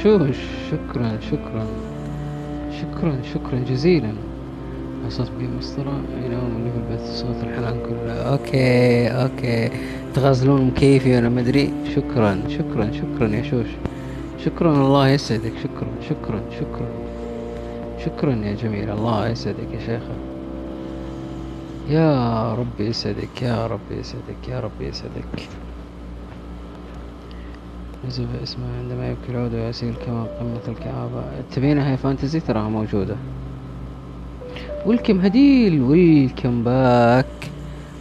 يا 0.00 0.04
شوش 0.04 0.36
شكرا 0.70 1.18
شكرا 1.20 1.66
شكرا 2.80 3.22
شكرا 3.22 3.58
جزيلا. 3.58 4.12
صوت 5.08 5.30
ينام 6.24 6.56
اللي 6.56 6.70
في 6.70 6.78
البيت 6.78 7.06
صوت 7.06 7.36
الحنان 7.42 7.78
كله 7.88 8.12
okay 8.12 9.08
okay. 9.08 9.70
تغازلون 10.14 10.64
مكيفي 10.66 11.14
وأنا 11.16 11.28
مدري 11.28 11.72
شكرا 11.94 12.42
شكرا 12.48 12.90
شكرا 12.92 13.28
يا 13.28 13.42
شوش. 13.42 13.66
شكرا 14.44 14.72
الله 14.72 15.08
يسعدك. 15.08 15.52
شكرا 15.62 15.88
شكرا 16.08 16.40
شكرا. 16.50 16.88
شكرا 18.04 18.34
يا 18.34 18.54
جميل 18.54 18.90
الله 18.90 19.28
يسعدك 19.28 19.72
يا 19.72 19.80
شيخة. 19.80 20.16
يا 21.88 22.54
رب 22.54 22.80
يسعدك 22.80 23.42
يا 23.42 23.66
رب 23.66 23.90
يسعدك 23.90 24.48
يا 24.48 24.60
رب 24.60 24.80
يسعدك. 24.80 25.48
نزل 28.08 28.26
اسمه 28.42 28.64
عندما 28.78 29.10
يبكي 29.10 29.30
العود 29.32 29.54
ويسيل 29.54 29.94
كما 30.06 30.22
قمة 30.40 30.64
الكعابة 30.68 31.22
تبينها 31.52 31.90
هاي 31.90 31.96
فانتزي؟ 31.96 32.40
تراها 32.40 32.68
موجودة. 32.68 33.16
ويلكم 34.86 35.20
هديل 35.20 35.82
ويلكم 35.82 36.64
باك 36.64 37.26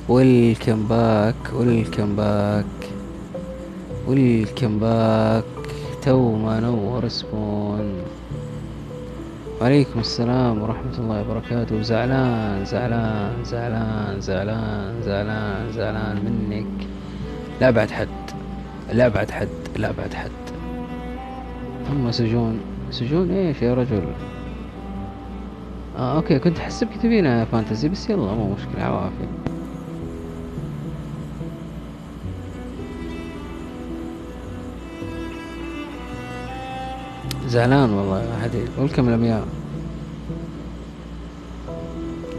ويلكم 0.09 0.87
باك 0.87 1.35
ويلكم 1.53 2.15
باك 2.15 2.65
ويلكم 4.07 4.79
باك. 4.79 5.43
تو 6.01 6.35
ما 6.35 6.59
نور 6.59 7.07
سبون. 7.07 7.93
وعليكم 9.61 9.99
السلام 9.99 10.61
ورحمة 10.61 10.95
الله 10.99 11.21
وبركاته. 11.21 11.81
زعلان 11.81 12.65
زعلان 12.65 13.43
زعلان 13.43 14.21
زعلان 14.21 15.01
زعلان 15.01 15.71
زعلان 15.71 16.17
منك. 16.49 16.87
لا 17.61 17.69
بعد 17.71 17.91
حد 17.91 18.07
لا 18.93 19.07
بعد 19.07 19.31
حد. 19.31 19.58
لا 19.79 19.91
بعد 19.91 20.13
حد. 20.13 20.31
ثم 21.87 22.11
سجون 22.11 22.59
سجون 22.91 23.31
إيش 23.31 23.61
يا 23.61 23.73
رجل؟ 23.73 24.03
آه 25.97 26.15
أوكي 26.15 26.39
كنت 26.39 26.59
احسبك 26.59 26.97
تبينا 27.03 27.45
فانتزي 27.45 27.89
بس 27.89 28.09
يلا 28.09 28.33
مو 28.33 28.53
مشكلة 28.53 28.83
عوافي 28.83 29.27
زعلان 37.47 37.93
والله 37.93 38.21
يا 38.23 38.39
حديد 38.43 38.69
والكم 38.77 39.09
الأمياء. 39.09 39.47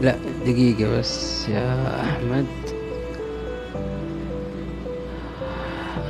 لا 0.01 0.15
دقيقة 0.45 0.99
بس 0.99 1.49
يا 1.49 2.01
أحمد. 2.01 2.45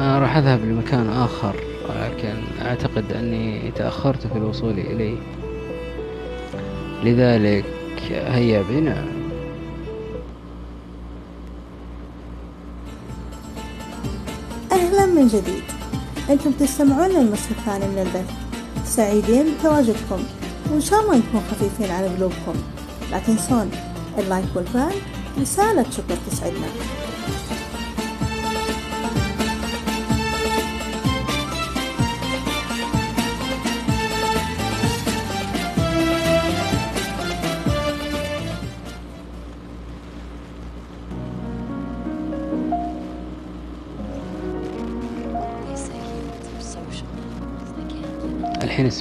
راح 0.02 0.38
أذهب 0.38 0.66
لمكان 0.66 1.10
آخر 1.10 1.56
ولكن 1.90 2.36
أعتقد 2.62 3.12
أني 3.12 3.72
تأخرت 3.76 4.28
في 4.28 4.36
الوصول 4.36 4.80
إليه. 4.80 5.18
لذلك 7.04 7.66
هيا 8.12 8.62
بنا. 8.70 9.06
أهلا 14.72 15.06
من 15.06 15.28
جديد. 15.28 15.64
أنتم 16.30 16.52
تستمعون 16.52 17.10
للنصف 17.10 17.52
الثاني 17.52 17.88
من 17.88 17.98
البث. 17.98 18.32
سعيدين 18.86 19.46
بتواجدكم. 19.60 20.24
وإن 20.72 20.82
شاء 20.82 21.00
الله 21.00 21.18
نكون 21.18 21.42
خفيفين 21.52 21.92
على 21.92 22.08
قلوبكم. 22.08 22.54
لا 23.12 23.20
تنسون 23.20 23.72
اللايك 24.18 24.46
والفان 24.56 24.92
رسالة 25.42 25.84
شكر 25.84 26.16
تسعدنا. 26.32 26.68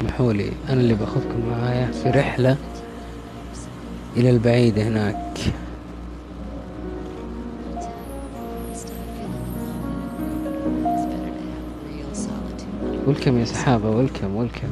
اسمحوا 0.01 0.32
لي 0.32 0.52
أنا 0.68 0.81
اللي 0.81 0.94
باخذكم 0.94 1.47
معايا 1.51 1.93
في 1.93 2.10
رحلة. 2.10 2.56
إلى 4.16 4.31
البعيد 4.31 4.78
هناك. 4.78 5.39
ولكم 13.06 13.39
يا 13.39 13.44
سحابة 13.44 13.90
ولكم 13.90 14.36
ولكم 14.36 14.68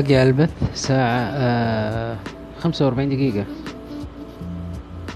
باقي 0.00 0.16
على 0.16 0.28
البث 0.28 0.50
ساعة 0.74 1.30
آه 1.32 2.16
خمسة 2.60 2.84
وأربعين 2.84 3.08
دقيقة. 3.08 3.44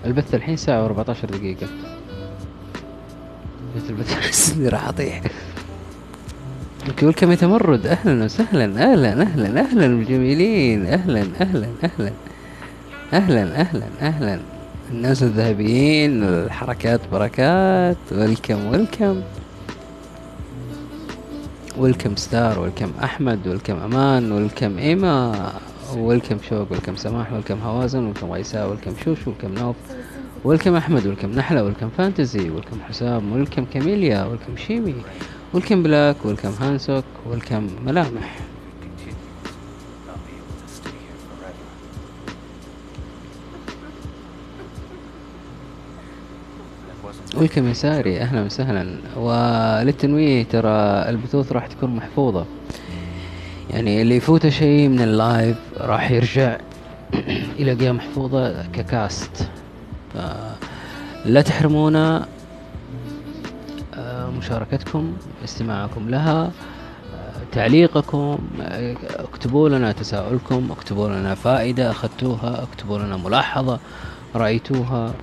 البث 0.04 0.34
الحين 0.34 0.56
ساعة 0.56 0.82
وأربعة 0.82 1.06
عشر 1.08 1.28
دقيقة. 1.28 1.66
قلت 3.74 3.90
البث. 3.90 4.14
حسني 4.14 4.68
راح 4.74 4.88
أطيح. 4.88 5.22
أوكي 6.88 7.06
ولكم 7.06 7.32
يتمرد؟ 7.32 7.86
أهلا 7.86 8.24
وسهلا 8.24 8.64
أهلا 8.64 9.22
أهلا 9.22 9.60
أهلا 9.60 9.86
بالجميلين 9.86 10.86
أهلا 10.86 11.26
أهلا 11.40 11.68
أهلا. 11.84 12.12
أهلا 13.12 13.60
أهلا 13.60 13.84
أهلا. 14.00 14.40
الناس 14.90 15.22
الذهبيين 15.22 16.22
الحركات 16.22 17.00
بركات. 17.12 17.96
ويلكم 18.12 18.66
ويلكم 18.66 19.20
welcome 21.78 22.16
ستار 22.16 22.58
welcome 22.60 22.92
أحمد 23.04 23.48
welcome 23.48 23.76
أمان 23.76 24.32
welcome 24.32 24.78
إيما 24.78 25.32
welcome 25.96 26.36
شوق 26.48 26.66
welcome 26.72 26.96
سماح 26.96 27.32
welcome 27.32 27.58
هوازن 27.58 28.04
welcome 28.04 28.32
غيساء 28.32 28.68
welcome 28.68 28.94
شوش 29.04 29.26
welcome 29.26 29.54
نوف 29.54 29.76
welcome 30.44 30.76
أحمد 30.76 31.06
welcome 31.06 31.30
نحلة 31.30 31.64
welcome 31.64 31.90
فانتزي 31.98 32.50
welcome 32.50 32.76
حسام 32.88 33.32
welcome 33.32 33.64
كاميليا 33.64 34.24
welcome 34.24 34.56
شيمي 34.56 34.94
welcome 35.54 35.82
بلاك 35.82 36.16
welcome 36.24 36.52
هانسوك 36.60 37.04
welcome 37.26 37.68
ملامح. 37.86 38.36
ويلكم 47.42 47.68
يساري 47.68 48.20
أهلا 48.20 48.42
وسهلا. 48.42 48.86
وللتنويه 49.16 50.42
ترى 50.42 51.08
البثوث 51.08 51.52
راح 51.52 51.66
تكون 51.66 51.96
محفوظة. 51.96 52.46
يعني 53.70 54.02
اللي 54.02 54.16
يفوته 54.16 54.48
شيء 54.48 54.88
من 54.88 55.00
اللايف 55.00 55.56
راح 55.80 56.10
يرجع 56.10 56.58
يلاقيها 57.58 57.92
محفوظة 57.92 58.66
ككاست. 58.66 59.48
لا 61.24 61.42
تحرمونا. 61.42 62.26
آه، 63.94 64.30
مشاركتكم 64.30 65.12
استماعكم 65.44 66.08
لها 66.08 66.50
تعليقكم 67.52 68.38
آه، 68.60 68.96
اكتبوا 69.18 69.68
لنا 69.68 69.92
تساؤلكم 69.92 70.68
اكتبوا 70.70 71.08
لنا 71.08 71.34
فائدة 71.34 71.90
أخذتوها 71.90 72.62
اكتبوا 72.62 72.98
لنا 72.98 73.16
ملاحظة 73.16 73.78
رأيتوها 74.34 75.14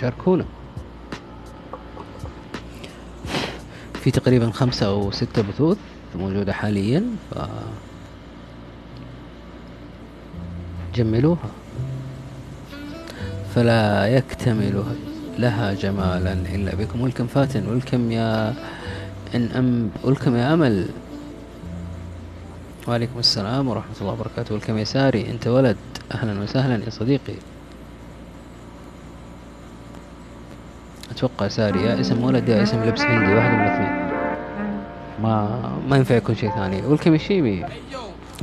شاركونا. 0.00 0.44
في 4.04 4.10
تقريبا 4.10 4.50
خمسة 4.50 4.86
أو 4.86 5.10
ستة 5.10 5.42
بثوث 5.42 5.78
موجودة 6.14 6.52
حاليا 6.52 7.04
ف 7.30 7.38
جملوها. 10.94 11.50
فلا 13.54 14.06
يكتمل 14.06 14.84
لها 15.38 15.74
جمالا 15.74 16.32
إلا 16.32 16.74
بكم. 16.74 17.00
ولكم 17.00 17.26
فاتن 17.26 17.68
ولكم 17.68 18.12
يا 18.12 18.54
إن 19.34 19.48
أم 19.56 19.90
ولكم 20.04 20.36
يا 20.36 20.54
أمل. 20.54 20.88
وعليكم 22.88 23.18
السلام 23.18 23.68
ورحمة 23.68 23.94
الله 24.00 24.12
وبركاته. 24.12 24.54
ولكم 24.54 24.78
يا 24.78 24.84
ساري 24.84 25.30
أنت 25.30 25.46
ولد. 25.46 25.76
أهلا 26.12 26.40
وسهلا 26.40 26.84
يا 26.84 26.90
صديقي. 26.90 27.34
أتوقع 31.18 31.48
ساري 31.48 31.82
يا 31.82 32.00
اسم 32.00 32.24
ولد 32.24 32.48
يا 32.48 32.62
اسم 32.62 32.84
لبس 32.84 33.00
هندي 33.00 33.34
واحد 33.34 33.50
من 33.50 33.60
الاثنين. 33.60 34.08
ما 35.22 35.60
ما 35.88 35.96
ينفع 35.96 36.14
يكون 36.14 36.34
شيء 36.34 36.50
ثاني. 36.50 36.86
ولكم 36.86 37.12
يا 37.12 37.18
شيمي 37.18 37.64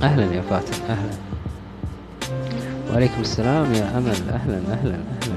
أهلا 0.03 0.35
يا 0.35 0.41
فاتن 0.41 0.73
أهلا. 0.89 1.11
وعليكم 2.91 3.21
السلام 3.21 3.73
يا 3.73 3.97
أمل. 3.97 4.29
أهلا 4.33 4.57
أهلا 4.73 4.95
أهلا. 5.23 5.35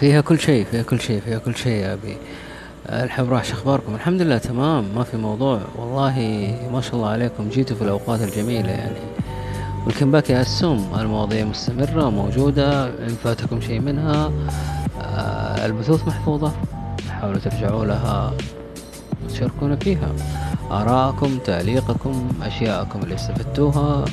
فيها 0.00 0.20
كل 0.20 0.38
شيء 0.38 0.64
فيها 0.70 0.82
كل 0.82 1.00
شيء 1.00 1.20
فيها 1.20 1.38
كل 1.38 1.56
شيء 1.56 1.72
يا 1.72 1.92
أبي. 1.92 2.16
الحبراء 2.88 3.42
شو 3.42 3.54
أخباركم. 3.54 3.94
الحمد 3.94 4.22
لله 4.22 4.38
تمام. 4.38 4.84
ما 4.94 5.04
في 5.04 5.16
موضوع. 5.16 5.60
والله 5.78 6.14
ما 6.72 6.80
شاء 6.80 6.94
الله 6.94 7.08
عليكم. 7.08 7.48
جيتوا 7.48 7.76
في 7.76 7.82
الأوقات 7.82 8.22
الجميلة 8.22 8.70
يعني. 8.70 8.98
والكم 9.86 10.10
باك 10.10 10.30
يا 10.30 10.40
السوم 10.40 10.92
المواضيع 10.98 11.44
مستمرة 11.44 12.10
موجودة. 12.10 12.86
إن 12.86 13.16
فاتكم 13.24 13.60
شيء 13.60 13.80
منها 13.80 14.32
آه، 15.00 15.66
البثوث 15.66 16.06
محفوظة. 16.06 16.52
حاولوا 17.10 17.38
ترجعوا 17.38 17.84
لها. 17.84 18.32
تشاركونا 19.28 19.76
فيها. 19.76 20.12
آراءكم 20.70 21.38
تعليقكم 21.44 22.28
أشياءكم 22.42 23.00
اللي 23.02 23.14
استفدتوها 23.14 24.04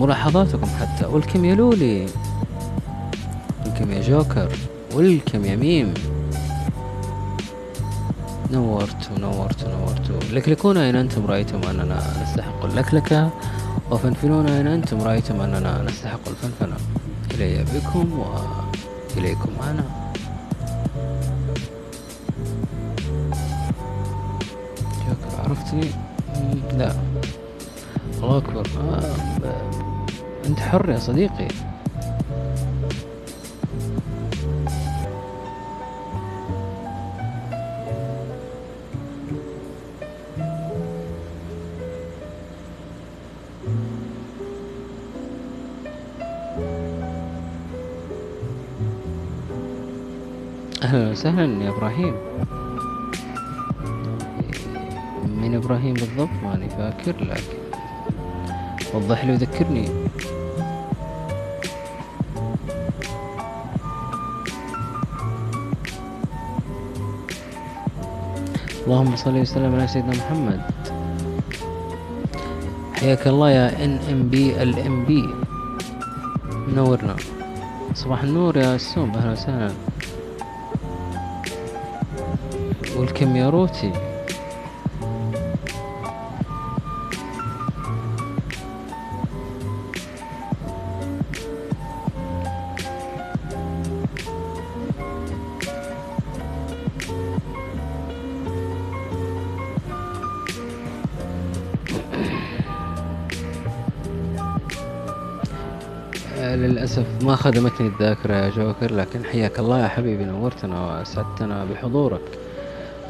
ملاحظاتكم 0.00 0.66
حتى. 0.80 1.06
والكم 1.06 1.44
يا 1.44 1.54
والكم 3.78 3.92
يا 3.92 4.02
جوكر 4.02 4.48
والكم 4.94 5.44
يا 5.44 5.56
ميم. 5.56 5.94
نورت 8.52 9.10
ونورت 9.16 9.64
ونورت 9.64 10.32
لكلكونا 10.32 10.90
إن 10.90 10.96
أنتم 10.96 11.26
رأيتم 11.26 11.60
أننا 11.70 12.22
نستحق 12.22 12.64
اللكلكة 12.64 13.30
وفنفنونا 13.90 14.60
إن 14.60 14.66
أنتم 14.66 15.00
رأيتم 15.00 15.40
أننا 15.40 15.82
نستحق 15.82 16.28
الفنفنة. 16.28 16.76
إلي 17.34 17.64
بكم 17.74 18.20
وإليكم 19.16 19.50
أنا. 19.62 19.84
جوكر 25.06 25.48
عرفتني؟ 25.48 25.90
لا. 26.78 26.92
الله 28.22 28.38
أكبر. 28.38 28.66
آه 28.80 29.02
أنت 30.46 30.60
حر 30.60 30.90
يا 30.90 30.98
صديقي. 30.98 31.48
وسهلا 51.18 51.64
يا 51.64 51.70
إبراهيم. 51.74 52.14
من 55.42 55.54
إبراهيم 55.54 55.94
بالضبط؟ 55.94 56.28
ماني 56.44 56.68
فاكر 56.68 57.14
لكن 57.24 57.58
وضح 58.94 59.24
لي 59.24 59.32
وذكرني. 59.32 59.88
اللهم 68.86 69.16
صل 69.16 69.36
وسلم 69.36 69.74
على 69.74 69.88
سيدنا 69.88 70.14
محمد. 70.14 70.60
حياك 72.94 73.26
الله 73.26 73.50
يا 73.50 73.84
إن 73.84 73.98
إم 74.10 74.28
بي 74.30 74.62
الام 74.62 75.04
بي. 75.04 75.26
منورنا. 76.68 77.16
صباح 77.94 78.22
النور 78.22 78.56
يا 78.56 78.74
السوم 78.74 79.10
أهلا 79.10 79.32
وسهلا. 79.32 79.97
والكم 83.08 83.36
يا 83.36 83.50
روتي 83.50 83.92
آه، 106.38 106.56
للأسف 106.56 107.06
ما 107.22 107.36
خدمتني 107.36 107.86
الذاكرة 107.86 108.34
يا 108.34 108.50
جوكر 108.50 108.94
لكن 108.94 109.24
حياك 109.24 109.58
الله 109.58 109.82
يا 109.82 109.88
حبيبي 109.88 110.24
نورتنا 110.24 110.86
وأسعدتنا 110.86 111.64
بحضورك. 111.64 112.37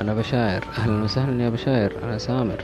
أنا 0.00 0.14
بشاير 0.14 0.64
أهلا 0.78 1.02
وسهلا 1.04 1.44
يا 1.44 1.48
بشاير 1.48 1.92
أنا 2.04 2.18
سامر. 2.18 2.62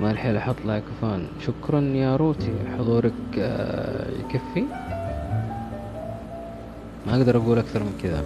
ما 0.00 0.10
الحيل 0.10 0.36
أحط 0.36 0.56
like 0.64 0.84
و 0.98 1.05
fan 1.05 1.28
شكرا 1.46 1.80
يا 1.80 2.16
روتي. 2.16 2.52
حضورك 2.78 3.12
آه، 3.38 4.06
يكفي؟ 4.20 4.64
ما 7.06 7.16
أقدر 7.16 7.36
أقول 7.36 7.58
أكثر 7.58 7.80
من 7.82 7.98
كذا. 8.02 8.24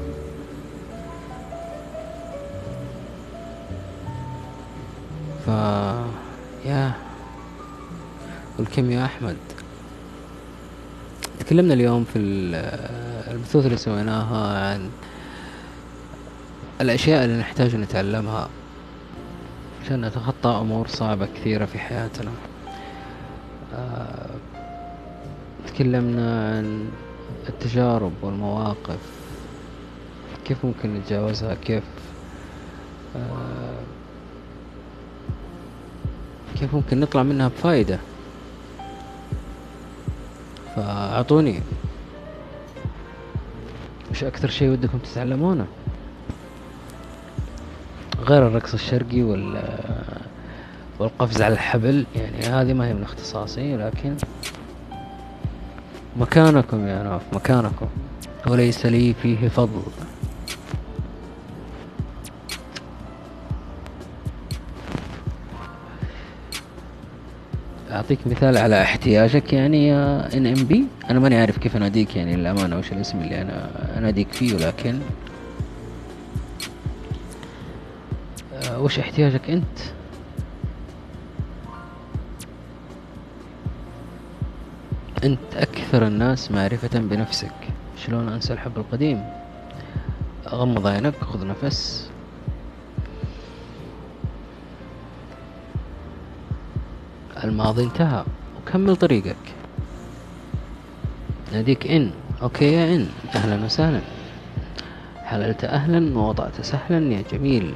ف 5.46 5.48
يا 6.66 6.92
والكم 8.58 8.90
يا 8.90 9.04
أحمد؟ 9.04 9.36
تكلمنا 11.40 11.74
اليوم 11.74 12.04
في 12.04 12.18
ال- 12.18 12.54
البثوث 13.30 13.66
اللي 13.66 13.76
سويناها 13.76 14.70
عن 14.72 14.90
الأشياء 16.80 17.24
اللي 17.24 17.38
نحتاج 17.38 17.76
نتعلمها 17.76 18.48
عشان 19.84 20.04
نتخطى 20.04 20.48
أمور 20.48 20.86
صعبة 20.88 21.26
كثيرة 21.26 21.64
في 21.64 21.78
حياتنا. 21.78 22.30
آه، 23.74 24.30
تكلمنا 25.66 26.56
عن 26.56 26.88
التجارب 27.48 28.12
والمواقف 28.22 28.98
كيف 30.44 30.64
ممكن 30.64 30.94
نتجاوزها 30.94 31.54
كيف 31.54 31.84
آه 33.16 33.80
كيف 36.60 36.74
ممكن 36.74 37.00
نطلع 37.00 37.22
منها 37.22 37.48
بفايدة. 37.48 37.98
فأعطوني 40.76 41.62
وش 44.10 44.24
أكثر 44.24 44.48
شيء 44.48 44.70
ودكم 44.70 44.98
تتعلمونه؟ 44.98 45.66
غير 48.30 48.46
الرقص 48.46 48.74
الشرقي 48.74 49.22
وال 49.22 49.62
والقفز 50.98 51.42
على 51.42 51.54
الحبل 51.54 52.06
يعني 52.16 52.40
هذه 52.40 52.72
ما 52.72 52.88
هي 52.88 52.94
من 52.94 53.02
اختصاصي 53.02 53.76
لكن 53.76 54.16
مكانكم 56.16 56.88
يا 56.88 57.02
ناف 57.02 57.22
مكانكم. 57.32 57.86
وليس 58.46 58.86
لي 58.86 59.14
فيه 59.22 59.48
فضل. 59.48 59.82
أعطيك 67.90 68.18
مثال 68.26 68.56
على 68.56 68.82
احتياجك 68.82 69.52
يعني 69.52 69.88
يا 69.88 70.28
إن 70.36 70.46
إم 70.46 70.64
بي. 70.64 70.84
أنا 71.10 71.18
ماني 71.18 71.36
عارف 71.36 71.58
كيف 71.58 71.76
أناديك 71.76 72.16
يعني 72.16 72.36
للأمانة 72.36 72.78
وش 72.78 72.92
الاسم 72.92 73.20
اللي 73.20 73.42
أنا 73.42 73.70
أناديك 73.98 74.32
فيه 74.32 74.56
لكن 74.56 74.98
وش 78.80 78.98
احتياجك 78.98 79.50
أنت؟ 79.50 79.78
أنت 85.24 85.56
أكثر 85.56 86.06
الناس 86.06 86.50
معرفة 86.50 86.98
بنفسك. 86.98 87.52
شلون 87.96 88.28
أنسى 88.28 88.52
الحب 88.52 88.78
القديم؟ 88.78 89.24
غمض 90.48 90.86
عينك 90.86 91.14
خذ 91.24 91.46
نفس. 91.46 92.10
الماضي 97.44 97.84
انتهى 97.84 98.24
وكمل 98.56 98.96
طريقك. 98.96 99.36
ناديك 101.52 101.86
إن. 101.86 102.10
أوكي 102.42 102.72
يا 102.72 102.96
إن. 102.96 103.08
أهلا 103.34 103.64
وسهلا. 103.64 104.00
حللت 105.16 105.64
أهلا 105.64 106.18
ووضعت 106.18 106.60
سهلا 106.60 107.12
يا 107.12 107.22
جميل. 107.32 107.74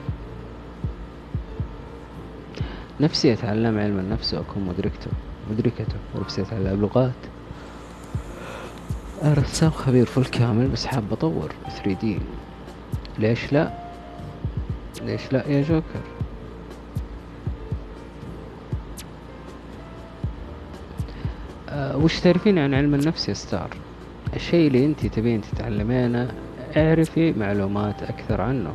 نفسي 3.00 3.32
أتعلم 3.32 3.78
علم 3.78 3.98
النفس 3.98 4.34
وأكون 4.34 4.62
مدركته 4.62 5.10
مدركته 5.50 5.96
ونفسي 6.14 6.42
أتعلم 6.42 6.80
لغات. 6.80 7.12
أنا 9.22 9.34
رسام 9.34 9.70
خبير 9.70 10.06
فل 10.06 10.24
كامل 10.24 10.68
بس 10.68 10.86
حاب 10.86 11.12
أطور 11.12 11.52
3D 11.84 12.06
ليش 13.18 13.52
لا؟ 13.52 13.70
ليش 15.02 15.32
لا 15.32 15.48
يا 15.48 15.62
جوكر؟ 15.62 16.00
أه 21.68 21.96
وش 21.96 22.20
تعرفين 22.20 22.58
عن 22.58 22.74
علم 22.74 22.94
النفس 22.94 23.28
يا 23.28 23.34
ستار؟ 23.34 23.70
الشيء 24.36 24.66
اللي 24.66 24.86
انت 24.86 25.06
تبين 25.06 25.40
تتعلمينه 25.40 26.34
اعرفي 26.76 27.32
معلومات 27.32 28.02
أكثر 28.02 28.40
عنه. 28.40 28.72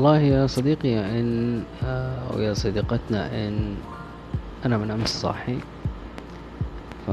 والله 0.00 0.20
يا 0.20 0.46
صديقي 0.46 1.20
إن 1.20 1.62
آه، 1.84 2.32
أو 2.32 2.40
يا 2.40 2.54
صديقتنا 2.54 3.48
إن 3.48 3.74
أنا 4.66 4.76
من 4.78 4.90
أمس 4.90 5.20
صاحي 5.20 5.58
ف 7.06 7.10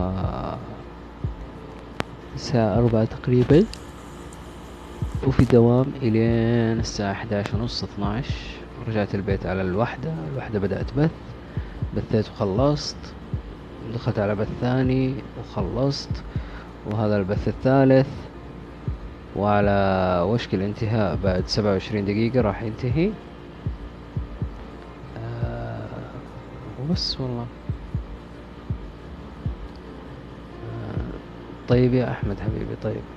الساعة 2.36 2.78
أربعة 2.78 3.06
تقريبا 3.06 3.66
وفي 5.28 5.46
دوام 5.46 5.86
إلين 6.02 6.80
الساعة 6.80 7.12
أحداش 7.12 7.54
ونص 7.54 7.84
اثناش 7.84 8.26
رجعت 8.88 9.16
البيت 9.16 9.46
على 9.46 9.62
الوحدة 9.62 10.14
الوحدة 10.34 10.60
بدأت 10.60 10.94
بث 10.98 11.12
بثيت 11.98 12.30
وخلصت 12.30 12.98
دخلت 13.94 14.20
على 14.20 14.36
بث 14.36 14.48
ثاني 14.62 15.14
وخلصت 15.40 16.24
وهذا 16.92 17.18
البث 17.18 17.48
الثالث 17.48 18.08
وعلى 19.38 19.72
وشك 20.28 20.54
الانتهاء 20.54 21.16
بعد 21.16 21.48
سبعة 21.48 21.72
وعشرين 21.72 22.06
دقيقة 22.06 22.42
راح 22.42 22.64
ينتهي. 22.64 23.12
آه 25.18 26.24
وبس 26.78 27.20
والله. 27.22 27.48
آه 30.64 31.22
طيب 31.68 31.94
يا 31.94 32.12
أحمد 32.12 32.40
حبيبي 32.40 32.76
طيب. 32.76 33.17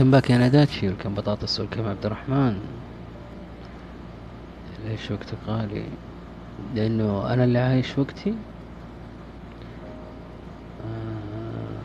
والكم 0.00 0.10
باك 0.10 0.30
يا 0.30 0.38
ناداتشي 0.38 0.88
والكم 0.88 1.14
بطاطس 1.14 1.60
والكم 1.60 1.88
عبد 1.88 2.06
الرحمن. 2.06 2.60
ليش 4.84 5.10
وقتك 5.10 5.38
غالي؟ 5.46 5.84
لأنه 6.74 7.32
أنا 7.32 7.44
اللي 7.44 7.58
عايش 7.58 7.98
وقتي. 7.98 8.34
آه،. 10.80 11.80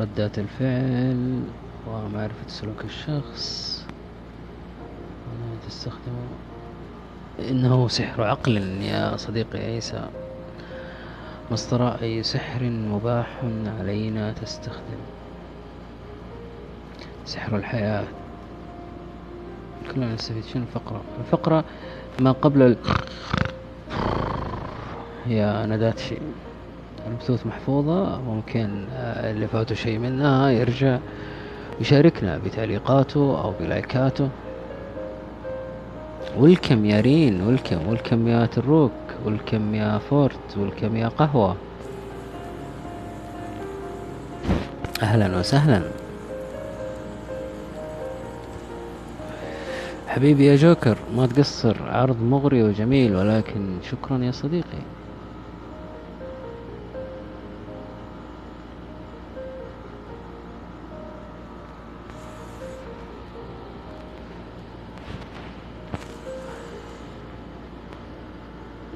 ردات 0.00 0.38
الفعل 0.38 1.42
ومعرفة 1.88 2.48
سلوك 2.48 2.84
الشخص. 2.84 3.84
تستخدمه 5.68 6.26
إنه 7.38 7.88
سحر 7.88 8.22
عقل 8.22 8.56
يا 8.82 9.16
صديقي 9.16 9.58
عيسى. 9.58 10.08
مصدر 11.50 12.02
أي 12.02 12.22
سحر 12.22 12.62
مباح 12.62 13.26
علينا 13.78 14.32
تستخدم. 14.32 15.00
سحر 17.24 17.56
الحياة. 17.56 18.04
كلنا 19.94 20.14
نستفيد. 20.14 20.44
شنو 20.44 20.62
الفقرة؟ 20.62 21.00
الفقرة 21.20 21.64
ما 22.20 22.32
قبل 22.32 22.62
ال... 22.62 22.76
يا 25.26 25.66
نداتشي 25.66 26.16
البثوث 27.06 27.46
محفوظة. 27.46 28.20
ممكن 28.20 28.84
اللي 28.96 29.46
فاتوا 29.46 29.76
شيء 29.76 29.98
منها 29.98 30.50
يرجع 30.50 30.98
يشاركنا 31.80 32.38
بتعليقاته 32.38 33.44
أو 33.44 33.52
بلايكاته. 33.60 34.28
والكم 36.36 36.84
يا 36.84 37.00
رين. 37.00 37.42
والكم 37.42 37.88
والكم 37.88 38.28
يا 38.28 38.46
تروك. 38.46 38.92
والكم 39.24 39.74
يا 39.74 39.98
فورت 39.98 40.56
والكم 40.56 40.96
يا 40.96 41.08
قهوة. 41.08 41.56
أهلا 45.02 45.38
وسهلا. 45.38 45.82
حبيبي 50.08 50.46
يا 50.46 50.56
جوكر 50.56 50.96
ما 51.16 51.26
تقصر 51.26 51.76
عرض 51.82 52.22
مغري 52.22 52.62
وجميل 52.62 53.16
ولكن 53.16 53.76
شكرا 53.90 54.18
يا 54.18 54.30
صديقي. 54.30 54.82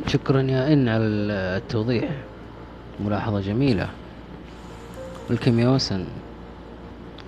شكرا 0.07 0.43
يا 0.43 0.73
إن 0.73 0.89
على 0.89 1.05
التوضيح. 1.05 2.11
ملاحظة 3.01 3.41
جميلة. 3.41 3.89
welcome 5.31 5.59
يا 5.59 5.69
وسن؟ 5.69 6.05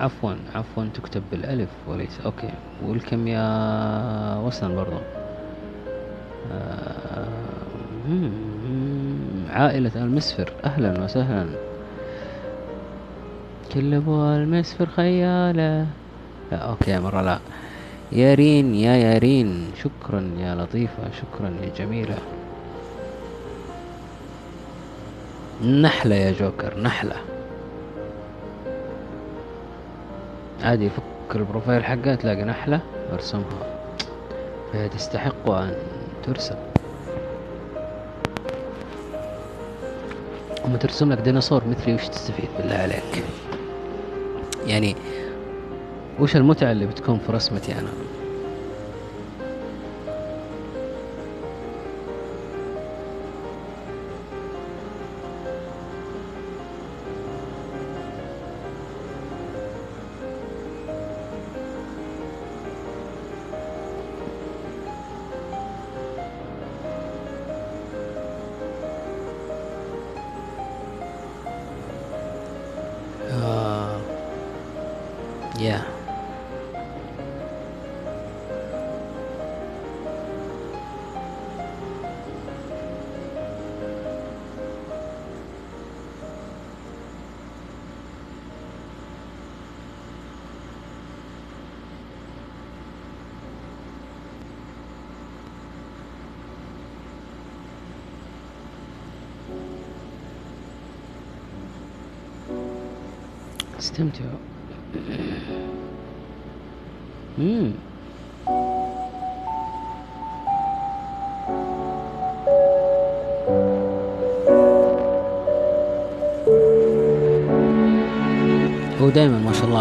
عفوا 0.01 0.35
عفوا 0.55 0.85
تكتب 0.95 1.23
بالألف 1.33 1.69
وليس. 1.87 2.21
okay. 2.25 2.51
welcome 2.87 3.29
يا 3.29 4.37
وسن 4.37 4.75
برضو؟ 4.75 4.97
آه، 6.53 7.29
عائلة 9.51 9.93
المسفر. 9.97 10.53
أهلا 10.65 11.05
وسهلا. 11.05 11.47
كل 13.75 13.95
أبو 13.95 14.25
المسفر 14.25 14.87
خيالة. 14.87 15.87
لا 16.53 16.59
okay 16.59 16.99
مرة 16.99 17.23
لا. 17.23 17.39
يارين 18.13 18.75
يا 18.75 18.97
يارين 18.97 19.71
شكرا 19.83 20.31
يا 20.39 20.55
لطيفة 20.55 21.03
شكرا 21.21 21.51
يا 21.63 21.71
جميلة. 21.79 22.19
نحلة 25.63 26.15
يا 26.15 26.33
جوكر 26.33 26.81
نحلة. 26.81 27.17
عادي 30.63 30.91
فك 30.91 31.37
البروفايل 31.37 31.85
حقها 31.85 32.15
تلاقي 32.15 32.45
نحلة 32.45 32.81
وارسمها. 33.13 33.79
فهي 34.73 34.89
تستحق 34.89 35.51
أن 35.51 35.75
ترسم. 36.23 36.55
أما 40.65 40.77
ترسم 40.77 41.13
لك 41.13 41.19
ديناصور 41.19 41.63
مثلي 41.69 41.95
وش 41.95 42.09
تستفيد 42.09 42.49
بالله 42.59 42.75
عليك؟ 42.75 43.25
يعني 44.67 44.97
وش 46.21 46.37
المتعة 46.37 46.73
اللي 46.73 46.87
بتكون 46.87 47.19
في 47.19 47.33
رسمتي 47.33 47.73
أنا؟ 47.73 47.91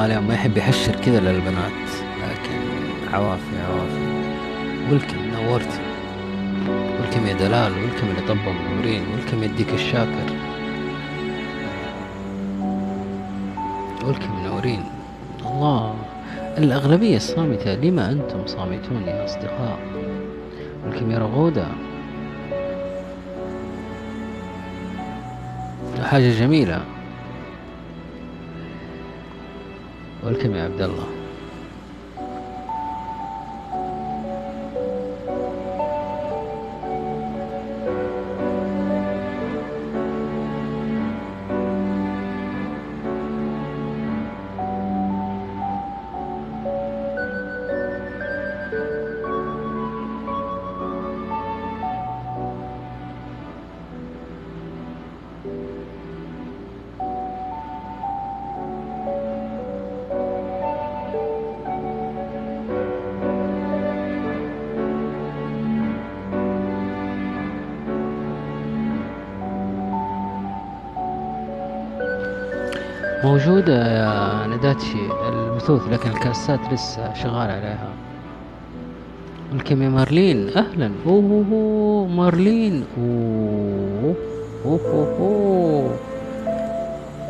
عليهم 0.08 0.28
ما 0.28 0.34
يحب 0.34 0.58
يحشر 0.58 0.96
كذا 0.96 1.20
للبنات 1.20 1.72
لكن 2.24 2.60
عوافي 3.14 3.60
عوافي. 3.70 4.08
ولكم 4.92 5.18
نورتي. 5.18 5.82
ولكم 6.70 7.28
يا 7.28 7.34
دلال 7.34 7.72
ولكم 7.72 8.08
اللي 8.10 8.22
طبوا 8.28 8.54
منورين 8.54 9.04
ولكم 9.14 9.44
يديك 9.44 9.74
الشاكر. 9.74 10.28
ولكم 14.06 14.44
منورين 14.44 14.84
الله 15.46 15.96
الأغلبية 16.58 17.16
الصامتة 17.18 17.74
لما 17.74 18.12
أنتم 18.12 18.48
صامتون 18.48 19.04
يا 19.08 19.26
أصدقاء؟ 19.26 19.80
ولكم 20.86 21.12
يا 21.12 21.18
رغودة. 21.18 21.68
حاجة 26.04 26.40
جميلة. 26.40 26.97
ولكم 30.28 30.56
يا 30.56 30.64
عبد 30.64 30.82
الله. 30.82 31.17
نداتشي 74.78 75.30
البثوث 75.30 75.88
لكن 75.90 76.10
الكاسات 76.10 76.60
لسه 76.74 77.14
شغال 77.14 77.52
عليها. 77.52 77.90
ولكم 79.54 79.82
يا 79.82 79.90
مارلين؟ 79.90 80.50
أهلا. 80.58 80.92
أوه, 81.06 81.46
أوه, 81.52 82.08
مارلين. 82.08 82.86
أوه 82.98 84.16
أوه 84.66 84.80
أوه 85.20 85.94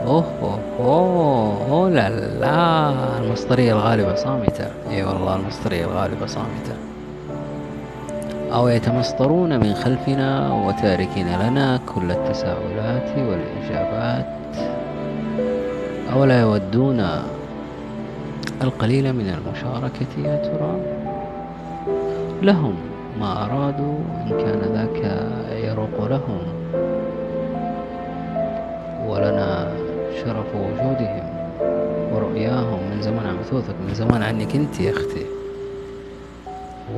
أوه 0.05 0.59
أوه 0.79 1.69
أوه 1.69 1.89
لا 1.89 2.09
لا. 2.39 3.19
المسطرية 3.19 3.73
الغالبة 3.73 4.15
صامتة. 4.15 4.67
إي 4.91 5.03
والله 5.03 5.35
المسطرية 5.35 5.85
الغالبة 5.85 6.25
صامتة. 6.25 6.75
أو 8.53 8.67
يتمسطرون 8.67 9.59
من 9.59 9.73
خلفنا 9.73 10.53
وتاركين 10.53 11.27
لنا 11.39 11.79
كل 11.95 12.11
التساؤلات 12.11 13.09
والإجابات. 13.17 14.37
أولا 16.13 16.41
يودون 16.41 17.07
القليل 18.61 19.13
من 19.13 19.29
المشاركة 19.29 20.11
يا 20.17 20.35
ترى 20.37 20.75
لهم 22.41 22.75
ما 23.19 23.45
أرادوا 23.45 23.99
إن 24.21 24.29
كان 24.29 24.59
ذاك 24.73 25.27
يروق 25.63 26.07
لهم. 26.07 26.41
ولنا 29.07 29.71
شرف 30.23 30.55
وجودهم 30.55 31.25
ورؤياهم 32.13 32.79
من 32.91 33.01
زمان 33.01 33.27
عم 33.27 33.37
بثوثك 33.37 33.75
من 33.87 33.93
زمان 33.93 34.23
عنك 34.23 34.55
أنت 34.55 34.79
يا 34.79 34.91
أختي. 34.91 35.25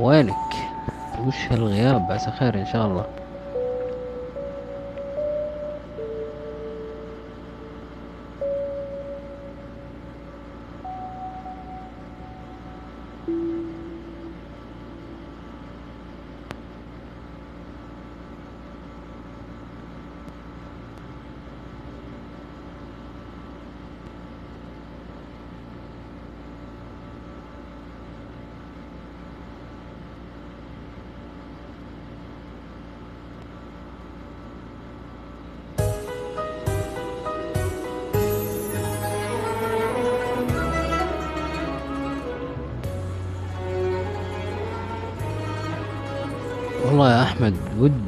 وينك؟ 0.00 0.34
وش 1.26 1.52
هالغياب؟ 1.52 2.06
عسى 2.10 2.30
خير 2.30 2.54
إن 2.54 2.66
شاء 2.66 2.86
الله. 2.86 3.04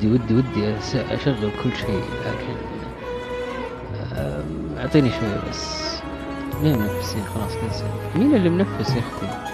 ودي 0.08 0.34
ودي 0.34 0.34
ودي 0.34 0.74
أشغل 0.94 1.50
كل 1.62 1.76
شيء 1.76 2.04
لكن 2.26 2.56
أعطيني 4.78 5.10
شوي 5.10 5.50
بس. 5.50 5.82
مين 6.62 6.78
منفس 6.78 7.16
خلاص 7.34 7.56
كنسل. 7.56 7.84
مين 8.16 8.34
اللي 8.34 8.48
منفس 8.48 8.90
يا 8.90 9.00
أختي؟ 9.00 9.51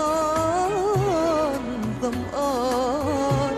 ظمآن 0.00 1.64
ظمآن 2.02 3.56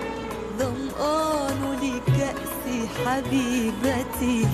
ظمآن 0.59 1.61
لكأس 1.83 2.65
حبيبته 3.05 4.53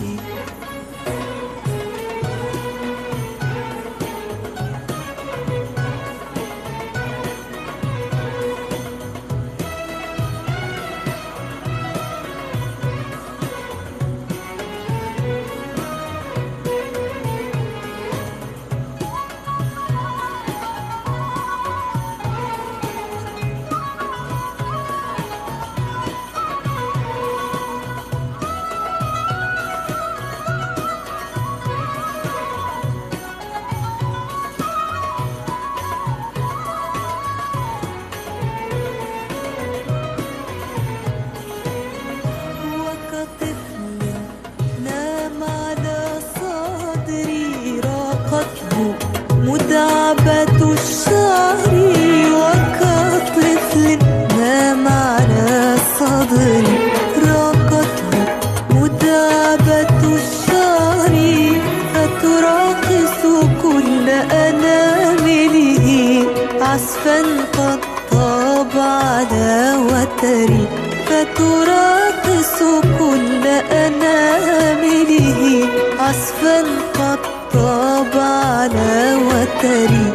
तेरी 79.60 80.07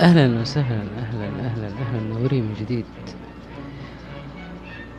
أهلا 0.00 0.40
وسهلا 0.40 0.82
أهلا 0.98 1.24
أهلا 1.24 1.66
أهلا 1.66 2.00
منورين 2.00 2.44
من 2.44 2.54
جديد. 2.60 2.84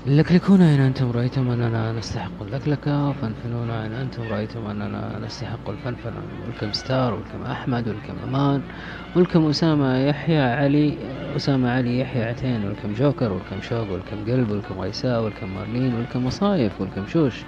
لكلكونا 0.06 0.76
إن 0.76 0.80
أنتم 0.80 1.11
رأيتم 1.11 1.49
أننا 1.49 1.91
نستحق 1.91 2.41
اللكلكة 2.41 3.11
فانفنونا 3.11 3.86
إن 3.86 3.94
أنتم 3.94 4.24
رأيتم 4.24 4.68
أننا 4.68 5.19
نستحق 5.26 5.69
الفنفنة 5.69 6.22
ولكم 6.45 6.74
ستار 6.74 7.14
ولكم 7.14 7.52
أحمد 7.52 7.88
ولكم 7.88 8.14
أمان 8.28 8.61
ولكم 9.15 9.49
أسامة 9.49 9.98
يحيى 9.98 10.41
علي 10.41 10.98
أسامة 11.36 11.72
علي 11.72 11.99
يحيى 11.99 12.24
عتين 12.24 12.65
ولكم 12.65 12.94
جوكر 12.94 13.32
ولكم 13.32 13.61
شوق 13.61 13.91
ولكم 13.91 14.26
قلب 14.32 14.52
ولكم 14.52 14.80
غيساء 14.80 15.24
ولكم 15.24 15.56
مارلين 15.56 15.95
ولكم 15.95 16.26
مصايف 16.26 16.82
ولكم 16.82 17.07
شوش. 17.07 17.45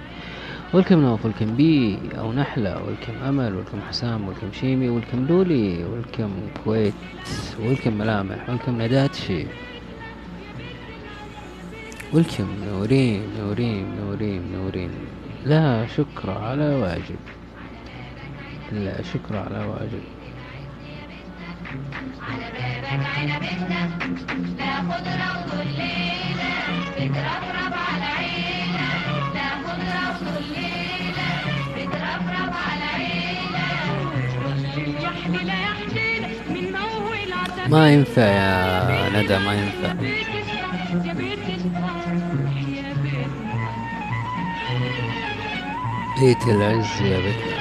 ولكم 0.74 1.00
نوف 1.00 1.24
ولكم 1.24 1.56
بي 1.56 1.98
أو 2.18 2.32
نحلة 2.32 2.82
ولكم 2.82 3.12
أمل 3.28 3.54
ولكم 3.54 3.80
حسام 3.88 4.28
ولكم 4.28 4.52
شيمي 4.52 4.88
ولكم 4.88 5.26
لولي 5.26 5.84
ولكم 5.84 6.30
كويت 6.64 6.94
ولكم 7.58 7.92
ملامح 7.98 8.50
ولكم 8.50 8.82
نداتشي 8.82 9.46
ولكم 12.12 12.46
منورين 12.62 13.22
منورين 13.38 13.86
منورين 13.90 14.42
منورين 14.42 14.90
لا 15.44 15.86
شكر 15.86 16.30
على 16.30 16.74
واجب. 16.74 17.18
لا 18.72 19.02
شكر 19.02 19.36
على 19.36 19.64
واجب. 19.64 20.02
ما 37.68 37.92
ينفع 37.92 38.22
يا 38.22 39.10
ندى 39.22 39.38
ما 39.38 39.52
ينفع. 39.52 39.92
بيت 46.20 46.42
العز 46.48 47.02
يا 47.02 47.18
بيت 47.20 47.59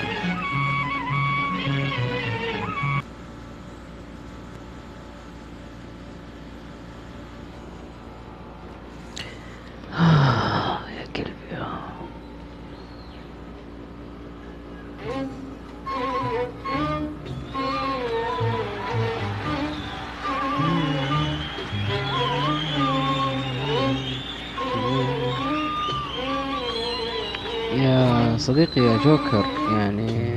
يا 28.79 28.97
جوكر 28.97 29.45
يعني 29.71 30.35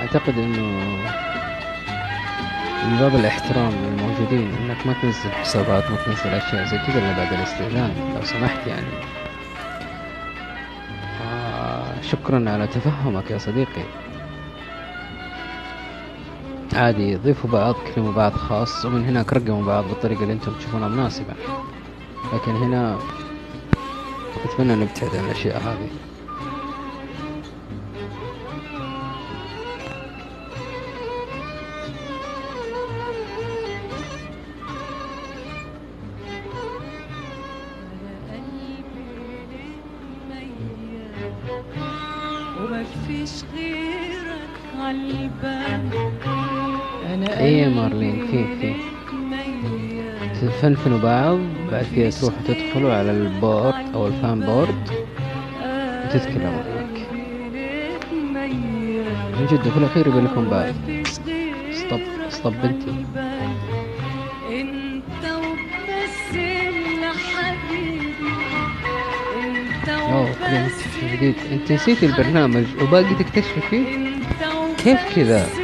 أعتقد 0.00 0.38
إنه 0.38 0.62
من 2.84 2.96
باب 3.00 3.14
الاحترام 3.14 3.72
للموجودين 3.72 4.54
إنك 4.54 4.86
ما 4.86 4.94
تنزل 5.02 5.30
حسابات 5.30 5.90
ما 5.90 5.96
تنزل 6.06 6.28
أشياء 6.28 6.64
زي 6.64 6.78
كذا 6.78 6.98
إلا 6.98 7.16
بعد 7.16 7.32
الاستئذان 7.32 8.14
لو 8.16 8.24
سمحت 8.24 8.66
يعني. 8.66 8.86
شكرا 12.02 12.50
على 12.50 12.66
تفهمك 12.66 13.30
يا 13.30 13.38
صديقي. 13.38 13.84
عادي 16.74 17.16
ضيفوا 17.16 17.50
بعض 17.50 17.74
كلموا 17.94 18.12
بعض 18.12 18.32
خاص 18.32 18.84
ومن 18.84 19.04
هناك 19.04 19.32
رقموا 19.32 19.66
بعض 19.66 19.84
بالطريقة 19.84 20.22
اللي 20.22 20.32
أنتم 20.32 20.52
تشوفونها 20.52 20.88
مناسبة. 20.88 21.34
لكن 22.34 22.52
هنا 22.52 22.98
أتمنى 24.44 24.74
نبتعد 24.74 25.16
عن 25.16 25.24
الأشياء 25.24 25.58
هذه. 25.58 25.88
تفنفنوا 50.64 50.98
بعض 50.98 51.38
بعد 51.72 51.86
كذا 51.96 52.10
تروحوا 52.10 52.38
تدخلوا 52.48 52.94
على 52.94 53.10
ال 53.10 53.24
board 53.24 53.94
أو 53.94 54.06
ال 54.06 54.14
fan 54.14 54.40
board 54.40 54.88
وتتكلموا 56.04 56.62
هناك 56.62 57.06
من 59.40 59.46
جد 59.50 59.66
وفي 59.66 59.76
الأخير 59.76 60.06
يبقى 60.06 60.20
لكم 60.20 60.48
بعد. 60.50 60.74
stop 61.70 62.00
stop 62.28 62.52
بنتي. 62.62 63.04
حبيبي 67.36 68.24
انت 69.86 70.70
في 70.72 71.16
جديد 71.16 71.34
انت 71.52 71.72
نسيتي 71.72 72.06
البرنامج 72.06 72.64
وباقي 72.82 73.14
تكتشفي؟ 73.14 73.60
فيه 73.70 74.08
كيف 74.84 75.16
كذا؟ 75.16 75.63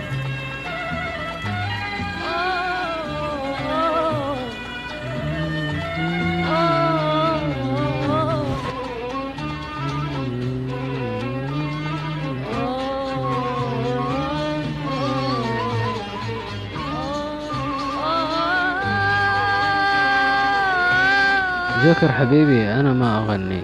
جوكر 21.83 22.11
حبيبي 22.11 22.73
أنا 22.73 22.93
ما 22.93 23.17
أغني. 23.17 23.61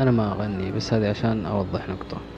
أنا 0.00 0.10
ما 0.10 0.32
أغني 0.32 0.72
بس 0.72 0.92
هذه 0.92 1.10
عشان 1.10 1.46
أوضح 1.46 1.88
نقطة. 1.88 2.33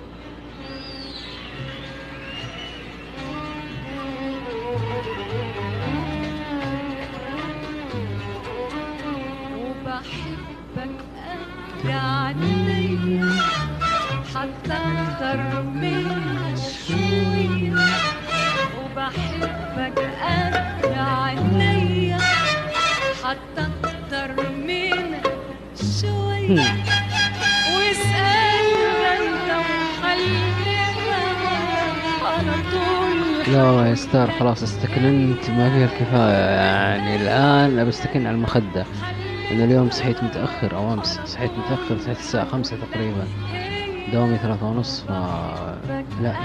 لا 26.47 26.65
والله 33.63 33.87
يا 33.87 33.95
ستار 33.95 34.31
خلاص 34.31 34.63
استكننت. 34.63 35.51
ما 35.51 35.71
فيها 35.71 35.85
الكفاية. 35.85 36.33
يعني 36.33 37.17
الآن 37.17 37.79
أبى 37.79 37.89
أستكن 37.89 38.27
على 38.27 38.37
المخدة. 38.37 38.87
أنا 39.51 39.65
اليوم 39.65 39.91
صحيت 39.91 40.25
متأخر 40.25 40.77
أو 40.77 40.93
أمس. 40.93 41.21
صحيت 41.25 41.51
متأخر 41.51 41.99
صحيت 41.99 42.19
الساعة 42.19 42.49
خمسة 42.49 42.77
تقريبا. 42.77 43.29
دوامي 44.13 44.39
ثلاثة 44.39 44.67
ونص 44.67 45.05
ف... 45.09 45.11
لا 45.11 45.73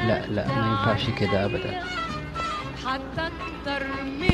لا 0.07 0.27
لا 0.27 0.47
ما 0.47 0.67
ينفعش 0.69 1.09
كذا 1.09 1.45
أبدا. 1.45 1.79
حتى 2.85 3.21
أكتر 3.21 3.85
من 4.03 4.31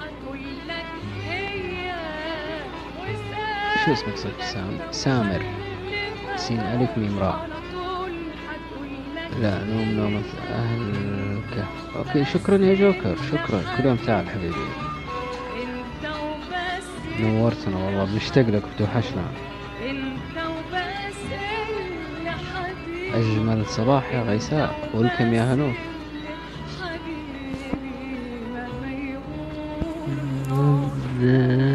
هتقولك 0.00 0.86
هي 1.24 1.92
واسأل 3.00 3.84
شو 3.84 3.92
اسمك 3.92 4.16
صدق 4.16 4.42
سام 4.42 4.78
سامر. 4.90 5.42
سين 6.36 6.60
ألف 6.60 6.98
ميم 6.98 7.18
راء. 7.18 7.48
لا 9.40 9.64
نوم 9.64 9.88
نومة 9.88 10.22
أهل 10.50 10.80
الكهف 10.90 11.96
okay 11.96 12.24
شكرا 12.24 12.56
يا 12.56 12.74
جوكر 12.74 13.16
شكرا. 13.30 13.76
كل 13.76 13.84
يوم 13.86 13.96
تعال 13.96 14.30
حبيبي. 14.30 14.87
نورتنا 17.20 17.76
والله 17.76 18.04
بنشتاق 18.04 18.46
لك 18.46 18.62
بتوحشنا 18.74 19.22
انت 19.90 20.36
وبس 20.36 21.16
اللي 22.18 22.30
حبيبي 22.30 23.14
أجمل 23.14 23.66
صباح 23.66 24.14
يا 24.14 24.22
غيساء 24.22 24.90
welcome 24.94 25.34
يا 25.34 25.54
هنوف 25.54 25.76
حبيبي 30.48 31.67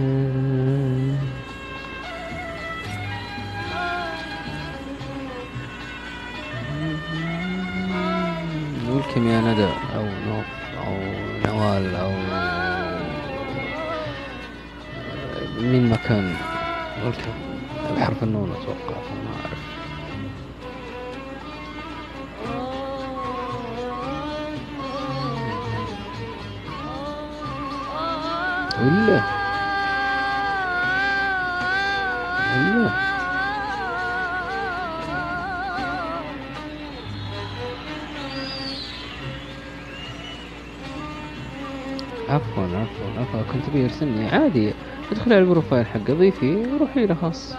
عفوا 43.73 43.87
كنت 43.87 44.01
بيرسلني 44.03 44.29
عادي. 44.29 44.73
ادخلي 45.11 45.35
على 45.35 45.43
ال 45.43 45.49
profile 45.49 45.85
حقه 45.85 46.13
ضيفي 46.13 46.55
وروحي 46.55 47.05
له 47.05 47.15
خاص. 47.15 47.55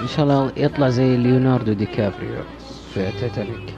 إن 0.00 0.08
شاء 0.08 0.24
الله 0.24 0.52
يطلع 0.56 0.88
زي 0.88 1.16
ليوناردو 1.16 1.72
دي 1.72 1.86
كابريو 1.86 2.42
في 2.94 3.12
تيتانيك 3.20 3.71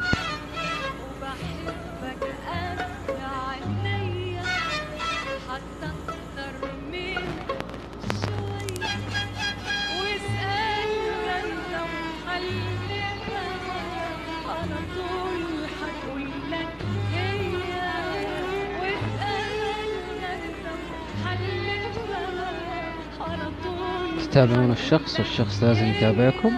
تتابعون 24.35 24.73
الشخص 24.73 25.21
والشخص 25.21 25.63
لازم 25.63 25.87
يتابعكم. 25.87 26.53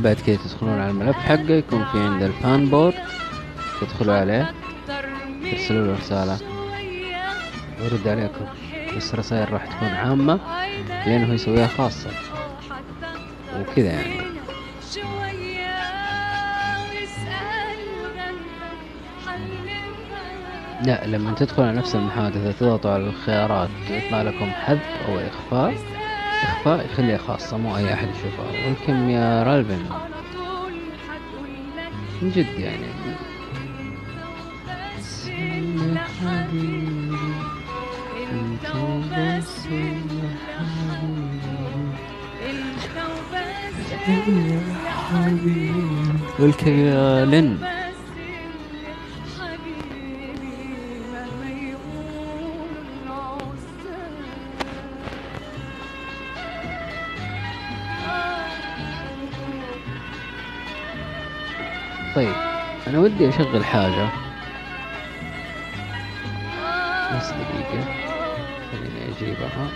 بعد 0.00 0.16
كده 0.26 0.36
تدخلون 0.36 0.80
على 0.80 0.90
الملف 0.90 1.16
حقه 1.16 1.50
يكون 1.50 1.84
في 1.84 1.98
عند 1.98 2.22
الفان 2.22 2.66
بورد. 2.66 2.94
تدخلوا 3.80 4.14
عليه 4.14 4.54
ترسلوا 5.50 5.86
له 5.86 5.96
رسالة. 5.98 6.38
ويرد 7.80 8.08
عليكم. 8.08 8.44
بس 8.96 9.14
رسائل 9.14 9.52
راح 9.52 9.66
تكون 9.66 9.88
عامة 9.88 10.40
لأنه 10.88 11.34
يسويها 11.34 11.66
خاصة. 11.66 12.10
وكذا 13.60 13.88
يعني. 13.88 14.20
لا 20.84 21.06
لما 21.06 21.34
تدخل 21.34 21.62
على 21.62 21.78
نفس 21.78 21.94
المحادثة 21.94 22.52
تضغطوا 22.52 22.90
على 22.90 23.02
الخيارات. 23.02 23.70
يطلع 23.90 24.22
لكم 24.22 24.50
حذف 24.50 24.88
أو 25.08 25.18
إخفاء 25.18 25.99
إخفاء 26.60 26.84
يخليها 26.84 27.18
خاصة 27.18 27.56
مو 27.56 27.76
أي 27.76 27.94
أحد 27.94 28.08
يشوفها 28.08 28.66
والكم 28.66 29.10
يا 29.10 29.44
لك 29.44 29.78
من 32.22 32.30
جد 32.30 32.58
يعني. 32.58 32.86
بس 34.68 35.28
ودي 63.20 63.28
أشغل 63.28 63.64
حاجة. 63.64 64.08
بس 67.16 67.30
دقيقة. 67.30 67.84
خليني 68.72 69.16
أجيبها. 69.16 69.68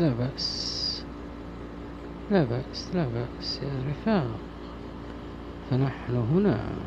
لا 0.00 0.08
بأس. 0.08 1.02
لا 2.30 2.44
بأس 2.44 2.94
لا 2.94 3.04
بأس 3.04 3.62
يا 3.62 3.90
رفاق. 3.90 4.38
فنحن 5.70 6.16
هنا. 6.16 6.85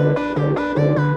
Música 0.00 1.09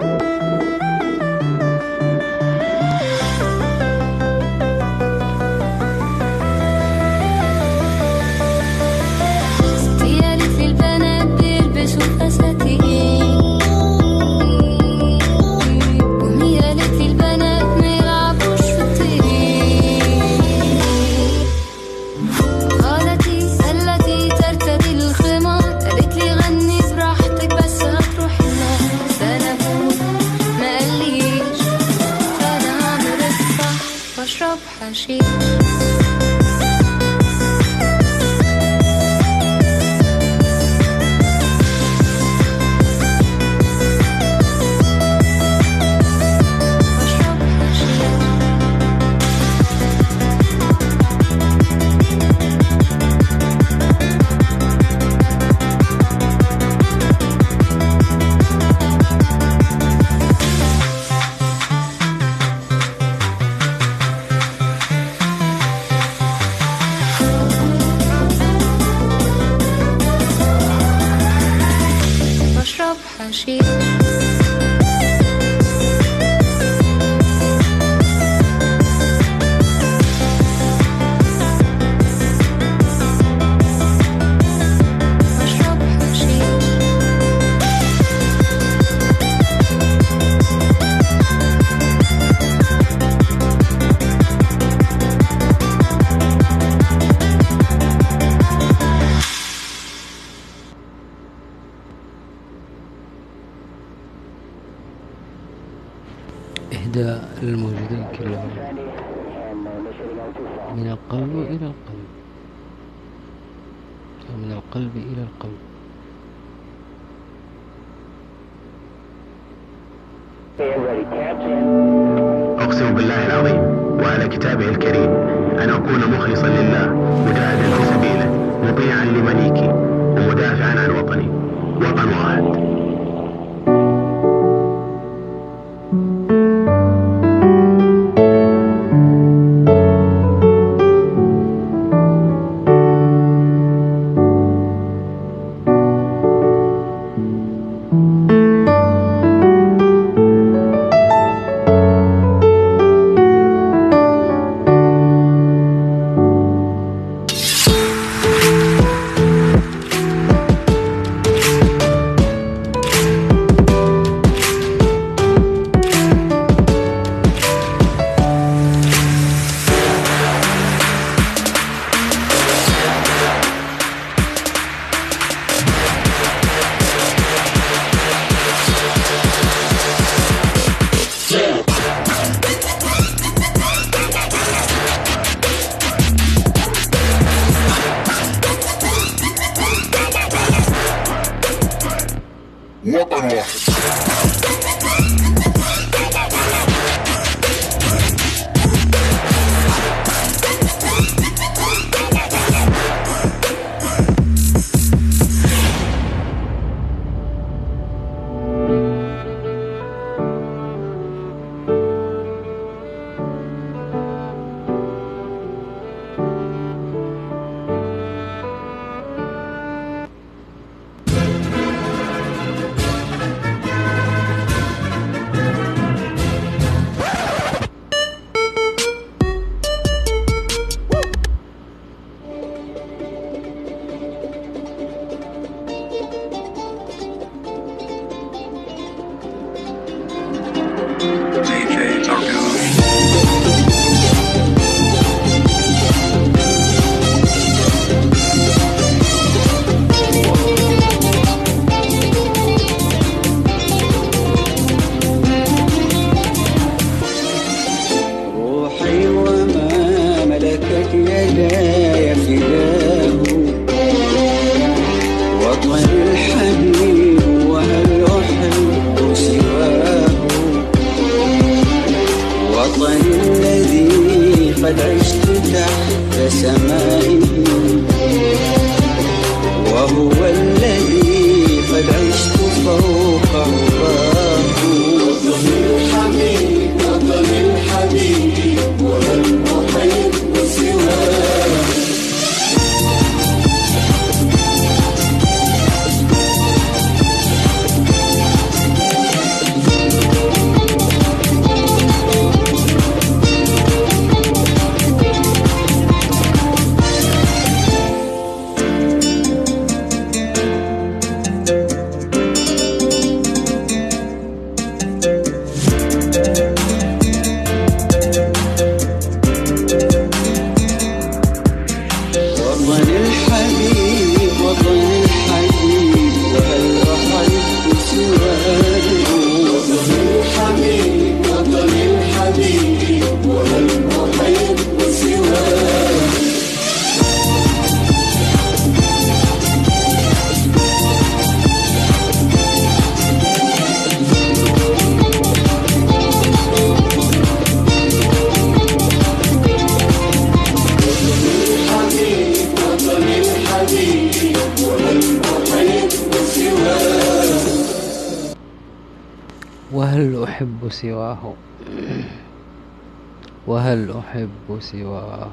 سواه 364.70 365.30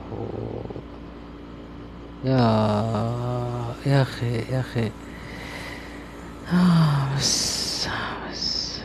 يا 2.25 2.37
يا 3.85 4.01
أخي 4.01 4.35
يا 4.51 4.59
أخي. 4.59 4.91
آه 6.53 7.15
بس 7.17 7.87
بس. 8.31 8.81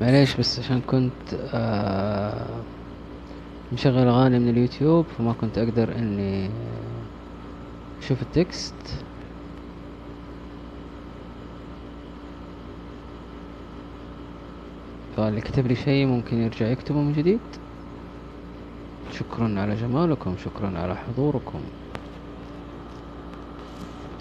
معليش 0.00 0.36
بس 0.36 0.58
عشان 0.58 0.80
كنت 0.80 1.34
آه 1.54 2.46
مشغل 3.72 4.08
أغاني 4.08 4.38
من 4.38 4.48
اليوتيوب 4.48 5.06
فما 5.18 5.32
كنت 5.32 5.58
أقدر 5.58 5.96
إني 5.96 6.50
أشوف 8.02 8.22
التكست. 8.22 8.74
فاللي 15.30 15.42
كتب 15.42 15.66
لي 15.66 15.76
شيء 15.76 16.06
ممكن 16.06 16.42
يرجع 16.42 16.66
يكتبه 16.66 16.98
من 17.00 17.12
جديد. 17.12 17.40
شكرا 19.12 19.60
على 19.60 19.74
جمالكم 19.74 20.34
شكرا 20.44 20.78
على 20.78 20.96
حضوركم. 20.96 21.60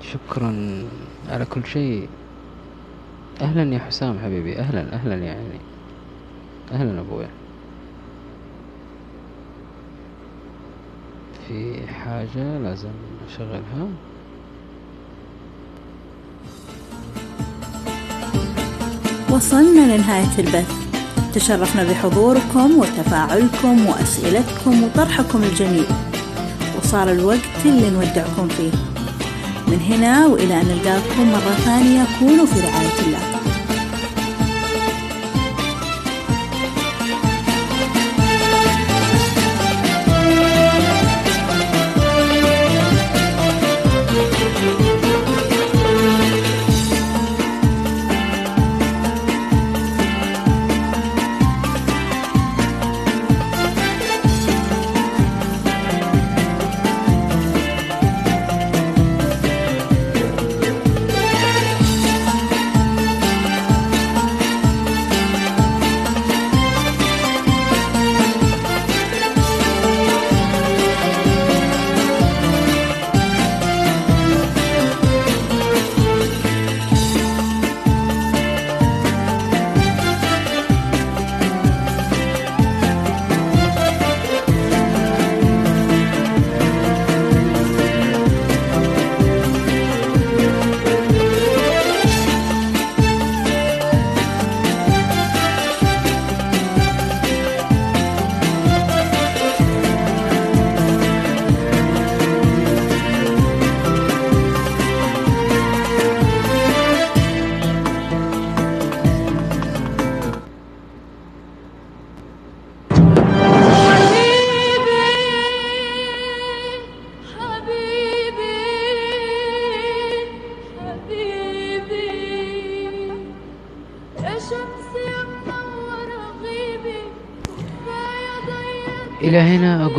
شكرا 0.02 0.84
على 1.30 1.45
كل 1.45 1.65
شيء. 1.65 2.07
أهلا 3.41 3.73
يا 3.73 3.80
حسام 3.80 4.19
حبيبي 4.19 4.60
أهلا 4.60 4.94
أهلا 4.94 5.15
يعني. 5.15 5.60
أهلا 6.72 6.99
أبويا. 6.99 7.30
في 11.48 11.88
حاجة 11.88 12.57
لازم 12.57 12.90
أشغلها؟ 13.27 13.88
وصلنا 19.31 19.95
لنهاية 19.95 20.40
البث. 20.40 20.78
تشرفنا 21.34 21.84
بحضوركم 21.84 22.77
وتفاعلكم 22.77 23.85
وأسئلتكم 23.85 24.84
وطرحكم 24.84 25.43
الجميل. 25.43 25.85
وصار 26.80 27.11
الوقت 27.11 27.65
اللي 27.65 27.89
نودعكم 27.89 28.47
فيه. 28.47 28.72
من 29.68 29.80
هنا 29.89 30.26
وإلى 30.27 30.61
أن 30.61 30.65
نلقاكم 30.68 31.31
مرة 31.31 31.56
ثانية 31.65 32.03
كونوا 32.19 32.45
في 32.45 32.60
رعاية 32.60 32.99
الله. 33.07 33.28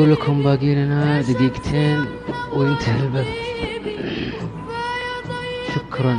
أقول 0.01 0.13
لكم 0.13 0.43
باقي 0.43 0.75
لنا 0.75 1.21
دقيقتين 1.21 2.05
وينتهي 2.57 3.01
البث. 3.01 3.29
شكرا 5.75 6.17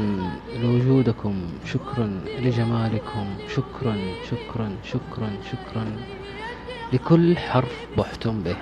لوجودكم 0.62 1.36
شكرا 1.66 2.22
لجمالكم 2.40 3.26
شكرا 3.56 3.98
شكرا 4.30 4.76
شكرا 4.84 5.30
شكرا 5.52 5.86
لكل 6.94 7.38
حرف 7.38 7.86
بحتم 7.98 8.44
به. 8.44 8.56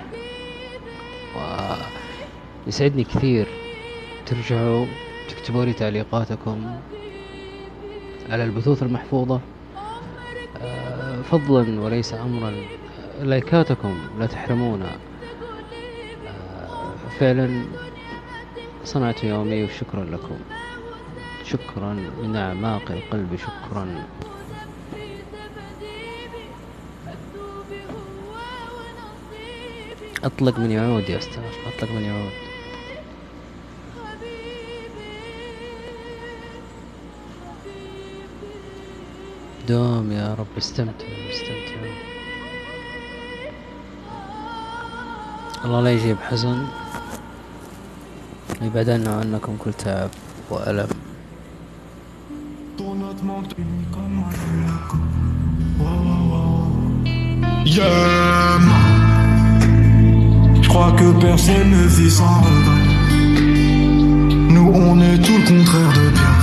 ويسعدني 2.66 3.04
كثير 3.04 3.46
ترجعوا 4.26 4.86
تكتبوا 5.28 5.64
لي 5.64 5.72
تعليقاتكم 5.72 6.76
على 8.30 8.44
البثوث 8.44 8.82
المحفوظة. 8.82 9.40
آه، 10.62 11.22
فضلا 11.22 11.80
وليس 11.80 12.14
أمرا. 12.14 12.54
آه، 13.20 13.24
لايكاتكم 13.24 13.98
لا 14.18 14.26
تحرمونا. 14.26 15.09
فعلا 17.20 17.64
صنعت 18.84 19.24
يومي 19.24 19.64
وشكرا 19.64 20.04
لكم. 20.04 20.38
شكرا 21.44 21.92
من 22.22 22.36
أعماق 22.36 22.90
القلب 22.90 23.36
شكرا. 23.36 24.04
أطلق 30.24 30.58
من 30.58 30.70
يعود 30.70 31.08
يا 31.08 31.18
أستاذ 31.18 31.42
أطلق 31.66 31.90
من 31.92 32.02
يعود. 32.02 32.32
دوم 39.68 40.12
يا 40.12 40.34
رب 40.34 40.46
استمتع 40.58 41.06
استمتع. 41.30 41.80
الله 45.64 45.80
لا 45.80 45.92
يجيب 45.92 46.16
حزن. 46.16 46.79
Je 60.62 60.68
crois 60.68 60.92
que 60.92 61.20
personne 61.20 61.70
ne 61.70 61.86
vit 61.86 62.10
sans 62.10 62.40
regret. 62.40 62.84
Nous 64.50 64.72
on 64.74 65.00
est 65.00 65.18
tout 65.18 65.38
le 65.38 65.46
contraire 65.48 65.92
de 65.94 66.10
bien. 66.10 66.34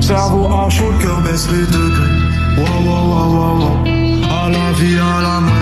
Cerveau 0.00 0.46
à 0.46 0.70
chaud, 0.70 0.92
cœur 1.02 1.20
baisse 1.20 1.48
les 1.50 1.66
degrés. 1.66 2.16
Wow, 2.56 2.64
wow, 2.86 3.04
wow, 3.10 3.58
wow, 3.58 3.76
À 3.84 4.48
la 4.48 4.72
vie, 4.72 4.96
à 4.96 5.20
la 5.22 5.40
mort. 5.40 5.60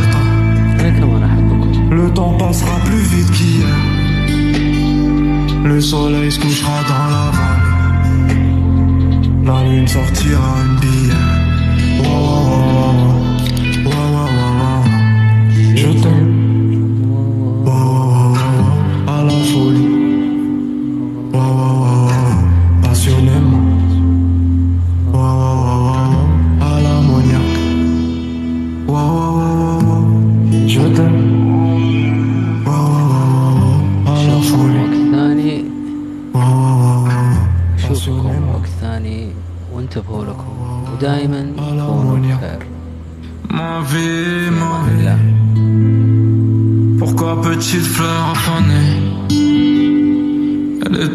Le 1.91 2.11
temps 2.15 2.35
passera 2.39 2.79
plus 2.85 3.03
vite 3.03 3.31
qu'hier. 3.33 3.98
Le 5.65 5.81
soleil 5.81 6.31
se 6.31 6.39
couchera 6.39 6.83
dans 6.89 7.09
la 7.15 7.31
vallée. 7.37 8.39
La 9.45 9.65
lune 9.69 9.89
sortira 9.89 10.57
une 10.65 10.81
bille. 10.81 11.39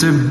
to 0.03 0.13